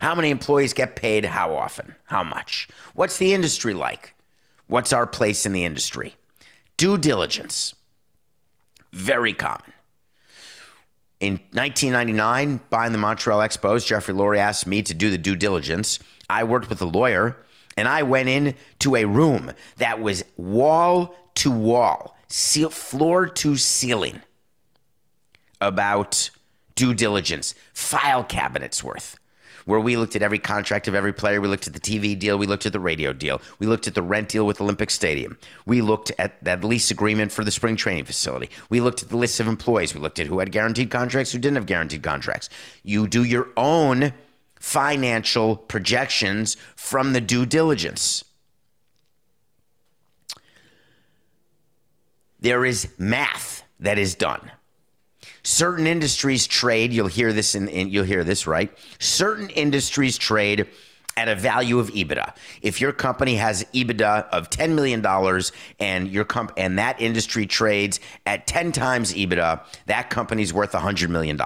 How 0.00 0.14
many 0.14 0.30
employees 0.30 0.72
get 0.72 0.96
paid? 0.96 1.24
How 1.24 1.54
often? 1.54 1.94
How 2.04 2.22
much? 2.22 2.68
What's 2.94 3.18
the 3.18 3.34
industry 3.34 3.74
like? 3.74 4.14
What's 4.68 4.92
our 4.92 5.06
place 5.06 5.46
in 5.46 5.52
the 5.52 5.64
industry? 5.64 6.16
Due 6.76 6.98
diligence. 6.98 7.74
Very 8.92 9.32
common. 9.32 9.72
In 11.20 11.32
1999, 11.52 12.60
buying 12.70 12.92
the 12.92 12.98
Montreal 12.98 13.40
Expos, 13.40 13.84
Jeffrey 13.84 14.14
Loria 14.14 14.40
asked 14.42 14.66
me 14.66 14.82
to 14.82 14.94
do 14.94 15.10
the 15.10 15.18
due 15.18 15.34
diligence. 15.34 15.98
I 16.30 16.44
worked 16.44 16.68
with 16.68 16.80
a 16.80 16.84
lawyer 16.84 17.36
and 17.76 17.88
I 17.88 18.02
went 18.02 18.28
in 18.28 18.54
to 18.80 18.96
a 18.96 19.04
room 19.04 19.52
that 19.76 20.00
was 20.00 20.24
wall 20.36 21.14
to 21.36 21.50
wall, 21.50 22.16
floor 22.28 23.26
to 23.26 23.56
ceiling 23.56 24.20
about 25.60 26.30
due 26.74 26.94
diligence, 26.94 27.54
file 27.72 28.22
cabinets 28.22 28.84
worth 28.84 29.16
where 29.68 29.80
we 29.80 29.98
looked 29.98 30.16
at 30.16 30.22
every 30.22 30.38
contract 30.38 30.88
of 30.88 30.94
every 30.94 31.12
player. 31.12 31.42
We 31.42 31.48
looked 31.48 31.66
at 31.66 31.74
the 31.74 31.80
TV 31.80 32.18
deal. 32.18 32.38
We 32.38 32.46
looked 32.46 32.64
at 32.64 32.72
the 32.72 32.80
radio 32.80 33.12
deal. 33.12 33.42
We 33.58 33.66
looked 33.66 33.86
at 33.86 33.94
the 33.94 34.00
rent 34.00 34.30
deal 34.30 34.46
with 34.46 34.62
Olympic 34.62 34.88
Stadium. 34.88 35.36
We 35.66 35.82
looked 35.82 36.10
at 36.18 36.42
that 36.42 36.64
lease 36.64 36.90
agreement 36.90 37.32
for 37.32 37.44
the 37.44 37.50
spring 37.50 37.76
training 37.76 38.06
facility. 38.06 38.48
We 38.70 38.80
looked 38.80 39.02
at 39.02 39.10
the 39.10 39.18
list 39.18 39.40
of 39.40 39.46
employees. 39.46 39.92
We 39.92 40.00
looked 40.00 40.18
at 40.20 40.26
who 40.26 40.38
had 40.38 40.52
guaranteed 40.52 40.90
contracts, 40.90 41.32
who 41.32 41.38
didn't 41.38 41.56
have 41.56 41.66
guaranteed 41.66 42.02
contracts. 42.02 42.48
You 42.82 43.06
do 43.06 43.24
your 43.24 43.48
own 43.58 44.14
financial 44.58 45.54
projections 45.56 46.56
from 46.74 47.12
the 47.12 47.20
due 47.20 47.44
diligence. 47.44 48.24
There 52.40 52.64
is 52.64 52.88
math 52.96 53.64
that 53.80 53.98
is 53.98 54.14
done. 54.14 54.50
Certain 55.42 55.86
industries 55.86 56.46
trade, 56.46 56.92
you'll 56.92 57.06
hear 57.06 57.32
this 57.32 57.54
in, 57.54 57.68
in, 57.68 57.88
you'll 57.88 58.04
hear 58.04 58.24
this 58.24 58.46
right. 58.46 58.76
Certain 58.98 59.48
industries 59.50 60.18
trade 60.18 60.68
at 61.18 61.28
a 61.28 61.34
value 61.34 61.80
of 61.80 61.88
EBITDA. 61.88 62.32
If 62.62 62.80
your 62.80 62.92
company 62.92 63.34
has 63.36 63.64
EBITDA 63.74 64.28
of 64.28 64.50
$10 64.50 64.74
million 64.74 65.04
and 65.80 66.08
your 66.08 66.24
comp- 66.24 66.52
and 66.56 66.78
that 66.78 67.00
industry 67.00 67.44
trades 67.44 67.98
at 68.24 68.46
10 68.46 68.70
times 68.70 69.12
EBITDA, 69.12 69.60
that 69.86 70.10
company's 70.10 70.54
worth 70.54 70.72
$100 70.72 71.08
million. 71.08 71.36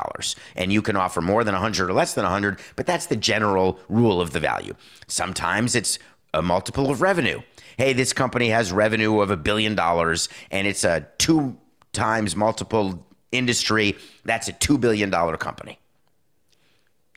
And 0.57 0.71
you 0.71 0.83
can 0.83 0.95
offer 0.97 1.23
more 1.23 1.43
than 1.43 1.55
100 1.55 1.89
or 1.89 1.95
less 1.95 2.13
than 2.13 2.25
100, 2.25 2.61
but 2.77 2.85
that's 2.85 3.07
the 3.07 3.17
general 3.17 3.79
rule 3.89 4.21
of 4.21 4.33
the 4.33 4.41
value. 4.41 4.75
Sometimes 5.07 5.75
it's 5.75 5.99
a 6.35 6.43
multiple 6.43 6.91
of 6.91 7.01
revenue. 7.01 7.41
Hey, 7.79 7.95
this 7.95 8.13
company 8.13 8.51
has 8.51 8.73
revenue 8.73 9.21
of 9.21 9.31
a 9.31 9.39
billion 9.39 9.75
dollars 9.75 10.29
and 10.51 10.67
it's 10.67 10.85
a 10.85 11.09
two 11.17 11.57
times 11.95 12.37
multiple 12.37 13.07
industry, 13.33 13.97
that's 14.25 14.49
a 14.49 14.53
$2 14.53 14.81
billion 14.81 15.11
company. 15.11 15.79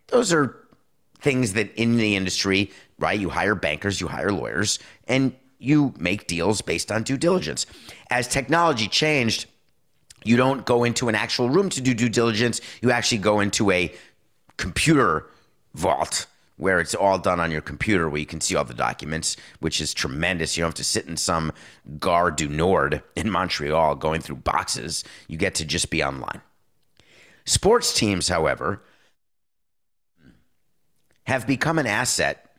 Those 0.07 0.33
are 0.33 0.57
things 1.19 1.53
that 1.53 1.73
in 1.75 1.97
the 1.97 2.15
industry, 2.15 2.71
right? 2.99 3.19
You 3.19 3.29
hire 3.29 3.55
bankers, 3.55 3.99
you 3.99 4.07
hire 4.07 4.31
lawyers, 4.31 4.79
and 5.07 5.35
you 5.59 5.93
make 5.97 6.27
deals 6.27 6.61
based 6.61 6.91
on 6.91 7.03
due 7.03 7.17
diligence. 7.17 7.65
As 8.09 8.27
technology 8.27 8.87
changed, 8.87 9.47
you 10.23 10.37
don't 10.37 10.65
go 10.65 10.83
into 10.83 11.07
an 11.09 11.15
actual 11.15 11.49
room 11.49 11.69
to 11.69 11.81
do 11.81 11.93
due 11.93 12.09
diligence. 12.09 12.61
You 12.81 12.91
actually 12.91 13.19
go 13.19 13.39
into 13.39 13.71
a 13.71 13.93
computer 14.57 15.27
vault 15.73 16.27
where 16.57 16.79
it's 16.79 16.95
all 16.95 17.17
done 17.17 17.39
on 17.39 17.51
your 17.51 17.61
computer 17.61 18.09
where 18.09 18.19
you 18.19 18.25
can 18.25 18.39
see 18.39 18.55
all 18.55 18.63
the 18.63 18.73
documents, 18.73 19.35
which 19.59 19.81
is 19.81 19.93
tremendous. 19.93 20.55
You 20.55 20.61
don't 20.61 20.69
have 20.69 20.75
to 20.75 20.83
sit 20.83 21.05
in 21.05 21.17
some 21.17 21.51
Gare 21.99 22.31
du 22.31 22.47
Nord 22.47 23.03
in 23.15 23.29
Montreal 23.29 23.95
going 23.95 24.21
through 24.21 24.37
boxes. 24.37 25.03
You 25.27 25.37
get 25.37 25.55
to 25.55 25.65
just 25.65 25.89
be 25.89 26.03
online. 26.03 26.41
Sports 27.45 27.93
teams, 27.93 28.29
however, 28.29 28.81
have 31.25 31.45
become 31.45 31.77
an 31.77 31.87
asset 31.87 32.55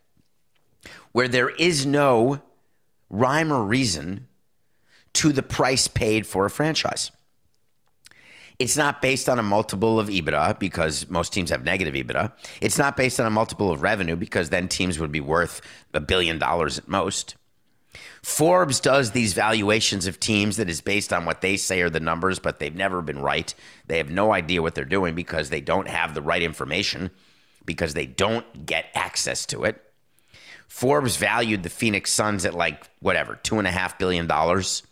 where 1.11 1.27
there 1.27 1.49
is 1.49 1.85
no 1.85 2.41
rhyme 3.09 3.51
or 3.51 3.63
reason 3.63 4.27
to 5.13 5.31
the 5.31 5.43
price 5.43 5.87
paid 5.87 6.27
for 6.27 6.45
a 6.45 6.49
franchise. 6.49 7.11
It's 8.59 8.75
not 8.75 9.01
based 9.03 9.29
on 9.29 9.37
a 9.37 9.43
multiple 9.43 9.99
of 9.99 10.07
EBITDA 10.07 10.57
because 10.57 11.09
most 11.09 11.31
teams 11.31 11.51
have 11.51 11.63
negative 11.63 11.93
EBITDA. 11.93 12.31
It's 12.59 12.77
not 12.77 12.97
based 12.97 13.19
on 13.19 13.27
a 13.27 13.31
multiple 13.31 13.71
of 13.71 13.83
revenue 13.83 14.15
because 14.15 14.49
then 14.49 14.67
teams 14.67 14.97
would 14.97 15.11
be 15.11 15.21
worth 15.21 15.61
a 15.93 15.99
billion 15.99 16.39
dollars 16.39 16.79
at 16.79 16.87
most. 16.87 17.35
Forbes 18.23 18.79
does 18.79 19.11
these 19.11 19.33
valuations 19.33 20.07
of 20.07 20.19
teams 20.19 20.57
that 20.57 20.69
is 20.69 20.81
based 20.81 21.13
on 21.13 21.25
what 21.25 21.41
they 21.41 21.55
say 21.55 21.81
are 21.81 21.89
the 21.89 21.99
numbers, 21.99 22.39
but 22.39 22.59
they've 22.59 22.75
never 22.75 23.01
been 23.01 23.21
right. 23.21 23.53
They 23.85 23.97
have 23.97 24.09
no 24.09 24.33
idea 24.33 24.61
what 24.61 24.75
they're 24.75 24.85
doing 24.85 25.15
because 25.15 25.49
they 25.49 25.61
don't 25.61 25.87
have 25.87 26.13
the 26.13 26.21
right 26.21 26.41
information, 26.41 27.11
because 27.65 27.93
they 27.93 28.05
don't 28.05 28.65
get 28.65 28.85
access 28.95 29.45
to 29.47 29.63
it. 29.63 29.81
Forbes 30.67 31.15
valued 31.15 31.63
the 31.63 31.69
Phoenix 31.69 32.11
Suns 32.11 32.43
at 32.43 32.53
like 32.53 32.89
whatever, 32.99 33.35
two 33.43 33.59
and 33.59 33.67
a 33.67 33.71
half 33.71 33.97
billion 33.97 34.27
dollars. 34.27 34.83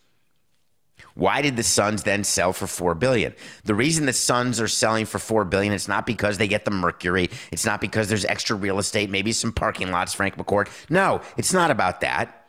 Why 1.15 1.41
did 1.41 1.56
the 1.56 1.63
Suns 1.63 2.04
then 2.04 2.25
sell 2.25 2.51
for 2.51 2.67
four 2.67 2.93
billion? 2.93 3.34
The 3.63 3.73
reason 3.73 4.06
the 4.06 4.13
Suns 4.13 4.60
are 4.60 4.67
selling 4.67 5.06
for 5.06 5.17
four 5.17 5.45
billion, 5.45 5.73
it's 5.73 5.88
not 5.88 6.06
because 6.06 6.38
they 6.38 6.47
get 6.47 6.65
the 6.65 6.71
Mercury. 6.71 7.30
It's 7.51 7.65
not 7.65 7.80
because 7.80 8.10
there's 8.10 8.25
extra 8.25 8.56
real 8.56 8.80
estate, 8.80 9.10
maybe 9.10 9.32
some 9.32 9.54
parking 9.54 9.91
lots, 9.91 10.13
Frank 10.13 10.38
McCourt. 10.38 10.67
No, 10.89 11.21
it's 11.38 11.54
not 11.54 11.71
about 11.71 12.01
that. 12.01 12.45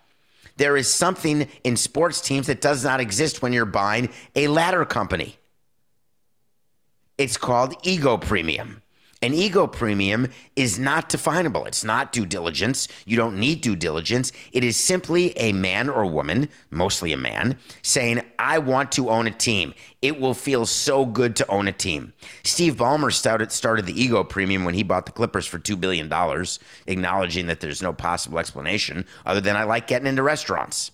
There 0.57 0.77
is 0.77 0.93
something 0.93 1.49
in 1.63 1.77
sports 1.77 2.21
teams 2.21 2.49
that 2.49 2.61
does 2.61 2.83
not 2.83 3.01
exist 3.01 3.41
when 3.41 3.53
you're 3.53 3.67
buying 3.67 4.09
a 4.35 4.49
ladder 4.49 4.85
company. 4.85 5.37
It's 7.19 7.37
called 7.37 7.75
ego 7.85 8.17
premium. 8.17 8.83
An 9.23 9.33
ego 9.33 9.67
premium 9.67 10.29
is 10.57 10.79
not 10.79 11.09
definable. 11.09 11.65
It's 11.65 11.83
not 11.83 12.13
due 12.13 12.27
diligence. 12.27 12.87
You 13.07 13.17
don't 13.17 13.39
need 13.39 13.63
due 13.63 13.75
diligence. 13.75 14.31
It 14.53 14.63
is 14.63 14.77
simply 14.77 15.37
a 15.39 15.53
man 15.53 15.89
or 15.89 16.05
woman, 16.05 16.51
mostly 16.71 17.15
a 17.15 17.17
man, 17.17 17.59
saying, 17.81 18.21
I 18.39 18.59
want 18.59 18.93
to 18.93 19.09
own 19.09 19.27
a 19.27 19.31
team. 19.31 19.73
It 20.03 20.21
will 20.21 20.35
feel 20.35 20.67
so 20.67 21.07
good 21.07 21.35
to 21.37 21.49
own 21.49 21.67
a 21.67 21.73
team. 21.73 22.13
Steve 22.45 22.77
Ballmer 22.77 23.11
started, 23.11 23.53
started 23.53 23.87
the 23.87 24.01
ego 24.01 24.23
premium 24.23 24.65
when 24.65 24.75
he 24.75 24.83
bought 24.83 25.07
the 25.07 25.13
Clippers 25.13 25.47
for 25.47 25.59
$2 25.59 25.81
billion, 25.81 26.13
acknowledging 26.87 27.47
that 27.47 27.61
there's 27.61 27.83
no 27.83 27.95
possible 27.95 28.39
explanation 28.39 29.07
other 29.25 29.41
than 29.41 29.57
I 29.57 29.65
like 29.65 29.87
getting 29.87 30.07
into 30.07 30.23
restaurants. 30.23 30.91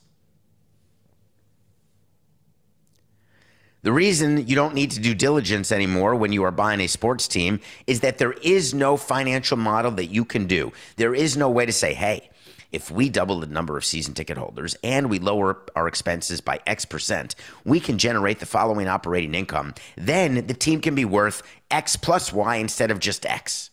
The 3.84 3.92
reason 3.92 4.46
you 4.46 4.54
don't 4.54 4.74
need 4.74 4.92
to 4.92 5.00
do 5.00 5.12
diligence 5.12 5.72
anymore 5.72 6.14
when 6.14 6.32
you 6.32 6.44
are 6.44 6.52
buying 6.52 6.78
a 6.80 6.86
sports 6.86 7.26
team 7.26 7.58
is 7.88 7.98
that 8.00 8.18
there 8.18 8.30
is 8.30 8.72
no 8.72 8.96
financial 8.96 9.56
model 9.56 9.90
that 9.92 10.06
you 10.06 10.24
can 10.24 10.46
do. 10.46 10.72
There 10.96 11.16
is 11.16 11.36
no 11.36 11.50
way 11.50 11.66
to 11.66 11.72
say, 11.72 11.92
hey, 11.92 12.30
if 12.70 12.92
we 12.92 13.08
double 13.08 13.40
the 13.40 13.48
number 13.48 13.76
of 13.76 13.84
season 13.84 14.14
ticket 14.14 14.38
holders 14.38 14.76
and 14.84 15.10
we 15.10 15.18
lower 15.18 15.62
our 15.74 15.88
expenses 15.88 16.40
by 16.40 16.60
X 16.64 16.84
percent, 16.84 17.34
we 17.64 17.80
can 17.80 17.98
generate 17.98 18.38
the 18.38 18.46
following 18.46 18.86
operating 18.86 19.34
income. 19.34 19.74
Then 19.96 20.46
the 20.46 20.54
team 20.54 20.80
can 20.80 20.94
be 20.94 21.04
worth 21.04 21.42
X 21.68 21.96
plus 21.96 22.32
Y 22.32 22.56
instead 22.56 22.92
of 22.92 23.00
just 23.00 23.26
X. 23.26 23.70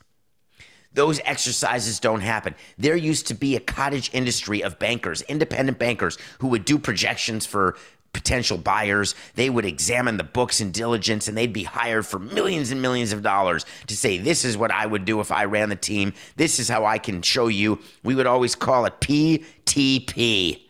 Those 0.92 1.22
exercises 1.24 2.00
don't 2.00 2.22
happen. 2.22 2.56
There 2.80 2.96
used 2.96 3.28
to 3.28 3.36
be 3.36 3.56
a 3.56 3.60
cottage 3.60 4.10
industry 4.12 4.64
of 4.64 4.80
bankers, 4.80 5.22
independent 5.22 5.78
bankers, 5.78 6.18
who 6.40 6.48
would 6.48 6.66
do 6.66 6.80
projections 6.80 7.46
for 7.46 7.78
potential 8.14 8.58
buyers. 8.58 9.16
They 9.36 9.50
would 9.50 9.66
examine 9.66 10.18
the 10.18 10.24
books 10.24 10.62
in 10.62 10.72
diligence 10.72 11.28
and 11.28 11.38
they'd 11.38 11.54
be 11.54 11.64
hired 11.64 12.06
for 12.06 12.20
millions 12.20 12.72
and 12.72 12.82
millions 12.82 13.14
of 13.14 13.22
dollars 13.22 13.66
to 13.88 13.96
say, 13.96 14.18
This 14.18 14.46
is 14.46 14.58
what 14.58 14.72
I 14.72 14.86
would 14.86 15.06
do 15.06 15.20
if 15.20 15.32
I 15.32 15.46
ran 15.46 15.70
the 15.70 15.76
team. 15.76 16.14
This 16.36 16.60
is 16.60 16.70
how 16.70 16.86
I 16.86 16.98
can 16.98 17.22
show 17.22 17.48
you. 17.48 17.80
We 18.04 18.16
would 18.16 18.28
always 18.28 18.56
call 18.56 18.86
it 18.86 19.00
PTP, 19.00 20.62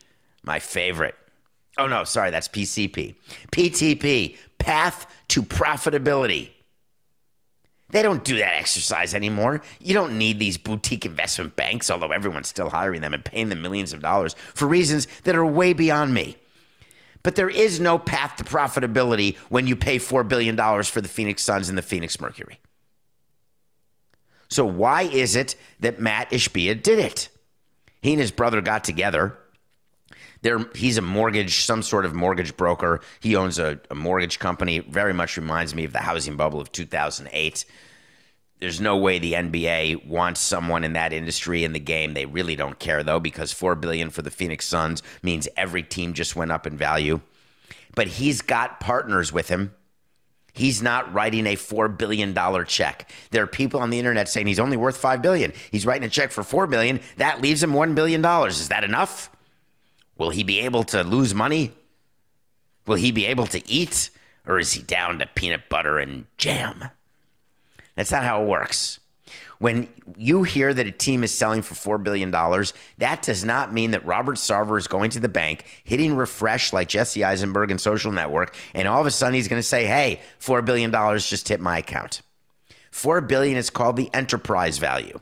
my 0.43 0.59
favorite. 0.59 1.15
Oh, 1.77 1.87
no, 1.87 2.03
sorry, 2.03 2.29
that's 2.29 2.49
PCP. 2.49 3.15
PTP, 3.51 4.37
Path 4.57 5.07
to 5.29 5.41
Profitability. 5.41 6.49
They 7.91 8.03
don't 8.03 8.23
do 8.23 8.37
that 8.37 8.53
exercise 8.53 9.15
anymore. 9.15 9.61
You 9.79 9.93
don't 9.93 10.17
need 10.17 10.37
these 10.37 10.57
boutique 10.57 11.05
investment 11.05 11.55
banks, 11.55 11.89
although 11.89 12.11
everyone's 12.11 12.47
still 12.47 12.69
hiring 12.69 13.01
them 13.01 13.13
and 13.13 13.25
paying 13.25 13.49
them 13.49 13.61
millions 13.61 13.93
of 13.93 14.01
dollars 14.01 14.35
for 14.53 14.67
reasons 14.67 15.07
that 15.23 15.35
are 15.35 15.45
way 15.45 15.73
beyond 15.73 16.13
me. 16.13 16.37
But 17.23 17.35
there 17.35 17.49
is 17.49 17.79
no 17.79 17.97
path 17.97 18.37
to 18.37 18.43
profitability 18.43 19.37
when 19.49 19.67
you 19.67 19.75
pay 19.75 19.97
$4 19.97 20.27
billion 20.27 20.55
for 20.83 21.01
the 21.01 21.09
Phoenix 21.09 21.43
Suns 21.43 21.69
and 21.69 21.77
the 21.77 21.81
Phoenix 21.81 22.19
Mercury. 22.19 22.59
So, 24.47 24.65
why 24.65 25.03
is 25.03 25.35
it 25.35 25.55
that 25.79 25.99
Mat 25.99 26.31
Ishbia 26.31 26.81
did 26.81 26.99
it? 26.99 27.29
He 28.01 28.13
and 28.13 28.21
his 28.21 28.31
brother 28.31 28.61
got 28.61 28.83
together. 28.83 29.37
They're, 30.41 30.65
he's 30.73 30.97
a 30.97 31.01
mortgage, 31.01 31.65
some 31.65 31.83
sort 31.83 32.05
of 32.05 32.15
mortgage 32.15 32.55
broker. 32.55 33.01
He 33.19 33.35
owns 33.35 33.59
a, 33.59 33.79
a 33.91 33.95
mortgage 33.95 34.39
company. 34.39 34.79
Very 34.79 35.13
much 35.13 35.35
reminds 35.35 35.75
me 35.75 35.83
of 35.83 35.91
the 35.91 35.99
housing 35.99 36.37
bubble 36.37 36.61
of 36.61 36.71
2008 36.71 37.65
there's 38.59 38.81
no 38.81 38.97
way 38.97 39.19
the 39.19 39.33
NBA 39.33 40.05
wants 40.05 40.41
someone 40.41 40.83
in 40.83 40.93
that 40.93 41.13
industry 41.13 41.63
in 41.63 41.71
the 41.73 41.79
game. 41.79 42.13
They 42.13 42.25
really 42.25 42.55
don't 42.55 42.77
care 42.77 43.03
though, 43.03 43.19
because 43.19 43.53
four 43.53 43.75
billion 43.75 44.09
for 44.09 44.21
the 44.21 44.31
Phoenix 44.31 44.65
Suns 44.65 45.01
means 45.23 45.47
every 45.55 45.83
team 45.83 46.13
just 46.13 46.35
went 46.35 46.51
up 46.51 46.67
in 46.67 46.77
value. 46.77 47.21
But 47.95 48.07
he's 48.07 48.41
got 48.41 48.79
partners 48.79 49.31
with 49.31 49.47
him. 49.47 49.73
He's 50.51 50.81
not 50.81 51.13
writing 51.13 51.47
a 51.47 51.55
four 51.55 51.87
billion 51.87 52.33
dollar 52.33 52.65
check. 52.65 53.09
There 53.31 53.43
are 53.43 53.47
people 53.47 53.79
on 53.79 53.91
the 53.91 53.99
internet 53.99 54.27
saying 54.27 54.47
he's 54.47 54.59
only 54.59 54.77
worth 54.77 54.97
five 54.97 55.21
billion. 55.21 55.53
He's 55.71 55.85
writing 55.85 56.05
a 56.05 56.09
check 56.09 56.31
for 56.31 56.43
four 56.43 56.67
billion. 56.67 56.99
That 57.15 57.41
leaves 57.41 57.63
him 57.63 57.73
one 57.73 57.95
billion 57.95 58.21
dollars. 58.21 58.59
Is 58.59 58.67
that 58.69 58.83
enough? 58.83 59.29
Will 60.17 60.31
he 60.31 60.43
be 60.43 60.59
able 60.59 60.83
to 60.85 61.03
lose 61.03 61.33
money? 61.33 61.71
Will 62.85 62.97
he 62.97 63.11
be 63.11 63.25
able 63.27 63.47
to 63.47 63.69
eat? 63.71 64.09
Or 64.45 64.59
is 64.59 64.73
he 64.73 64.81
down 64.81 65.19
to 65.19 65.27
peanut 65.27 65.69
butter 65.69 65.97
and 65.97 66.25
jam? 66.37 66.89
That's 67.99 68.11
not 68.11 68.23
how 68.23 68.43
it 68.43 68.47
works. 68.47 69.01
When 69.57 69.89
you 70.15 70.43
hear 70.43 70.73
that 70.73 70.87
a 70.87 70.91
team 70.91 71.21
is 71.21 71.33
selling 71.33 71.61
for 71.61 71.97
$4 71.97 72.01
billion, 72.01 72.31
that 72.31 73.21
does 73.23 73.43
not 73.43 73.73
mean 73.73 73.91
that 73.91 74.05
Robert 74.05 74.37
Sarver 74.37 74.77
is 74.77 74.87
going 74.87 75.09
to 75.09 75.19
the 75.19 75.27
bank, 75.27 75.65
hitting 75.83 76.15
refresh 76.15 76.71
like 76.71 76.87
Jesse 76.87 77.25
Eisenberg 77.25 77.71
and 77.71 77.81
Social 77.81 78.13
Network, 78.13 78.55
and 78.73 78.87
all 78.87 79.01
of 79.01 79.05
a 79.05 79.11
sudden 79.11 79.33
he's 79.33 79.49
going 79.49 79.59
to 79.59 79.67
say, 79.67 79.85
hey, 79.85 80.21
$4 80.39 80.63
billion 80.63 80.93
just 81.19 81.49
hit 81.49 81.59
my 81.59 81.79
account. 81.79 82.21
4 82.91 83.19
billion 83.19 83.57
is 83.57 83.69
called 83.69 83.97
the 83.97 84.09
enterprise 84.13 84.77
value. 84.77 85.19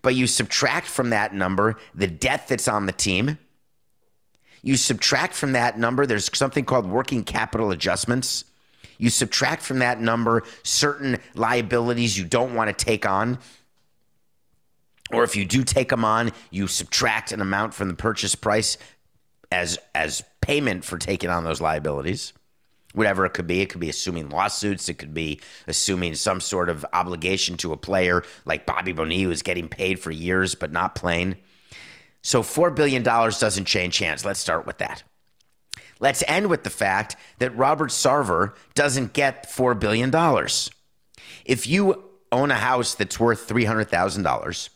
But 0.00 0.14
you 0.14 0.26
subtract 0.26 0.86
from 0.86 1.10
that 1.10 1.34
number 1.34 1.76
the 1.94 2.06
debt 2.06 2.48
that's 2.48 2.66
on 2.66 2.86
the 2.86 2.92
team. 2.92 3.36
You 4.62 4.78
subtract 4.78 5.34
from 5.34 5.52
that 5.52 5.78
number, 5.78 6.06
there's 6.06 6.34
something 6.34 6.64
called 6.64 6.86
working 6.86 7.24
capital 7.24 7.72
adjustments. 7.72 8.44
You 8.98 9.10
subtract 9.10 9.62
from 9.62 9.78
that 9.78 10.00
number 10.00 10.42
certain 10.62 11.18
liabilities 11.34 12.18
you 12.18 12.24
don't 12.24 12.54
want 12.54 12.76
to 12.76 12.84
take 12.84 13.06
on. 13.08 13.38
Or 15.10 15.24
if 15.24 15.36
you 15.36 15.46
do 15.46 15.64
take 15.64 15.88
them 15.88 16.04
on, 16.04 16.32
you 16.50 16.66
subtract 16.66 17.32
an 17.32 17.40
amount 17.40 17.72
from 17.72 17.88
the 17.88 17.94
purchase 17.94 18.34
price 18.34 18.76
as 19.50 19.78
as 19.94 20.22
payment 20.42 20.84
for 20.84 20.98
taking 20.98 21.30
on 21.30 21.44
those 21.44 21.60
liabilities. 21.60 22.32
Whatever 22.94 23.24
it 23.26 23.30
could 23.34 23.46
be, 23.46 23.60
it 23.60 23.70
could 23.70 23.80
be 23.80 23.90
assuming 23.90 24.30
lawsuits, 24.30 24.88
it 24.88 24.94
could 24.94 25.14
be 25.14 25.40
assuming 25.66 26.14
some 26.14 26.40
sort 26.40 26.68
of 26.68 26.84
obligation 26.92 27.56
to 27.58 27.72
a 27.72 27.76
player 27.76 28.24
like 28.44 28.66
Bobby 28.66 28.92
Bonilla, 28.92 29.24
who 29.24 29.30
is 29.30 29.42
getting 29.42 29.68
paid 29.68 30.00
for 30.00 30.10
years 30.10 30.54
but 30.54 30.72
not 30.72 30.94
playing. 30.94 31.36
So 32.22 32.42
$4 32.42 32.74
billion 32.74 33.02
doesn't 33.02 33.66
change 33.66 33.98
hands. 33.98 34.24
Let's 34.24 34.40
start 34.40 34.66
with 34.66 34.78
that. 34.78 35.02
Let's 36.00 36.22
end 36.28 36.48
with 36.48 36.64
the 36.64 36.70
fact 36.70 37.16
that 37.38 37.56
Robert 37.56 37.90
Sarver 37.90 38.54
doesn't 38.74 39.12
get 39.12 39.48
$4 39.48 39.78
billion. 39.78 40.12
If 41.44 41.66
you 41.66 42.04
own 42.30 42.50
a 42.50 42.56
house 42.56 42.94
that's 42.94 43.18
worth 43.18 43.48
$300,000 43.48 44.68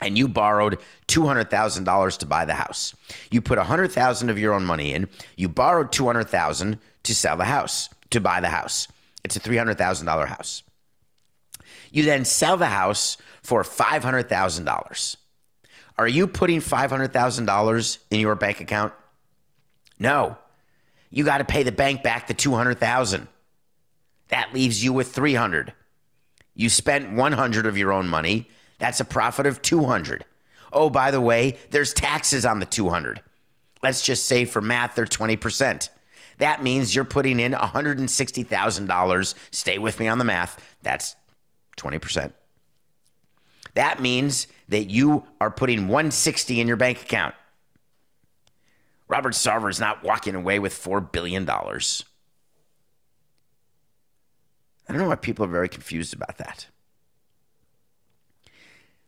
and 0.00 0.16
you 0.16 0.28
borrowed 0.28 0.78
$200,000 1.08 2.18
to 2.18 2.26
buy 2.26 2.44
the 2.44 2.54
house, 2.54 2.94
you 3.30 3.40
put 3.40 3.58
100,000 3.58 4.30
of 4.30 4.38
your 4.38 4.54
own 4.54 4.64
money 4.64 4.94
in, 4.94 5.08
you 5.36 5.48
borrowed 5.48 5.92
200,000 5.92 6.78
to 7.02 7.14
sell 7.14 7.36
the 7.36 7.44
house, 7.44 7.88
to 8.10 8.20
buy 8.20 8.40
the 8.40 8.48
house. 8.48 8.88
It's 9.24 9.36
a 9.36 9.40
$300,000 9.40 10.26
house. 10.26 10.62
You 11.92 12.04
then 12.04 12.24
sell 12.24 12.56
the 12.56 12.66
house 12.66 13.16
for 13.42 13.62
$500,000. 13.62 15.16
Are 15.98 16.08
you 16.08 16.26
putting 16.26 16.60
$500,000 16.60 17.98
in 18.10 18.20
your 18.20 18.34
bank 18.36 18.60
account? 18.60 18.94
No. 20.00 20.36
You 21.10 21.24
got 21.24 21.38
to 21.38 21.44
pay 21.44 21.62
the 21.62 21.70
bank 21.70 22.02
back 22.02 22.26
the 22.26 22.34
200,000. 22.34 23.28
That 24.28 24.52
leaves 24.52 24.82
you 24.82 24.92
with 24.92 25.12
300. 25.12 25.72
You 26.54 26.68
spent 26.68 27.12
100 27.12 27.66
of 27.66 27.78
your 27.78 27.92
own 27.92 28.08
money. 28.08 28.48
That's 28.78 29.00
a 29.00 29.04
profit 29.04 29.46
of 29.46 29.62
200. 29.62 30.24
Oh, 30.72 30.88
by 30.88 31.10
the 31.10 31.20
way, 31.20 31.58
there's 31.70 31.92
taxes 31.92 32.46
on 32.46 32.60
the 32.60 32.66
200. 32.66 33.22
Let's 33.82 34.02
just 34.02 34.26
say 34.26 34.44
for 34.44 34.60
math 34.60 34.94
they're 34.94 35.04
20%. 35.04 35.88
That 36.38 36.62
means 36.62 36.94
you're 36.94 37.04
putting 37.04 37.38
in 37.38 37.52
$160,000. 37.52 39.34
Stay 39.50 39.78
with 39.78 40.00
me 40.00 40.08
on 40.08 40.18
the 40.18 40.24
math. 40.24 40.76
That's 40.82 41.16
20%. 41.76 42.32
That 43.74 44.00
means 44.00 44.46
that 44.68 44.90
you 44.90 45.24
are 45.40 45.50
putting 45.50 45.88
160 45.88 46.60
in 46.60 46.66
your 46.66 46.76
bank 46.76 47.02
account. 47.02 47.34
Robert 49.10 49.34
Sarver 49.34 49.68
is 49.68 49.80
not 49.80 50.04
walking 50.04 50.36
away 50.36 50.60
with 50.60 50.72
$4 50.72 51.10
billion. 51.10 51.48
I 51.50 51.64
don't 54.88 54.98
know 54.98 55.08
why 55.08 55.16
people 55.16 55.44
are 55.44 55.48
very 55.48 55.68
confused 55.68 56.14
about 56.14 56.38
that. 56.38 56.68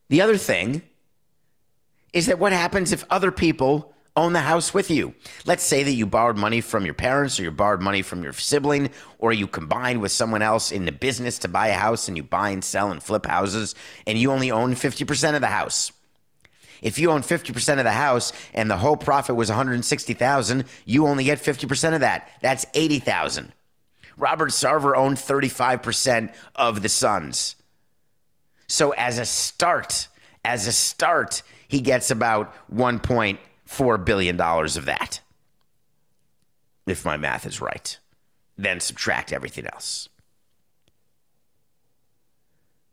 The 0.09 0.21
other 0.21 0.37
thing 0.37 0.83
is 2.13 2.27
that 2.27 2.41
what 2.41 2.53
happens 2.53 2.91
if 2.91 3.05
other 3.11 3.31
people 3.31 3.95
own 4.17 4.33
the 4.33 4.41
house 4.41 4.75
with 4.75 4.91
you? 4.91 5.15
Let's 5.47 5.63
say 5.63 5.85
that 5.85 5.93
you 5.93 6.05
borrowed 6.05 6.37
money 6.37 6.61
from 6.61 6.85
your 6.85 6.95
parents 6.95 7.39
or 7.39 7.45
you 7.45 7.53
borrowed 7.53 7.81
money 7.81 8.03
from 8.03 8.25
your 8.25 8.33
sibling 8.33 8.91
or 9.21 9.33
you 9.33 9.47
combined 9.47 10.01
with 10.01 10.11
someone 10.11 10.43
else 10.43 10.73
in 10.73 10.85
the 10.85 10.91
business 10.91 11.39
to 11.39 11.49
buy 11.49 11.69
a 11.69 11.75
house 11.75 12.09
and 12.09 12.17
you 12.17 12.25
buy 12.25 12.51
and 12.51 12.65
sell 12.65 12.91
and 12.91 13.05
flip 13.05 13.25
houses 13.25 13.77
and 14.05 14.19
you 14.19 14.33
only 14.33 14.51
own 14.51 14.75
50% 14.75 15.37
of 15.37 15.41
the 15.41 15.47
house. 15.47 15.93
If 16.83 16.99
you 16.99 17.11
own 17.13 17.23
50% 17.23 17.79
of 17.79 17.85
the 17.85 17.93
house 17.93 18.33
and 18.53 18.71
the 18.71 18.77
whole 18.77 18.97
profit 18.97 19.37
was 19.37 19.49
160,000, 19.49 20.65
you 20.85 21.07
only 21.07 21.25
get 21.25 21.39
50% 21.39 21.95
of 21.95 22.01
that. 22.01 22.29
That's 22.43 22.67
80,000. 22.75 23.53
Robert 24.17 24.51
Sarver 24.51 24.95
owned 24.97 25.17
35% 25.17 26.35
of 26.57 26.83
the 26.83 26.89
Suns. 26.89 27.57
So 28.67 28.91
as 28.91 29.19
a 29.19 29.25
start, 29.25 30.09
as 30.45 30.67
a 30.67 30.73
start, 30.73 31.43
he 31.69 31.81
gets 31.81 32.11
about 32.11 32.55
1.4 32.75 34.05
billion 34.05 34.37
dollars 34.37 34.77
of 34.77 34.85
that. 34.87 35.21
If 36.87 37.05
my 37.05 37.17
math 37.17 37.47
is 37.47 37.61
right. 37.61 37.97
Then 38.59 38.81
subtract 38.81 39.33
everything 39.33 39.67
else. 39.67 40.09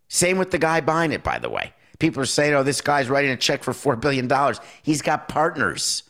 Same 0.07 0.37
with 0.37 0.51
the 0.51 0.57
guy 0.57 0.81
buying 0.81 1.11
it, 1.11 1.23
by 1.23 1.39
the 1.39 1.49
way. 1.49 1.73
People 1.99 2.23
are 2.23 2.25
saying, 2.25 2.53
oh, 2.53 2.63
this 2.63 2.81
guy's 2.81 3.09
writing 3.09 3.31
a 3.31 3.37
check 3.37 3.63
for 3.63 3.73
$4 3.73 3.99
billion. 3.99 4.29
He's 4.81 5.01
got 5.01 5.27
partners. 5.27 6.03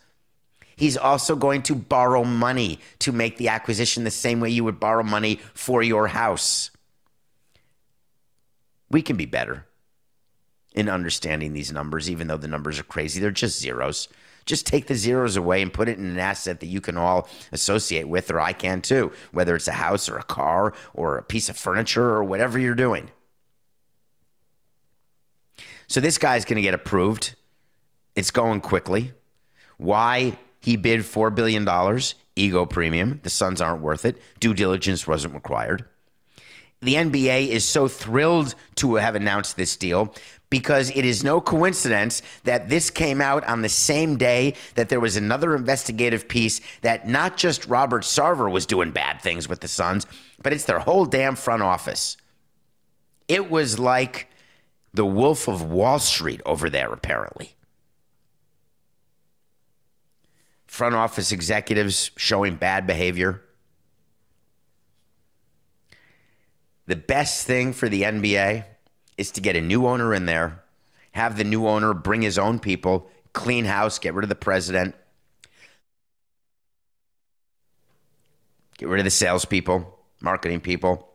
He's 0.75 0.95
also 0.95 1.35
going 1.35 1.63
to 1.63 1.75
borrow 1.75 2.23
money 2.23 2.79
to 2.99 3.11
make 3.11 3.37
the 3.37 3.49
acquisition 3.49 4.03
the 4.03 4.11
same 4.11 4.39
way 4.39 4.49
you 4.51 4.63
would 4.63 4.79
borrow 4.79 5.03
money 5.03 5.39
for 5.53 5.83
your 5.83 6.07
house. 6.07 6.71
We 8.89 9.01
can 9.01 9.17
be 9.17 9.25
better 9.25 9.65
in 10.73 10.87
understanding 10.87 11.53
these 11.53 11.71
numbers, 11.71 12.09
even 12.09 12.27
though 12.27 12.37
the 12.37 12.47
numbers 12.47 12.79
are 12.79 12.83
crazy. 12.83 13.19
They're 13.19 13.31
just 13.31 13.59
zeros. 13.59 14.07
Just 14.45 14.65
take 14.65 14.87
the 14.87 14.95
zeros 14.95 15.35
away 15.35 15.61
and 15.61 15.73
put 15.73 15.89
it 15.89 15.97
in 15.97 16.05
an 16.05 16.17
asset 16.17 16.59
that 16.59 16.67
you 16.67 16.81
can 16.81 16.97
all 16.97 17.27
associate 17.51 18.07
with, 18.07 18.31
or 18.31 18.39
I 18.39 18.53
can 18.53 18.81
too, 18.81 19.11
whether 19.31 19.55
it's 19.55 19.67
a 19.67 19.73
house 19.73 20.07
or 20.07 20.17
a 20.17 20.23
car 20.23 20.73
or 20.93 21.17
a 21.17 21.23
piece 21.23 21.49
of 21.49 21.57
furniture 21.57 22.09
or 22.09 22.23
whatever 22.23 22.57
you're 22.57 22.73
doing. 22.73 23.09
So 25.89 25.99
this 25.99 26.17
guy's 26.19 26.45
going 26.45 26.55
to 26.55 26.61
get 26.61 26.75
approved. 26.75 27.35
It's 28.15 28.31
going 28.31 28.61
quickly. 28.61 29.11
Why 29.77 30.37
he 30.61 30.77
bid 30.77 31.01
$4 31.01 31.33
billion, 31.33 31.67
ego 32.35 32.65
premium. 32.65 33.19
The 33.23 33.29
Suns 33.29 33.59
aren't 33.59 33.81
worth 33.81 34.05
it. 34.05 34.21
Due 34.39 34.53
diligence 34.53 35.07
wasn't 35.07 35.33
required. 35.33 35.85
the 36.81 36.93
NBA 36.95 37.49
is 37.49 37.67
so 37.67 37.87
thrilled 37.89 38.55
to 38.75 38.95
have 38.95 39.15
announced 39.15 39.57
this 39.57 39.75
deal 39.75 40.13
because 40.49 40.89
it 40.91 41.05
is 41.05 41.23
no 41.23 41.41
coincidence 41.41 42.21
that 42.43 42.69
this 42.69 42.89
came 42.89 43.19
out 43.19 43.43
on 43.45 43.61
the 43.61 43.69
same 43.69 44.15
day 44.17 44.53
that 44.75 44.89
there 44.89 44.99
was 44.99 45.17
another 45.17 45.55
investigative 45.55 46.27
piece 46.27 46.61
that 46.81 47.07
not 47.07 47.35
just 47.35 47.67
Robert 47.67 48.03
Sarver 48.03 48.49
was 48.49 48.65
doing 48.65 48.91
bad 48.91 49.21
things 49.21 49.49
with 49.49 49.59
the 49.59 49.67
Suns, 49.67 50.05
but 50.41 50.53
it's 50.53 50.65
their 50.65 50.79
whole 50.79 51.05
damn 51.05 51.35
front 51.35 51.61
office. 51.61 52.15
It 53.27 53.51
was 53.51 53.77
like 53.77 54.29
the 54.93 55.05
Wolf 55.05 55.47
of 55.47 55.63
Wall 55.63 55.99
Street 55.99 56.41
over 56.45 56.69
there, 56.69 56.91
apparently. 56.91 57.55
Front 60.67 60.95
office 60.95 61.31
executives 61.31 62.11
showing 62.15 62.55
bad 62.55 62.87
behavior. 62.87 63.41
The 66.85 66.95
best 66.95 67.45
thing 67.45 67.73
for 67.73 67.87
the 67.87 68.03
NBA 68.03 68.65
is 69.17 69.31
to 69.31 69.41
get 69.41 69.55
a 69.55 69.61
new 69.61 69.85
owner 69.85 70.13
in 70.13 70.25
there, 70.25 70.63
have 71.11 71.37
the 71.37 71.43
new 71.43 71.67
owner 71.67 71.93
bring 71.93 72.21
his 72.21 72.37
own 72.37 72.59
people, 72.59 73.09
clean 73.33 73.65
house, 73.65 73.99
get 73.99 74.13
rid 74.13 74.23
of 74.23 74.29
the 74.29 74.35
president, 74.35 74.95
get 78.77 78.89
rid 78.89 78.99
of 78.99 79.03
the 79.03 79.11
salespeople, 79.11 79.99
marketing 80.21 80.61
people, 80.61 81.08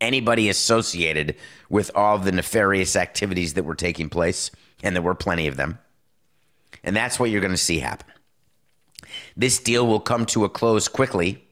anybody 0.00 0.48
associated 0.48 1.36
with 1.68 1.90
all 1.94 2.18
the 2.18 2.32
nefarious 2.32 2.96
activities 2.96 3.54
that 3.54 3.64
were 3.64 3.74
taking 3.74 4.08
place, 4.08 4.50
and 4.82 4.94
there 4.94 5.02
were 5.02 5.14
plenty 5.14 5.46
of 5.46 5.56
them. 5.56 5.78
And 6.84 6.94
that's 6.94 7.18
what 7.18 7.30
you're 7.30 7.40
going 7.40 7.52
to 7.52 7.56
see 7.56 7.78
happen. 7.78 8.12
This 9.36 9.58
deal 9.58 9.86
will 9.86 10.00
come 10.00 10.26
to 10.26 10.44
a 10.44 10.48
close 10.48 10.88
quickly 10.88 11.42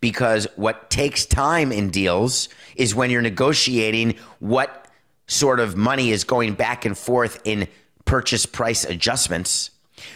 because 0.00 0.46
what 0.56 0.90
takes 0.90 1.26
time 1.26 1.72
in 1.72 1.90
deals 1.90 2.48
is 2.76 2.94
when 2.94 3.10
you're 3.10 3.22
negotiating 3.22 4.16
what 4.40 4.88
sort 5.26 5.60
of 5.60 5.76
money 5.76 6.10
is 6.10 6.24
going 6.24 6.54
back 6.54 6.84
and 6.84 6.96
forth 6.96 7.40
in 7.44 7.68
purchase 8.04 8.44
price 8.46 8.84
adjustments. 8.84 9.70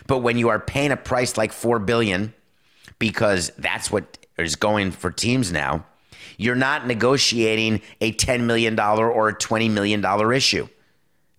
But 0.06 0.18
when 0.18 0.38
you 0.38 0.48
are 0.48 0.58
paying 0.58 0.90
a 0.90 0.96
price 0.96 1.36
like 1.36 1.52
4 1.52 1.78
billion 1.78 2.34
because 2.98 3.50
that's 3.58 3.90
what 3.90 4.18
is 4.36 4.56
going 4.56 4.90
for 4.90 5.10
teams 5.10 5.52
now, 5.52 5.86
you're 6.36 6.54
not 6.54 6.86
negotiating 6.86 7.80
a 8.00 8.12
$10 8.12 8.42
million 8.42 8.78
or 8.78 9.28
a 9.28 9.34
$20 9.34 9.70
million 9.70 10.32
issue. 10.32 10.68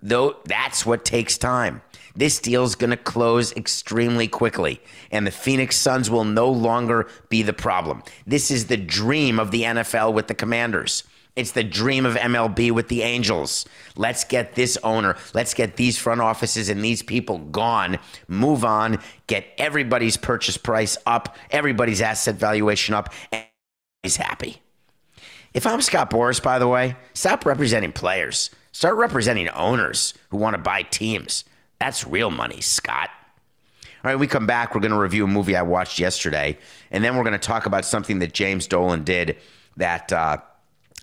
Though 0.02 0.38
that's 0.46 0.86
what 0.86 1.06
takes 1.06 1.38
time. 1.38 1.82
This 2.16 2.40
deal 2.40 2.64
is 2.64 2.76
going 2.76 2.90
to 2.90 2.98
close 2.98 3.54
extremely 3.54 4.28
quickly, 4.28 4.82
and 5.12 5.28
the 5.28 5.32
Phoenix 5.32 5.76
Suns 5.76 6.10
will 6.10 6.24
no 6.24 6.50
longer 6.50 7.08
be 7.30 7.44
the 7.44 7.54
problem. 7.54 8.02
This 8.26 8.50
is 8.50 8.66
the 8.66 8.78
dream 8.78 9.40
of 9.40 9.52
the 9.52 9.62
NFL 9.64 10.14
with 10.14 10.28
the 10.28 10.34
Commanders. 10.34 11.04
It's 11.36 11.52
the 11.52 11.64
dream 11.64 12.08
of 12.08 12.16
MLB 12.16 12.72
with 12.72 12.88
the 12.88 13.04
Angels. 13.04 13.68
Let's 13.96 14.24
get 14.24 14.56
this 14.56 14.80
owner, 14.84 15.16
let's 15.36 15.54
get 15.54 15.76
these 15.76 15.96
front 15.96 16.20
offices 16.20 16.70
and 16.70 16.84
these 16.84 17.04
people 17.04 17.38
gone. 17.38 18.00
Move 18.28 18.66
on, 18.66 19.00
get 19.28 19.46
everybody's 19.60 20.18
purchase 20.18 20.58
price 20.58 20.98
up, 21.06 21.36
everybody's 21.52 22.02
asset 22.02 22.36
valuation 22.36 22.96
up, 22.96 23.14
and 23.32 23.46
he's 24.02 24.18
happy. 24.18 24.60
If 25.54 25.66
I'm 25.66 25.82
Scott 25.82 26.10
Boras, 26.10 26.42
by 26.42 26.60
the 26.60 26.68
way, 26.68 26.96
stop 27.14 27.46
representing 27.46 27.92
players. 27.92 28.50
Start 28.72 28.96
representing 28.96 29.50
owners 29.50 30.14
who 30.30 30.38
want 30.38 30.56
to 30.56 30.62
buy 30.62 30.84
teams. 30.84 31.46
That's 31.80 32.06
real 32.06 32.30
money, 32.30 32.62
Scott. 32.62 33.10
All 34.04 34.12
right, 34.12 34.20
we 34.20 34.28
come 34.28 34.46
back. 34.46 34.76
We're 34.76 34.82
going 34.82 34.92
to 34.92 35.00
review 35.00 35.24
a 35.24 35.28
movie 35.28 35.56
I 35.56 35.64
watched 35.64 36.00
yesterday, 36.00 36.58
and 36.92 37.04
then 37.04 37.16
we're 37.16 37.24
going 37.24 37.34
to 37.34 37.40
talk 37.40 37.66
about 37.66 37.86
something 37.86 38.20
that 38.20 38.34
James 38.34 38.68
Dolan 38.68 39.04
did 39.04 39.38
that 39.78 40.14
uh, 40.14 40.38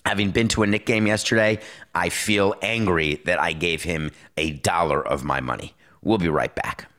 Having 0.06 0.32
been 0.32 0.48
to 0.48 0.62
a 0.62 0.66
Knick 0.66 0.84
game 0.84 1.06
yesterday, 1.06 1.60
I 1.94 2.10
feel 2.10 2.54
angry 2.60 3.22
that 3.24 3.40
I 3.40 3.52
gave 3.52 3.82
him 3.82 4.10
a 4.36 4.52
dollar 4.52 5.06
of 5.06 5.24
my 5.24 5.40
money. 5.40 5.74
We'll 6.02 6.18
be 6.18 6.28
right 6.28 6.54
back. 6.54 6.90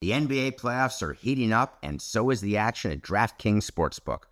The 0.00 0.10
NBA 0.10 0.56
playoffs 0.56 1.02
are 1.02 1.12
heating 1.12 1.52
up, 1.52 1.78
and 1.80 2.02
so 2.02 2.30
is 2.30 2.40
the 2.40 2.56
action 2.56 2.90
at 2.90 3.02
DraftKings 3.02 3.70
Sportsbook, 3.70 4.22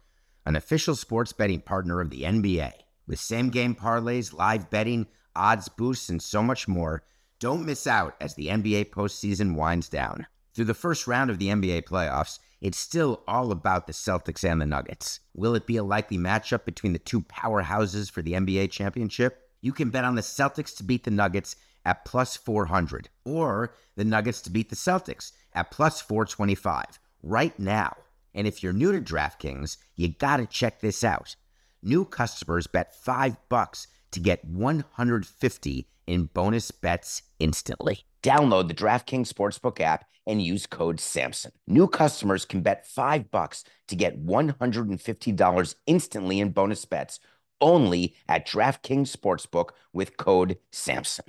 an 0.50 0.56
official 0.56 0.96
sports 0.96 1.32
betting 1.32 1.60
partner 1.60 2.00
of 2.00 2.10
the 2.10 2.22
NBA. 2.22 2.72
With 3.06 3.20
same 3.20 3.50
game 3.50 3.76
parlays, 3.76 4.34
live 4.34 4.68
betting, 4.68 5.06
odds 5.36 5.68
boosts, 5.68 6.08
and 6.08 6.20
so 6.20 6.42
much 6.42 6.66
more, 6.66 7.04
don't 7.38 7.64
miss 7.64 7.86
out 7.86 8.16
as 8.20 8.34
the 8.34 8.48
NBA 8.48 8.90
postseason 8.90 9.54
winds 9.54 9.88
down. 9.88 10.26
Through 10.52 10.64
the 10.64 10.74
first 10.74 11.06
round 11.06 11.30
of 11.30 11.38
the 11.38 11.50
NBA 11.50 11.84
playoffs, 11.84 12.40
it's 12.60 12.78
still 12.78 13.22
all 13.28 13.52
about 13.52 13.86
the 13.86 13.92
Celtics 13.92 14.42
and 14.42 14.60
the 14.60 14.66
Nuggets. 14.66 15.20
Will 15.34 15.54
it 15.54 15.68
be 15.68 15.76
a 15.76 15.84
likely 15.84 16.18
matchup 16.18 16.64
between 16.64 16.94
the 16.94 16.98
two 16.98 17.20
powerhouses 17.20 18.10
for 18.10 18.20
the 18.20 18.32
NBA 18.32 18.72
championship? 18.72 19.48
You 19.60 19.72
can 19.72 19.90
bet 19.90 20.04
on 20.04 20.16
the 20.16 20.20
Celtics 20.20 20.76
to 20.78 20.82
beat 20.82 21.04
the 21.04 21.12
Nuggets 21.12 21.54
at 21.84 22.04
plus 22.04 22.36
400 22.36 23.08
or 23.24 23.72
the 23.94 24.04
Nuggets 24.04 24.40
to 24.42 24.50
beat 24.50 24.68
the 24.68 24.74
Celtics 24.74 25.30
at 25.54 25.70
plus 25.70 26.00
425 26.02 26.98
right 27.22 27.56
now. 27.56 27.96
And 28.34 28.46
if 28.46 28.62
you're 28.62 28.72
new 28.72 28.92
to 28.92 29.00
DraftKings, 29.00 29.76
you 29.96 30.08
got 30.08 30.38
to 30.38 30.46
check 30.46 30.80
this 30.80 31.02
out. 31.02 31.36
New 31.82 32.04
customers 32.04 32.66
bet 32.66 32.94
5 32.94 33.36
bucks 33.48 33.86
to 34.12 34.20
get 34.20 34.44
150 34.44 35.88
in 36.06 36.24
bonus 36.26 36.70
bets 36.70 37.22
instantly. 37.38 38.04
Download 38.22 38.68
the 38.68 38.74
DraftKings 38.74 39.32
Sportsbook 39.32 39.80
app 39.80 40.04
and 40.26 40.42
use 40.42 40.66
code 40.66 40.98
SAMSON. 40.98 41.52
New 41.66 41.88
customers 41.88 42.44
can 42.44 42.60
bet 42.60 42.86
5 42.86 43.30
bucks 43.30 43.64
to 43.88 43.96
get 43.96 44.24
$150 44.24 45.74
instantly 45.86 46.40
in 46.40 46.50
bonus 46.50 46.84
bets 46.84 47.18
only 47.60 48.14
at 48.28 48.46
DraftKings 48.46 49.14
Sportsbook 49.14 49.70
with 49.92 50.16
code 50.16 50.58
SAMSON. 50.72 51.28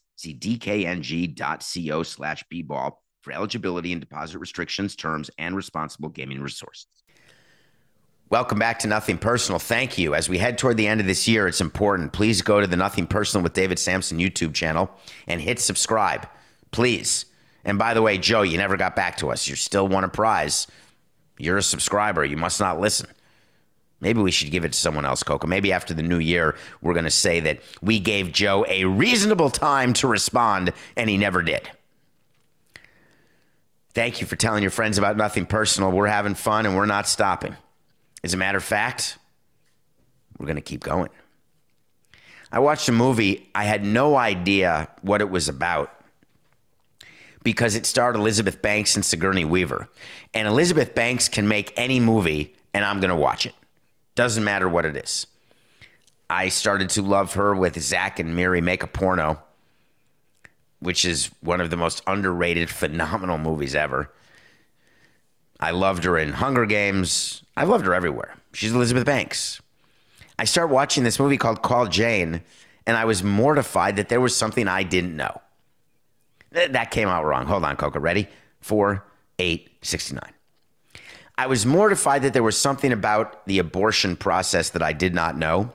See 0.21 0.35
dkng.co 0.35 2.03
slash 2.03 2.43
bball 2.53 2.91
for 3.23 3.33
eligibility 3.33 3.91
and 3.91 3.99
deposit 3.99 4.37
restrictions, 4.37 4.95
terms, 4.95 5.31
and 5.39 5.55
responsible 5.55 6.09
gaming 6.09 6.41
resources. 6.41 6.85
Welcome 8.29 8.59
back 8.59 8.77
to 8.79 8.87
Nothing 8.87 9.17
Personal. 9.17 9.57
Thank 9.57 9.97
you. 9.97 10.13
As 10.13 10.29
we 10.29 10.37
head 10.37 10.59
toward 10.59 10.77
the 10.77 10.85
end 10.85 11.01
of 11.01 11.07
this 11.07 11.27
year, 11.27 11.47
it's 11.47 11.59
important. 11.59 12.13
Please 12.13 12.43
go 12.43 12.61
to 12.61 12.67
the 12.67 12.77
Nothing 12.77 13.07
Personal 13.07 13.41
with 13.41 13.53
David 13.53 13.79
Samson 13.79 14.19
YouTube 14.19 14.53
channel 14.53 14.91
and 15.25 15.41
hit 15.41 15.59
subscribe. 15.59 16.27
Please. 16.69 17.25
And 17.65 17.79
by 17.79 17.95
the 17.95 18.03
way, 18.03 18.19
Joe, 18.19 18.43
you 18.43 18.59
never 18.59 18.77
got 18.77 18.95
back 18.95 19.17
to 19.17 19.31
us. 19.31 19.47
You 19.47 19.55
still 19.55 19.87
won 19.87 20.03
a 20.03 20.07
prize. 20.07 20.67
You're 21.39 21.57
a 21.57 21.63
subscriber. 21.63 22.23
You 22.23 22.37
must 22.37 22.59
not 22.59 22.79
listen. 22.79 23.09
Maybe 24.01 24.19
we 24.19 24.31
should 24.31 24.49
give 24.49 24.65
it 24.65 24.73
to 24.73 24.77
someone 24.77 25.05
else, 25.05 25.21
Coco. 25.21 25.47
Maybe 25.47 25.71
after 25.71 25.93
the 25.93 26.01
new 26.01 26.17
year, 26.17 26.55
we're 26.81 26.93
going 26.93 27.05
to 27.05 27.11
say 27.11 27.39
that 27.41 27.59
we 27.81 27.99
gave 27.99 28.31
Joe 28.31 28.65
a 28.67 28.85
reasonable 28.85 29.51
time 29.51 29.93
to 29.93 30.07
respond, 30.07 30.73
and 30.97 31.09
he 31.09 31.17
never 31.17 31.43
did. 31.43 31.69
Thank 33.93 34.19
you 34.19 34.27
for 34.27 34.35
telling 34.35 34.63
your 34.63 34.71
friends 34.71 34.97
about 34.97 35.17
Nothing 35.17 35.45
Personal. 35.45 35.91
We're 35.91 36.07
having 36.07 36.33
fun, 36.33 36.65
and 36.65 36.75
we're 36.75 36.87
not 36.87 37.07
stopping. 37.07 37.55
As 38.23 38.33
a 38.33 38.37
matter 38.37 38.57
of 38.57 38.63
fact, 38.63 39.17
we're 40.37 40.47
going 40.47 40.55
to 40.55 40.61
keep 40.61 40.81
going. 40.81 41.09
I 42.51 42.59
watched 42.59 42.89
a 42.89 42.93
movie. 42.93 43.49
I 43.53 43.65
had 43.65 43.85
no 43.85 44.15
idea 44.15 44.89
what 45.03 45.21
it 45.21 45.29
was 45.29 45.47
about 45.47 45.93
because 47.43 47.75
it 47.75 47.85
starred 47.85 48.15
Elizabeth 48.15 48.61
Banks 48.61 48.95
and 48.95 49.05
Sigourney 49.05 49.45
Weaver. 49.45 49.87
And 50.33 50.47
Elizabeth 50.47 50.95
Banks 50.95 51.29
can 51.29 51.47
make 51.47 51.73
any 51.77 51.99
movie, 51.99 52.55
and 52.73 52.83
I'm 52.83 52.99
going 52.99 53.09
to 53.09 53.15
watch 53.15 53.45
it. 53.45 53.53
Doesn't 54.21 54.43
matter 54.43 54.69
what 54.69 54.85
it 54.85 54.95
is. 54.95 55.25
I 56.29 56.49
started 56.49 56.89
to 56.89 57.01
love 57.01 57.33
her 57.33 57.55
with 57.55 57.81
Zack 57.81 58.19
and 58.19 58.35
Miri 58.35 58.61
Make 58.61 58.83
a 58.83 58.87
Porno, 58.87 59.41
which 60.79 61.05
is 61.05 61.31
one 61.39 61.59
of 61.59 61.71
the 61.71 61.75
most 61.75 62.03
underrated, 62.05 62.69
phenomenal 62.83 63.39
movies 63.39 63.73
ever. 63.73 64.13
I 65.59 65.71
loved 65.71 66.03
her 66.03 66.19
in 66.19 66.33
Hunger 66.33 66.67
Games. 66.67 67.41
I've 67.57 67.69
loved 67.69 67.87
her 67.87 67.95
everywhere. 67.95 68.35
She's 68.53 68.71
Elizabeth 68.73 69.05
Banks. 69.05 69.59
I 70.37 70.45
start 70.45 70.69
watching 70.69 71.03
this 71.03 71.19
movie 71.19 71.37
called 71.37 71.63
Call 71.63 71.87
Jane, 71.87 72.43
and 72.85 72.97
I 72.97 73.05
was 73.05 73.23
mortified 73.23 73.95
that 73.95 74.09
there 74.09 74.21
was 74.21 74.37
something 74.37 74.67
I 74.67 74.83
didn't 74.83 75.15
know. 75.15 75.41
Th- 76.53 76.69
that 76.73 76.91
came 76.91 77.07
out 77.07 77.25
wrong. 77.25 77.47
Hold 77.47 77.63
on, 77.63 77.75
Coca. 77.75 77.99
Ready? 77.99 78.27
Four, 78.59 79.03
eight, 79.39 79.79
69. 79.81 80.21
I 81.41 81.47
was 81.47 81.65
mortified 81.65 82.21
that 82.21 82.33
there 82.33 82.43
was 82.43 82.55
something 82.55 82.91
about 82.91 83.47
the 83.47 83.57
abortion 83.57 84.15
process 84.15 84.69
that 84.69 84.83
I 84.83 84.93
did 84.93 85.15
not 85.15 85.35
know. 85.35 85.73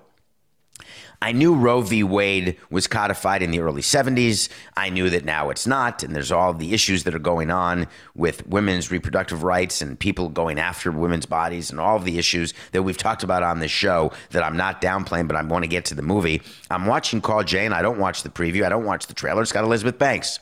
I 1.20 1.32
knew 1.32 1.56
Roe 1.56 1.80
v. 1.80 2.04
Wade 2.04 2.56
was 2.70 2.86
codified 2.86 3.42
in 3.42 3.50
the 3.50 3.58
early 3.58 3.82
70s. 3.82 4.48
I 4.76 4.90
knew 4.90 5.10
that 5.10 5.24
now 5.24 5.50
it's 5.50 5.66
not. 5.66 6.04
And 6.04 6.14
there's 6.14 6.30
all 6.30 6.54
the 6.54 6.72
issues 6.72 7.02
that 7.02 7.16
are 7.16 7.18
going 7.18 7.50
on 7.50 7.88
with 8.14 8.46
women's 8.46 8.92
reproductive 8.92 9.42
rights 9.42 9.82
and 9.82 9.98
people 9.98 10.28
going 10.28 10.60
after 10.60 10.92
women's 10.92 11.26
bodies 11.26 11.72
and 11.72 11.80
all 11.80 11.98
the 11.98 12.16
issues 12.16 12.54
that 12.70 12.84
we've 12.84 12.96
talked 12.96 13.24
about 13.24 13.42
on 13.42 13.58
this 13.58 13.72
show 13.72 14.12
that 14.30 14.44
I'm 14.44 14.56
not 14.56 14.80
downplaying, 14.80 15.26
but 15.26 15.36
I 15.36 15.42
want 15.42 15.64
to 15.64 15.68
get 15.68 15.86
to 15.86 15.96
the 15.96 16.02
movie. 16.02 16.42
I'm 16.70 16.86
watching 16.86 17.20
Call 17.20 17.42
Jane. 17.42 17.72
I 17.72 17.82
don't 17.82 17.98
watch 17.98 18.22
the 18.22 18.28
preview, 18.28 18.64
I 18.64 18.68
don't 18.68 18.84
watch 18.84 19.08
the 19.08 19.14
trailer. 19.14 19.42
It's 19.42 19.50
got 19.50 19.64
Elizabeth 19.64 19.98
Banks. 19.98 20.38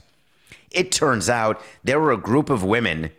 It 0.71 0.93
turns 0.93 1.31
out 1.31 1.63
there 1.83 1.99
were 1.99 2.13
a 2.13 2.19
group 2.19 2.51
of 2.51 2.63
women 2.63 3.11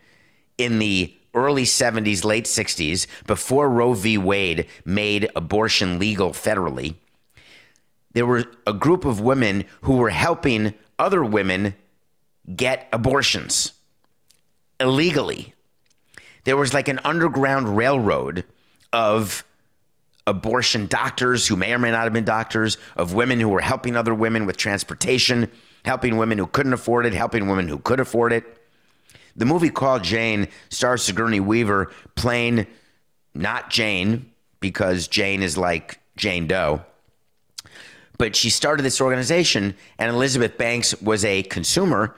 in 0.60 0.78
the 0.78 1.12
early 1.36 1.64
70s, 1.64 2.24
late 2.24 2.46
60s, 2.46 3.06
before 3.28 3.70
Roe 3.70 3.94
v. 3.94 4.18
Wade 4.18 4.68
made 4.86 5.30
abortion 5.36 6.00
legal 6.00 6.32
federally 6.32 6.96
there 8.16 8.26
were 8.26 8.46
a 8.66 8.74
group 8.74 9.06
of 9.06 9.20
women 9.20 9.66
who 9.82 9.98
were 9.98 10.10
helping 10.10 10.74
other 10.98 11.24
women 11.24 11.76
get 12.56 12.88
abortions 12.92 13.74
illegally. 14.80 15.54
There 16.46 16.56
was 16.56 16.74
like 16.74 16.88
an 16.88 17.02
underground 17.04 17.76
railroad 17.76 18.46
of 18.94 19.44
abortion 20.26 20.88
doctors 20.88 21.46
who 21.48 21.58
may 21.58 21.74
or 21.74 21.78
may 21.78 21.92
not 21.92 22.06
have 22.06 22.14
been 22.14 22.24
doctors, 22.24 22.78
of 22.96 23.14
women 23.14 23.40
who 23.40 23.50
were 23.50 23.62
helping 23.62 23.98
other 23.98 24.16
women 24.16 24.46
with 24.46 24.56
transportation, 24.56 25.52
helping 25.84 26.16
women 26.16 26.38
who 26.38 26.48
couldn't 26.48 26.74
afford 26.74 27.06
it, 27.06 27.14
helping 27.14 27.48
women 27.48 27.68
who 27.68 27.78
could 27.80 28.00
afford 28.00 28.32
it. 28.32 28.65
The 29.36 29.46
movie 29.46 29.70
called 29.70 30.04
Jane 30.04 30.48
stars 30.70 31.04
Sigourney 31.04 31.40
Weaver 31.40 31.92
playing 32.16 32.68
not 33.34 33.70
Jane 33.70 34.32
because 34.60 35.08
Jane 35.08 35.44
is 35.44 35.58
like 35.58 36.00
Jane 36.16 36.48
Doe. 36.48 36.82
But 38.18 38.36
she 38.36 38.50
started 38.50 38.84
this 38.84 39.02
organization, 39.02 39.76
and 40.00 40.10
Elizabeth 40.10 40.58
Banks 40.58 41.00
was 41.02 41.26
a 41.26 41.44
consumer 41.44 42.16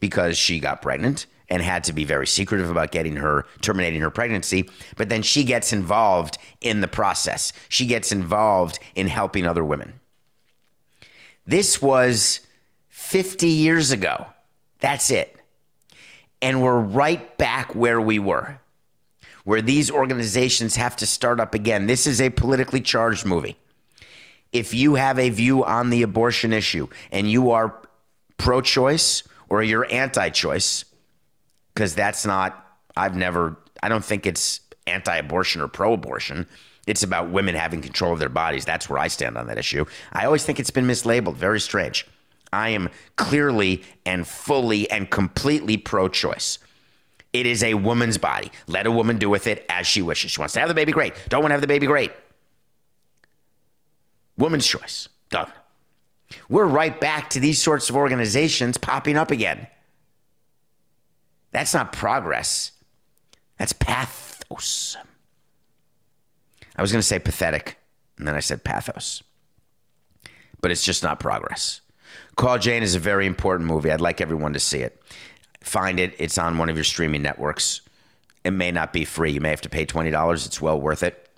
because 0.00 0.36
she 0.36 0.58
got 0.58 0.82
pregnant 0.82 1.26
and 1.48 1.62
had 1.62 1.84
to 1.84 1.92
be 1.92 2.04
very 2.04 2.26
secretive 2.26 2.70
about 2.70 2.90
getting 2.90 3.16
her 3.16 3.46
terminating 3.60 4.00
her 4.00 4.10
pregnancy. 4.10 4.68
But 4.96 5.08
then 5.08 5.22
she 5.22 5.44
gets 5.44 5.72
involved 5.72 6.38
in 6.60 6.80
the 6.80 6.88
process. 6.88 7.52
She 7.68 7.86
gets 7.86 8.10
involved 8.10 8.80
in 8.96 9.06
helping 9.06 9.46
other 9.46 9.64
women. 9.64 10.00
This 11.46 11.80
was 11.80 12.40
50 12.88 13.46
years 13.46 13.92
ago. 13.92 14.26
That's 14.80 15.10
it 15.10 15.37
and 16.40 16.62
we're 16.62 16.78
right 16.78 17.36
back 17.38 17.74
where 17.74 18.00
we 18.00 18.18
were 18.18 18.60
where 19.44 19.62
these 19.62 19.90
organizations 19.90 20.76
have 20.76 20.94
to 20.96 21.06
start 21.06 21.40
up 21.40 21.54
again 21.54 21.86
this 21.86 22.06
is 22.06 22.20
a 22.20 22.30
politically 22.30 22.80
charged 22.80 23.24
movie 23.24 23.56
if 24.52 24.72
you 24.72 24.94
have 24.94 25.18
a 25.18 25.30
view 25.30 25.64
on 25.64 25.90
the 25.90 26.02
abortion 26.02 26.52
issue 26.52 26.88
and 27.12 27.30
you 27.30 27.50
are 27.50 27.74
pro 28.36 28.60
choice 28.60 29.22
or 29.48 29.62
you're 29.62 29.86
anti 29.90 30.30
choice, 30.30 30.84
because 31.74 31.94
that's 31.94 32.24
not, 32.24 32.66
I've 32.96 33.16
never, 33.16 33.56
I 33.82 33.88
don't 33.88 34.04
think 34.04 34.26
it's 34.26 34.60
anti 34.86 35.16
abortion 35.16 35.60
or 35.60 35.68
pro 35.68 35.92
abortion. 35.92 36.46
It's 36.86 37.02
about 37.02 37.30
women 37.30 37.54
having 37.54 37.82
control 37.82 38.14
of 38.14 38.18
their 38.18 38.30
bodies. 38.30 38.64
That's 38.64 38.88
where 38.88 38.98
I 38.98 39.08
stand 39.08 39.36
on 39.36 39.46
that 39.48 39.58
issue. 39.58 39.84
I 40.12 40.24
always 40.24 40.44
think 40.44 40.58
it's 40.58 40.70
been 40.70 40.86
mislabeled. 40.86 41.34
Very 41.34 41.60
strange. 41.60 42.06
I 42.52 42.70
am 42.70 42.88
clearly 43.16 43.82
and 44.06 44.26
fully 44.26 44.90
and 44.90 45.10
completely 45.10 45.76
pro 45.76 46.08
choice. 46.08 46.58
It 47.32 47.46
is 47.46 47.62
a 47.62 47.74
woman's 47.74 48.18
body. 48.18 48.50
Let 48.66 48.86
a 48.86 48.90
woman 48.90 49.18
do 49.18 49.28
with 49.28 49.46
it 49.46 49.64
as 49.68 49.86
she 49.86 50.02
wishes. 50.02 50.30
She 50.30 50.40
wants 50.40 50.54
to 50.54 50.60
have 50.60 50.68
the 50.68 50.74
baby, 50.74 50.92
great. 50.92 51.14
Don't 51.28 51.42
want 51.42 51.50
to 51.50 51.54
have 51.54 51.60
the 51.60 51.66
baby, 51.66 51.86
great. 51.86 52.12
Woman's 54.36 54.66
choice. 54.66 55.08
Done. 55.30 55.52
We're 56.48 56.66
right 56.66 56.98
back 56.98 57.30
to 57.30 57.40
these 57.40 57.60
sorts 57.60 57.90
of 57.90 57.96
organizations 57.96 58.78
popping 58.78 59.16
up 59.16 59.30
again. 59.30 59.66
That's 61.50 61.74
not 61.74 61.92
progress. 61.92 62.72
That's 63.58 63.72
pathos. 63.72 64.96
I 66.76 66.82
was 66.82 66.92
going 66.92 67.00
to 67.00 67.06
say 67.06 67.18
pathetic, 67.18 67.76
and 68.18 68.28
then 68.28 68.34
I 68.34 68.40
said 68.40 68.62
pathos. 68.62 69.22
But 70.60 70.70
it's 70.70 70.84
just 70.84 71.02
not 71.02 71.18
progress. 71.18 71.80
Call 72.38 72.56
Jane 72.56 72.84
is 72.84 72.94
a 72.94 73.00
very 73.00 73.26
important 73.26 73.68
movie. 73.68 73.90
I'd 73.90 74.00
like 74.00 74.20
everyone 74.20 74.52
to 74.52 74.60
see 74.60 74.78
it. 74.78 75.02
Find 75.60 75.98
it. 75.98 76.14
It's 76.18 76.38
on 76.38 76.56
one 76.56 76.68
of 76.68 76.76
your 76.76 76.84
streaming 76.84 77.20
networks. 77.20 77.80
It 78.44 78.52
may 78.52 78.70
not 78.70 78.92
be 78.92 79.04
free. 79.04 79.32
You 79.32 79.40
may 79.40 79.50
have 79.50 79.60
to 79.62 79.68
pay 79.68 79.84
$20. 79.84 80.46
It's 80.46 80.62
well 80.62 80.80
worth 80.80 81.02
it 81.02 81.28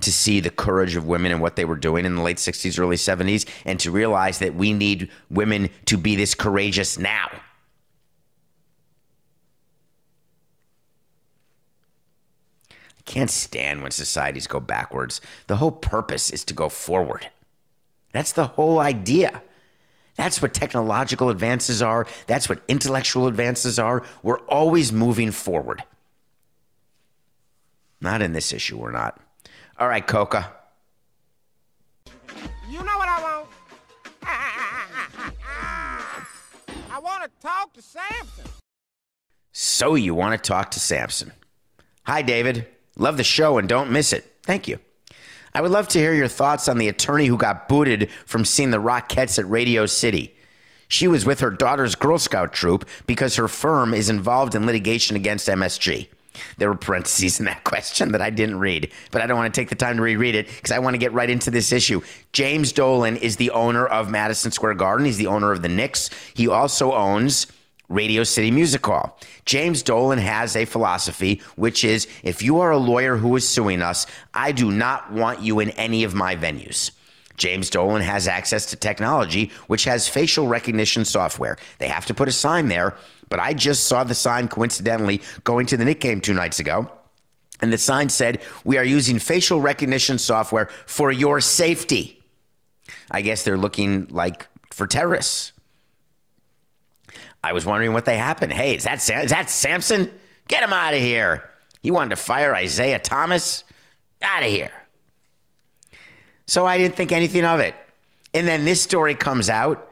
to 0.00 0.12
see 0.12 0.40
the 0.40 0.50
courage 0.50 0.96
of 0.96 1.06
women 1.06 1.30
and 1.30 1.40
what 1.40 1.54
they 1.54 1.64
were 1.64 1.76
doing 1.76 2.04
in 2.04 2.16
the 2.16 2.22
late 2.22 2.38
60s, 2.38 2.76
early 2.76 2.96
70s, 2.96 3.48
and 3.64 3.78
to 3.78 3.92
realize 3.92 4.40
that 4.40 4.56
we 4.56 4.72
need 4.72 5.08
women 5.30 5.70
to 5.84 5.96
be 5.96 6.16
this 6.16 6.34
courageous 6.34 6.98
now. 6.98 7.28
I 12.70 13.02
can't 13.04 13.30
stand 13.30 13.82
when 13.82 13.92
societies 13.92 14.48
go 14.48 14.58
backwards. 14.58 15.20
The 15.46 15.58
whole 15.58 15.70
purpose 15.70 16.30
is 16.30 16.44
to 16.46 16.54
go 16.54 16.68
forward. 16.68 17.28
That's 18.10 18.32
the 18.32 18.48
whole 18.48 18.80
idea. 18.80 19.40
That's 20.18 20.42
what 20.42 20.52
technological 20.52 21.30
advances 21.30 21.80
are. 21.80 22.06
That's 22.26 22.48
what 22.48 22.60
intellectual 22.66 23.28
advances 23.28 23.78
are. 23.78 24.02
We're 24.24 24.40
always 24.40 24.92
moving 24.92 25.30
forward. 25.30 25.84
Not 28.00 28.20
in 28.20 28.32
this 28.32 28.52
issue, 28.52 28.78
we're 28.78 28.90
not. 28.90 29.20
All 29.78 29.86
right, 29.86 30.04
Coca. 30.04 30.52
You 32.68 32.78
know 32.78 32.98
what 32.98 33.08
I 33.08 33.22
want? 33.22 33.46
I 36.90 36.98
want 36.98 37.22
to 37.22 37.30
talk 37.40 37.72
to 37.74 37.82
Samson. 37.82 38.44
So 39.52 39.94
you 39.94 40.16
want 40.16 40.42
to 40.42 40.48
talk 40.48 40.72
to 40.72 40.80
Samson. 40.80 41.30
Hi, 42.06 42.22
David. 42.22 42.66
Love 42.96 43.18
the 43.18 43.24
show 43.24 43.56
and 43.56 43.68
don't 43.68 43.92
miss 43.92 44.12
it. 44.12 44.24
Thank 44.42 44.66
you. 44.66 44.80
I 45.58 45.60
would 45.60 45.72
love 45.72 45.88
to 45.88 45.98
hear 45.98 46.14
your 46.14 46.28
thoughts 46.28 46.68
on 46.68 46.78
the 46.78 46.86
attorney 46.86 47.26
who 47.26 47.36
got 47.36 47.68
booted 47.68 48.12
from 48.26 48.44
seeing 48.44 48.70
the 48.70 48.80
Rockettes 48.80 49.40
at 49.40 49.50
Radio 49.50 49.86
City. 49.86 50.32
She 50.86 51.08
was 51.08 51.26
with 51.26 51.40
her 51.40 51.50
daughter's 51.50 51.96
Girl 51.96 52.16
Scout 52.20 52.52
troop 52.52 52.88
because 53.08 53.34
her 53.34 53.48
firm 53.48 53.92
is 53.92 54.08
involved 54.08 54.54
in 54.54 54.66
litigation 54.66 55.16
against 55.16 55.48
MSG. 55.48 56.06
There 56.58 56.68
were 56.68 56.76
parentheses 56.76 57.40
in 57.40 57.46
that 57.46 57.64
question 57.64 58.12
that 58.12 58.22
I 58.22 58.30
didn't 58.30 58.60
read, 58.60 58.92
but 59.10 59.20
I 59.20 59.26
don't 59.26 59.36
want 59.36 59.52
to 59.52 59.60
take 59.60 59.68
the 59.68 59.74
time 59.74 59.96
to 59.96 60.02
reread 60.02 60.36
it 60.36 60.46
because 60.46 60.70
I 60.70 60.78
want 60.78 60.94
to 60.94 60.98
get 60.98 61.12
right 61.12 61.28
into 61.28 61.50
this 61.50 61.72
issue. 61.72 62.02
James 62.32 62.70
Dolan 62.70 63.16
is 63.16 63.34
the 63.34 63.50
owner 63.50 63.84
of 63.84 64.12
Madison 64.12 64.52
Square 64.52 64.74
Garden. 64.74 65.06
He's 65.06 65.16
the 65.16 65.26
owner 65.26 65.50
of 65.50 65.62
the 65.62 65.68
Knicks. 65.68 66.08
He 66.34 66.46
also 66.46 66.92
owns 66.92 67.48
Radio 67.88 68.22
City 68.24 68.50
Music 68.50 68.84
Hall. 68.84 69.18
James 69.44 69.82
Dolan 69.82 70.18
has 70.18 70.56
a 70.56 70.64
philosophy, 70.64 71.40
which 71.56 71.84
is 71.84 72.06
if 72.22 72.42
you 72.42 72.60
are 72.60 72.70
a 72.70 72.78
lawyer 72.78 73.16
who 73.16 73.34
is 73.36 73.48
suing 73.48 73.82
us, 73.82 74.06
I 74.34 74.52
do 74.52 74.70
not 74.70 75.12
want 75.12 75.40
you 75.40 75.60
in 75.60 75.70
any 75.70 76.04
of 76.04 76.14
my 76.14 76.36
venues. 76.36 76.90
James 77.36 77.70
Dolan 77.70 78.02
has 78.02 78.26
access 78.26 78.66
to 78.66 78.76
technology, 78.76 79.52
which 79.68 79.84
has 79.84 80.08
facial 80.08 80.48
recognition 80.48 81.04
software. 81.04 81.56
They 81.78 81.86
have 81.88 82.04
to 82.06 82.14
put 82.14 82.28
a 82.28 82.32
sign 82.32 82.68
there 82.68 82.96
but 83.28 83.40
I 83.40 83.54
just 83.54 83.84
saw 83.84 84.04
the 84.04 84.14
sign 84.14 84.48
coincidentally 84.48 85.22
going 85.44 85.66
to 85.66 85.76
the 85.76 85.84
Knick 85.84 86.00
game 86.00 86.20
two 86.20 86.34
nights 86.34 86.60
ago. 86.60 86.90
And 87.60 87.72
the 87.72 87.78
sign 87.78 88.08
said, 88.08 88.40
We 88.64 88.78
are 88.78 88.84
using 88.84 89.18
facial 89.18 89.60
recognition 89.60 90.18
software 90.18 90.66
for 90.86 91.10
your 91.10 91.40
safety. 91.40 92.22
I 93.10 93.20
guess 93.22 93.42
they're 93.42 93.58
looking 93.58 94.06
like 94.08 94.46
for 94.70 94.86
terrorists. 94.86 95.52
I 97.42 97.52
was 97.52 97.64
wondering 97.64 97.92
what 97.92 98.04
they 98.04 98.18
happened. 98.18 98.52
Hey, 98.52 98.76
is 98.76 98.84
that, 98.84 99.00
Sam- 99.00 99.24
is 99.24 99.30
that 99.30 99.50
Samson? 99.50 100.10
Get 100.48 100.62
him 100.62 100.72
out 100.72 100.94
of 100.94 101.00
here. 101.00 101.48
He 101.82 101.90
wanted 101.90 102.10
to 102.10 102.16
fire 102.16 102.54
Isiah 102.56 102.98
Thomas? 102.98 103.64
Out 104.22 104.42
of 104.42 104.48
here. 104.48 104.72
So 106.46 106.66
I 106.66 106.78
didn't 106.78 106.96
think 106.96 107.12
anything 107.12 107.44
of 107.44 107.60
it. 107.60 107.74
And 108.34 108.46
then 108.46 108.64
this 108.64 108.80
story 108.80 109.14
comes 109.14 109.48
out 109.48 109.88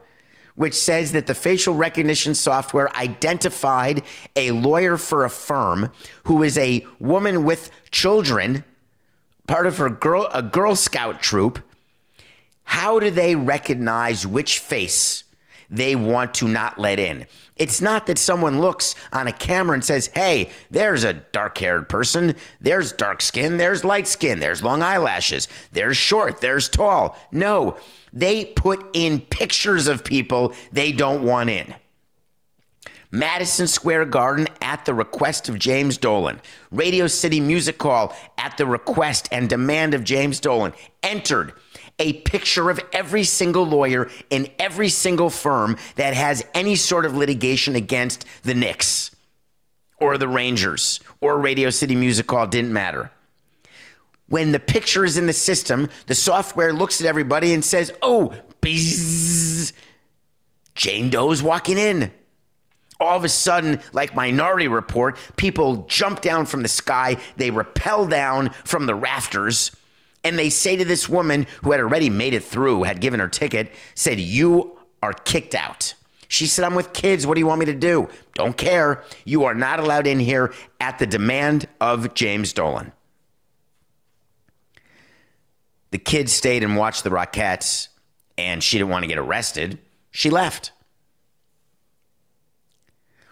which 0.57 0.73
says 0.73 1.11
that 1.11 1.27
the 1.27 1.35
facial 1.35 1.75
recognition 1.75 2.33
software 2.33 2.93
identified 2.97 4.01
a 4.35 4.49
lawyer 4.49 4.97
for 4.97 5.23
a 5.23 5.29
firm 5.29 5.91
who 6.23 6.41
is 6.41 6.57
a 6.57 6.83
woman 6.99 7.43
with 7.43 7.69
children, 7.91 8.63
part 9.45 9.67
of 9.67 9.77
her 9.77 9.89
girl 9.89 10.27
a 10.33 10.41
Girl 10.41 10.75
Scout 10.75 11.21
troop. 11.21 11.59
How 12.63 12.99
do 12.99 13.11
they 13.11 13.35
recognize 13.35 14.25
which 14.25 14.57
face 14.57 15.23
they 15.69 15.95
want 15.95 16.33
to 16.35 16.47
not 16.47 16.79
let 16.79 16.99
in? 16.99 17.25
It's 17.55 17.81
not 17.81 18.05
that 18.07 18.17
someone 18.17 18.61
looks 18.61 18.95
on 19.11 19.27
a 19.27 19.33
camera 19.33 19.73
and 19.73 19.83
says, 19.83 20.07
hey, 20.13 20.49
there's 20.69 21.03
a 21.03 21.13
dark 21.13 21.57
haired 21.57 21.89
person, 21.89 22.35
there's 22.61 22.91
dark 22.93 23.21
skin, 23.21 23.57
there's 23.57 23.83
light 23.83 24.07
skin, 24.07 24.39
there's 24.39 24.63
long 24.63 24.81
eyelashes, 24.81 25.47
there's 25.71 25.97
short, 25.97 26.39
there's 26.41 26.69
tall. 26.69 27.17
No, 27.31 27.77
they 28.13 28.45
put 28.45 28.85
in 28.93 29.21
pictures 29.21 29.87
of 29.87 30.03
people 30.03 30.53
they 30.71 30.91
don't 30.91 31.23
want 31.23 31.49
in. 31.49 31.73
Madison 33.09 33.67
Square 33.67 34.05
Garden 34.05 34.47
at 34.61 34.83
the 34.85 34.93
request 34.93 35.47
of 35.47 35.57
James 35.57 35.97
Dolan. 35.97 36.41
Radio 36.71 37.07
City 37.07 37.39
Music 37.39 37.81
Hall 37.81 38.13
at 38.37 38.57
the 38.57 38.65
request 38.65 39.29
and 39.31 39.47
demand 39.47 39.93
of 39.93 40.03
James 40.03 40.39
Dolan 40.41 40.73
entered 41.03 41.53
a 41.99 42.13
picture 42.13 42.69
of 42.69 42.79
every 42.93 43.23
single 43.23 43.65
lawyer 43.65 44.09
in 44.29 44.49
every 44.59 44.89
single 44.89 45.29
firm 45.29 45.77
that 45.95 46.13
has 46.13 46.45
any 46.53 46.75
sort 46.75 47.05
of 47.05 47.15
litigation 47.15 47.75
against 47.75 48.25
the 48.43 48.53
Knicks 48.53 49.11
or 49.99 50.17
the 50.17 50.27
Rangers 50.27 50.99
or 51.21 51.39
Radio 51.39 51.69
City 51.69 51.95
Music 51.95 52.29
Hall, 52.29 52.47
didn't 52.47 52.73
matter. 52.73 53.11
When 54.29 54.51
the 54.51 54.59
picture 54.59 55.05
is 55.05 55.17
in 55.17 55.25
the 55.25 55.33
system, 55.33 55.89
the 56.05 56.15
software 56.15 56.73
looks 56.73 57.01
at 57.01 57.07
everybody 57.07 57.53
and 57.53 57.63
says, 57.63 57.91
oh, 58.01 58.33
bzzz, 58.61 59.71
Jane 60.75 61.09
Doe's 61.09 61.41
walking 61.41 61.77
in. 61.77 62.11
All 62.99 63.15
of 63.15 63.23
a 63.23 63.29
sudden, 63.29 63.79
like 63.93 64.15
Minority 64.15 64.67
Report, 64.67 65.17
people 65.37 65.85
jump 65.87 66.21
down 66.21 66.45
from 66.45 66.63
the 66.63 66.67
sky, 66.67 67.17
they 67.37 67.51
rappel 67.51 68.07
down 68.07 68.49
from 68.65 68.85
the 68.85 68.95
rafters, 68.95 69.71
and 70.27 70.37
they 70.37 70.49
say 70.49 70.75
to 70.75 70.83
this 70.83 71.07
woman 71.07 71.47
who 71.63 71.71
had 71.71 71.79
already 71.79 72.09
made 72.09 72.33
it 72.33 72.43
through, 72.43 72.83
had 72.83 72.99
given 72.99 73.19
her 73.19 73.29
ticket, 73.29 73.71
said, 73.95 74.19
You 74.19 74.77
are 75.01 75.13
kicked 75.13 75.55
out. 75.55 75.93
She 76.27 76.45
said, 76.45 76.65
I'm 76.65 76.75
with 76.75 76.91
kids. 76.91 77.25
What 77.25 77.35
do 77.35 77.39
you 77.39 77.47
want 77.47 77.59
me 77.59 77.65
to 77.67 77.73
do? 77.73 78.09
Don't 78.33 78.57
care. 78.57 79.03
You 79.23 79.45
are 79.45 79.55
not 79.55 79.79
allowed 79.79 80.05
in 80.05 80.19
here 80.19 80.53
at 80.81 80.99
the 80.99 81.07
demand 81.07 81.67
of 81.79 82.13
James 82.13 82.51
Dolan. 82.51 82.91
The 85.91 85.97
kids 85.97 86.33
stayed 86.33 86.63
and 86.63 86.75
watched 86.75 87.05
the 87.05 87.09
Rockettes, 87.09 87.87
and 88.37 88.61
she 88.61 88.77
didn't 88.77 88.89
want 88.89 89.03
to 89.03 89.07
get 89.07 89.17
arrested. 89.17 89.79
She 90.11 90.29
left. 90.29 90.73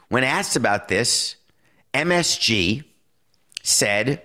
When 0.08 0.24
asked 0.24 0.56
about 0.56 0.88
this, 0.88 1.36
MSG 1.94 2.86
said 3.64 4.22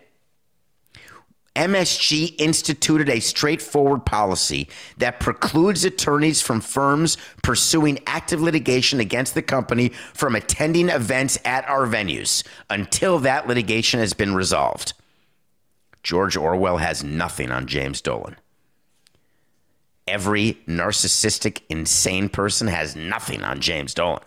MSG 1.60 2.36
instituted 2.38 3.10
a 3.10 3.20
straightforward 3.20 4.06
policy 4.06 4.66
that 4.96 5.20
precludes 5.20 5.84
attorneys 5.84 6.40
from 6.40 6.62
firms 6.62 7.18
pursuing 7.42 7.98
active 8.06 8.40
litigation 8.40 8.98
against 8.98 9.34
the 9.34 9.42
company 9.42 9.90
from 10.14 10.34
attending 10.34 10.88
events 10.88 11.38
at 11.44 11.68
our 11.68 11.86
venues 11.86 12.42
until 12.70 13.18
that 13.18 13.46
litigation 13.46 14.00
has 14.00 14.14
been 14.14 14.34
resolved. 14.34 14.94
George 16.02 16.34
Orwell 16.34 16.78
has 16.78 17.04
nothing 17.04 17.50
on 17.50 17.66
James 17.66 18.00
Dolan. 18.00 18.36
Every 20.08 20.54
narcissistic, 20.66 21.60
insane 21.68 22.30
person 22.30 22.68
has 22.68 22.96
nothing 22.96 23.42
on 23.44 23.60
James 23.60 23.92
Dolan. 23.92 24.22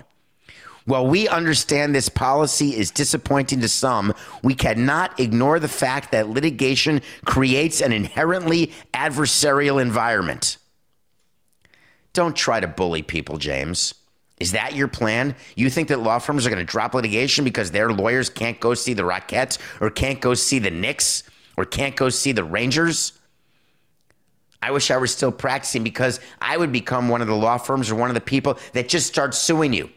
While 0.85 1.07
we 1.07 1.27
understand 1.27 1.95
this 1.95 2.09
policy 2.09 2.75
is 2.75 2.91
disappointing 2.91 3.61
to 3.61 3.69
some, 3.69 4.13
we 4.43 4.53
cannot 4.53 5.17
ignore 5.19 5.59
the 5.59 5.69
fact 5.69 6.11
that 6.11 6.29
litigation 6.29 7.01
creates 7.25 7.81
an 7.81 7.93
inherently 7.93 8.73
adversarial 8.93 9.81
environment. 9.81 10.57
Don't 12.11 12.35
try 12.35 12.59
to 12.59 12.67
bully 12.67 13.01
people, 13.01 13.37
James. 13.37 13.95
Is 14.39 14.51
that 14.51 14.75
your 14.75 14.89
plan? 14.89 15.35
You 15.55 15.69
think 15.69 15.87
that 15.87 16.01
law 16.01 16.19
firms 16.19 16.45
are 16.45 16.49
going 16.49 16.65
to 16.65 16.69
drop 16.69 16.93
litigation 16.93 17.45
because 17.45 17.71
their 17.71 17.91
lawyers 17.93 18.29
can't 18.29 18.59
go 18.59 18.73
see 18.73 18.93
the 18.93 19.03
Rockettes 19.03 19.57
or 19.79 19.89
can't 19.89 20.19
go 20.19 20.33
see 20.33 20.59
the 20.59 20.71
Knicks 20.71 21.23
or 21.55 21.63
can't 21.63 21.95
go 21.95 22.09
see 22.09 22.33
the 22.33 22.43
Rangers? 22.43 23.13
I 24.61 24.71
wish 24.71 24.91
I 24.91 24.97
were 24.97 25.07
still 25.07 25.31
practicing 25.31 25.83
because 25.83 26.19
I 26.41 26.57
would 26.57 26.71
become 26.71 27.09
one 27.09 27.21
of 27.21 27.27
the 27.27 27.35
law 27.35 27.57
firms 27.57 27.89
or 27.89 27.95
one 27.95 28.09
of 28.09 28.15
the 28.15 28.21
people 28.21 28.59
that 28.73 28.89
just 28.89 29.07
starts 29.07 29.37
suing 29.37 29.71
you. 29.71 29.89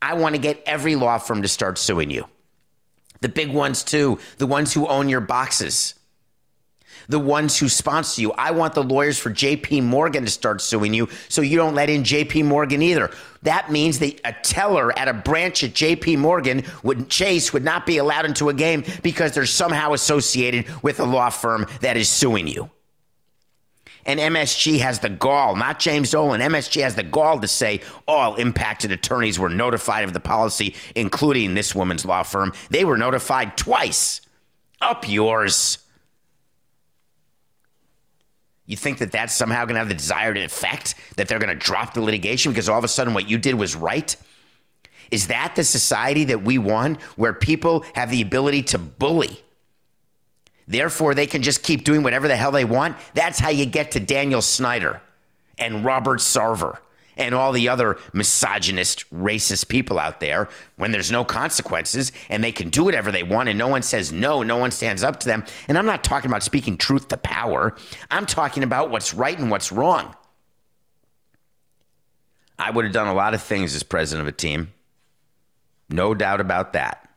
I 0.00 0.14
want 0.14 0.34
to 0.34 0.40
get 0.40 0.62
every 0.66 0.96
law 0.96 1.18
firm 1.18 1.42
to 1.42 1.48
start 1.48 1.78
suing 1.78 2.10
you. 2.10 2.26
The 3.20 3.28
big 3.28 3.52
ones, 3.52 3.82
too, 3.82 4.18
the 4.38 4.46
ones 4.46 4.72
who 4.72 4.86
own 4.86 5.08
your 5.08 5.20
boxes, 5.20 5.94
the 7.08 7.18
ones 7.18 7.58
who 7.58 7.68
sponsor 7.68 8.20
you. 8.20 8.32
I 8.32 8.50
want 8.50 8.74
the 8.74 8.82
lawyers 8.82 9.18
for 9.18 9.30
JP 9.30 9.84
Morgan 9.84 10.24
to 10.24 10.30
start 10.30 10.60
suing 10.60 10.92
you 10.92 11.08
so 11.28 11.40
you 11.40 11.56
don't 11.56 11.74
let 11.74 11.90
in 11.90 12.02
JP 12.02 12.44
Morgan 12.44 12.82
either. 12.82 13.10
That 13.42 13.70
means 13.70 13.98
that 14.00 14.20
a 14.24 14.32
teller 14.42 14.96
at 14.98 15.08
a 15.08 15.12
branch 15.12 15.62
at 15.62 15.72
JP 15.72 16.18
Morgan 16.18 16.64
would 16.82 17.08
Chase 17.08 17.52
would 17.52 17.64
not 17.64 17.86
be 17.86 17.98
allowed 17.98 18.24
into 18.24 18.48
a 18.48 18.54
game 18.54 18.84
because 19.02 19.32
they're 19.32 19.46
somehow 19.46 19.92
associated 19.92 20.66
with 20.82 21.00
a 21.00 21.04
law 21.04 21.30
firm 21.30 21.66
that 21.80 21.96
is 21.96 22.08
suing 22.08 22.48
you. 22.48 22.70
And 24.06 24.20
MSG 24.20 24.78
has 24.78 25.00
the 25.00 25.08
gall, 25.08 25.56
not 25.56 25.80
James 25.80 26.12
Dolan. 26.12 26.40
MSG 26.40 26.80
has 26.82 26.94
the 26.94 27.02
gall 27.02 27.40
to 27.40 27.48
say 27.48 27.80
all 28.06 28.36
impacted 28.36 28.92
attorneys 28.92 29.38
were 29.38 29.48
notified 29.48 30.04
of 30.04 30.12
the 30.12 30.20
policy, 30.20 30.76
including 30.94 31.54
this 31.54 31.74
woman's 31.74 32.04
law 32.04 32.22
firm. 32.22 32.52
They 32.70 32.84
were 32.84 32.96
notified 32.96 33.56
twice. 33.56 34.20
Up 34.80 35.08
yours. 35.08 35.78
You 38.64 38.76
think 38.76 38.98
that 38.98 39.10
that's 39.12 39.34
somehow 39.34 39.64
going 39.64 39.74
to 39.74 39.80
have 39.80 39.88
the 39.88 39.94
desired 39.94 40.38
effect 40.38 40.94
that 41.16 41.28
they're 41.28 41.38
going 41.38 41.56
to 41.56 41.64
drop 41.64 41.94
the 41.94 42.00
litigation 42.00 42.52
because 42.52 42.68
all 42.68 42.78
of 42.78 42.84
a 42.84 42.88
sudden 42.88 43.12
what 43.12 43.28
you 43.28 43.38
did 43.38 43.54
was 43.54 43.74
right? 43.74 44.16
Is 45.10 45.28
that 45.28 45.54
the 45.56 45.64
society 45.64 46.24
that 46.24 46.42
we 46.42 46.58
want 46.58 47.00
where 47.16 47.32
people 47.32 47.84
have 47.94 48.10
the 48.10 48.22
ability 48.22 48.62
to 48.64 48.78
bully? 48.78 49.42
Therefore, 50.68 51.14
they 51.14 51.26
can 51.26 51.42
just 51.42 51.62
keep 51.62 51.84
doing 51.84 52.02
whatever 52.02 52.28
the 52.28 52.36
hell 52.36 52.50
they 52.50 52.64
want. 52.64 52.96
That's 53.14 53.38
how 53.38 53.50
you 53.50 53.66
get 53.66 53.92
to 53.92 54.00
Daniel 54.00 54.42
Snyder 54.42 55.00
and 55.58 55.84
Robert 55.84 56.20
Sarver 56.20 56.78
and 57.16 57.34
all 57.34 57.52
the 57.52 57.68
other 57.68 57.98
misogynist, 58.12 59.08
racist 59.10 59.68
people 59.68 59.98
out 59.98 60.20
there 60.20 60.48
when 60.76 60.92
there's 60.92 61.10
no 61.10 61.24
consequences 61.24 62.12
and 62.28 62.44
they 62.44 62.52
can 62.52 62.68
do 62.68 62.84
whatever 62.84 63.10
they 63.10 63.22
want 63.22 63.48
and 63.48 63.58
no 63.58 63.68
one 63.68 63.82
says 63.82 64.12
no, 64.12 64.42
no 64.42 64.56
one 64.56 64.70
stands 64.70 65.02
up 65.02 65.20
to 65.20 65.26
them. 65.26 65.44
And 65.68 65.78
I'm 65.78 65.86
not 65.86 66.04
talking 66.04 66.30
about 66.30 66.42
speaking 66.42 66.76
truth 66.76 67.08
to 67.08 67.16
power, 67.16 67.74
I'm 68.10 68.26
talking 68.26 68.62
about 68.62 68.90
what's 68.90 69.14
right 69.14 69.38
and 69.38 69.50
what's 69.50 69.72
wrong. 69.72 70.14
I 72.58 72.70
would 72.70 72.84
have 72.84 72.94
done 72.94 73.08
a 73.08 73.14
lot 73.14 73.34
of 73.34 73.42
things 73.42 73.74
as 73.74 73.82
president 73.82 74.26
of 74.26 74.34
a 74.34 74.36
team. 74.36 74.72
No 75.90 76.14
doubt 76.14 76.40
about 76.40 76.72
that. 76.72 77.08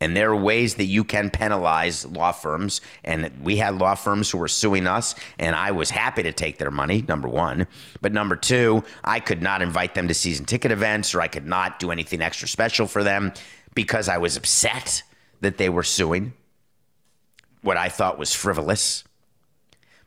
And 0.00 0.14
there 0.14 0.30
are 0.30 0.36
ways 0.36 0.74
that 0.74 0.84
you 0.84 1.04
can 1.04 1.30
penalize 1.30 2.04
law 2.04 2.32
firms. 2.32 2.82
And 3.02 3.30
we 3.42 3.56
had 3.56 3.78
law 3.78 3.94
firms 3.94 4.30
who 4.30 4.38
were 4.38 4.48
suing 4.48 4.86
us, 4.86 5.14
and 5.38 5.56
I 5.56 5.70
was 5.70 5.90
happy 5.90 6.22
to 6.24 6.32
take 6.32 6.58
their 6.58 6.70
money, 6.70 7.02
number 7.08 7.28
one. 7.28 7.66
But 8.02 8.12
number 8.12 8.36
two, 8.36 8.84
I 9.02 9.20
could 9.20 9.40
not 9.40 9.62
invite 9.62 9.94
them 9.94 10.08
to 10.08 10.14
season 10.14 10.44
ticket 10.44 10.70
events 10.70 11.14
or 11.14 11.22
I 11.22 11.28
could 11.28 11.46
not 11.46 11.78
do 11.78 11.90
anything 11.90 12.20
extra 12.20 12.46
special 12.46 12.86
for 12.86 13.02
them 13.02 13.32
because 13.74 14.08
I 14.08 14.18
was 14.18 14.36
upset 14.36 15.02
that 15.40 15.56
they 15.56 15.68
were 15.68 15.82
suing 15.82 16.34
what 17.62 17.76
I 17.76 17.88
thought 17.88 18.18
was 18.18 18.34
frivolous. 18.34 19.02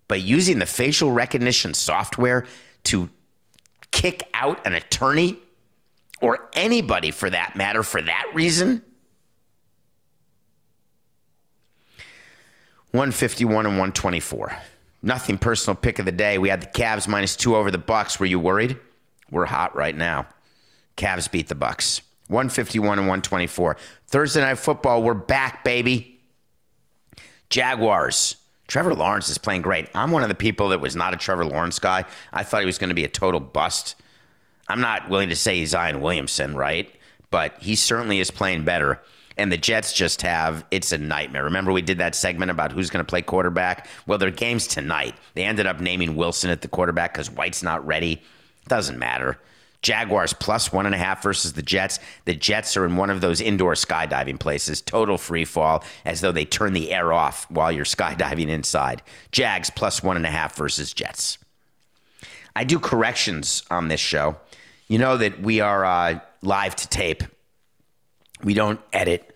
But 0.08 0.22
using 0.22 0.60
the 0.60 0.66
facial 0.66 1.12
recognition 1.12 1.74
software 1.74 2.46
to 2.86 3.10
kick 3.92 4.24
out 4.34 4.66
an 4.66 4.74
attorney 4.74 5.38
or 6.22 6.50
anybody 6.54 7.12
for 7.12 7.30
that 7.30 7.56
matter 7.56 7.84
for 7.84 8.02
that 8.02 8.32
reason 8.34 8.84
151 12.92 13.68
and 13.68 13.76
124. 13.76 14.58
Nothing 15.02 15.38
personal 15.38 15.76
pick 15.76 16.00
of 16.00 16.06
the 16.06 16.12
day. 16.12 16.38
We 16.38 16.50
had 16.50 16.62
the 16.62 16.68
Cavs 16.68 17.08
minus 17.08 17.36
two 17.36 17.56
over 17.56 17.70
the 17.70 17.78
Bucks. 17.78 18.20
Were 18.20 18.26
you 18.26 18.40
worried? 18.40 18.78
We're 19.30 19.46
hot 19.46 19.76
right 19.76 19.96
now. 19.96 20.28
Cavs 20.98 21.32
beat 21.32 21.48
the 21.48 21.56
Bucks. 21.56 22.02
151 22.28 23.00
and 23.00 23.08
124. 23.08 23.78
Thursday 24.08 24.42
night 24.42 24.58
football. 24.58 25.04
We're 25.04 25.14
back, 25.14 25.64
baby. 25.64 26.20
Jaguars. 27.50 28.36
Trevor 28.68 28.94
Lawrence 28.94 29.30
is 29.30 29.38
playing 29.38 29.62
great. 29.62 29.88
I'm 29.96 30.12
one 30.12 30.24
of 30.24 30.30
the 30.30 30.36
people 30.36 30.70
that 30.70 30.82
was 30.82 30.96
not 30.96 31.14
a 31.14 31.18
Trevor 31.18 31.46
Lawrence 31.46 31.80
guy. 31.80 32.06
I 32.34 32.44
thought 32.44 32.60
he 32.60 32.68
was 32.68 32.78
going 32.78 32.90
to 32.90 32.96
be 32.96 33.04
a 33.04 33.10
total 33.10 33.40
bust. 33.40 33.96
I'm 34.68 34.82
not 34.82 35.10
willing 35.10 35.30
to 35.30 35.36
say 35.36 35.58
he's 35.58 35.70
Zion 35.70 36.02
Williamson, 36.02 36.56
right? 36.56 36.94
But 37.32 37.56
he 37.60 37.76
certainly 37.76 38.20
is 38.20 38.30
playing 38.30 38.66
better 38.66 39.00
and 39.40 39.52
the 39.52 39.58
Jets 39.58 39.94
just 39.94 40.22
have 40.22 40.66
it's 40.70 40.92
a 40.92 40.98
nightmare. 40.98 41.46
Remember 41.46 41.72
we 41.72 41.82
did 41.82 41.98
that 42.00 42.14
segment 42.14 42.52
about 42.52 42.72
who's 42.72 42.90
going 42.90 43.04
to 43.04 43.10
play 43.10 43.22
quarterback? 43.22 43.88
Well, 44.06 44.18
their 44.18 44.32
game's 44.32 44.68
tonight. 44.68 45.16
They 45.34 45.44
ended 45.44 45.66
up 45.66 45.80
naming 45.80 46.16
Wilson 46.16 46.50
at 46.50 46.62
the 46.62 46.68
quarterback 46.68 47.14
because 47.14 47.32
White's 47.32 47.64
not 47.64 47.86
ready. 47.88 48.22
Doesn't 48.68 49.00
matter. 49.00 49.40
Jaguars 49.82 50.34
plus 50.34 50.74
one 50.74 50.86
and 50.86 50.94
a 50.94 50.98
half 50.98 51.24
versus 51.24 51.54
the 51.54 51.62
Jets. 51.62 52.00
The 52.26 52.36
Jets 52.36 52.76
are 52.76 52.86
in 52.86 52.98
one 52.98 53.10
of 53.10 53.22
those 53.22 53.40
indoor 53.40 53.74
skydiving 53.74 54.38
places, 54.38 54.82
total 54.82 55.18
free 55.18 55.46
fall, 55.46 55.86
as 56.04 56.20
though 56.20 56.34
they 56.34 56.44
turn 56.44 56.74
the 56.74 56.92
air 56.92 57.14
off 57.14 57.50
while 57.50 57.72
you're 57.72 57.86
skydiving 57.86 58.50
inside. 58.50 59.02
Jags 59.32 59.70
plus 59.70 60.04
one 60.04 60.18
and 60.18 60.26
a 60.26 60.32
half 60.32 60.56
versus 60.56 60.92
Jets. 60.94 61.38
I 62.56 62.66
do 62.66 62.78
corrections 62.78 63.64
on 63.72 63.88
this 63.88 64.02
show. 64.02 64.36
You 64.90 64.98
know 64.98 65.16
that 65.16 65.40
we 65.42 65.62
are 65.62 65.86
uh, 65.86 66.20
live 66.42 66.76
to 66.76 66.90
tape. 66.90 67.24
We 68.44 68.54
don't 68.54 68.80
edit 68.94 69.36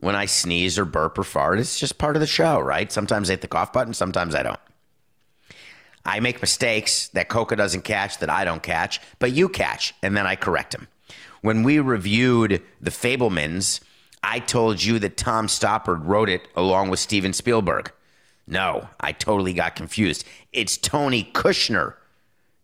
when 0.00 0.16
I 0.16 0.26
sneeze 0.26 0.78
or 0.78 0.84
burp 0.84 1.16
or 1.16 1.22
fart. 1.22 1.60
It's 1.60 1.78
just 1.78 1.96
part 1.96 2.16
of 2.16 2.20
the 2.20 2.26
show, 2.26 2.58
right? 2.58 2.90
Sometimes 2.90 3.30
I 3.30 3.34
hit 3.34 3.40
the 3.40 3.48
cough 3.48 3.72
button, 3.72 3.94
sometimes 3.94 4.34
I 4.34 4.42
don't. 4.42 4.60
I 6.04 6.18
make 6.18 6.40
mistakes 6.40 7.08
that 7.08 7.28
Coca 7.28 7.54
doesn't 7.54 7.84
catch, 7.84 8.18
that 8.18 8.28
I 8.28 8.44
don't 8.44 8.62
catch, 8.62 9.00
but 9.20 9.30
you 9.30 9.48
catch, 9.48 9.94
and 10.02 10.16
then 10.16 10.26
I 10.26 10.34
correct 10.34 10.72
them. 10.72 10.88
When 11.40 11.62
we 11.62 11.78
reviewed 11.78 12.62
The 12.80 12.90
Fabelmans, 12.90 13.80
I 14.24 14.40
told 14.40 14.82
you 14.82 14.98
that 14.98 15.16
Tom 15.16 15.46
Stoppard 15.46 16.04
wrote 16.04 16.28
it 16.28 16.48
along 16.56 16.90
with 16.90 16.98
Steven 16.98 17.32
Spielberg. 17.32 17.92
No, 18.46 18.88
I 18.98 19.12
totally 19.12 19.52
got 19.52 19.76
confused. 19.76 20.24
It's 20.52 20.76
Tony 20.76 21.30
Kushner, 21.32 21.94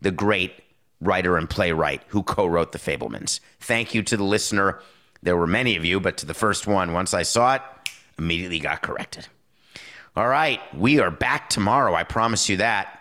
the 0.01 0.11
great 0.11 0.53
writer 1.01 1.37
and 1.37 1.49
playwright 1.49 2.03
who 2.09 2.23
co 2.23 2.47
wrote 2.47 2.73
The 2.73 2.79
Fabelmans. 2.79 3.41
Thank 3.61 3.95
you 3.95 4.03
to 4.05 4.17
the 4.17 4.25
listener. 4.25 4.81
There 5.23 5.37
were 5.37 5.47
many 5.47 5.77
of 5.77 5.85
you, 5.85 6.01
but 6.01 6.17
to 6.19 6.27
the 6.27 6.35
first 6.35 6.67
one, 6.67 6.93
once 6.93 7.15
I 7.15 7.23
saw 7.23 7.55
it, 7.55 7.63
immediately 8.19 8.59
got 8.59 8.83
corrected. 8.83 9.27
All 10.17 10.29
right, 10.29 10.61
we 10.77 11.01
are 11.01 11.11
back 11.11 11.49
tomorrow. 11.49 11.95
I 11.95 12.03
promise 12.03 12.49
you 12.49 12.57
that. 12.59 12.95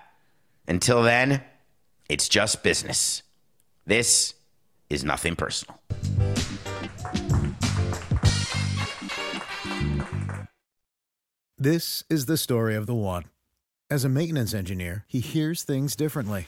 Until 0.68 1.02
then, 1.02 1.42
it's 2.10 2.30
just 2.30 2.64
business. 2.64 3.24
This 3.86 4.34
is 4.90 5.04
nothing 5.04 5.36
personal. 5.36 5.80
This 11.58 12.04
is 12.10 12.28
the 12.28 12.38
story 12.38 12.76
of 12.76 12.86
the 12.86 12.94
one. 12.94 13.24
As 13.90 14.06
a 14.06 14.10
maintenance 14.10 14.54
engineer, 14.54 15.06
he 15.08 15.22
hears 15.22 15.64
things 15.64 15.96
differently. 15.96 16.48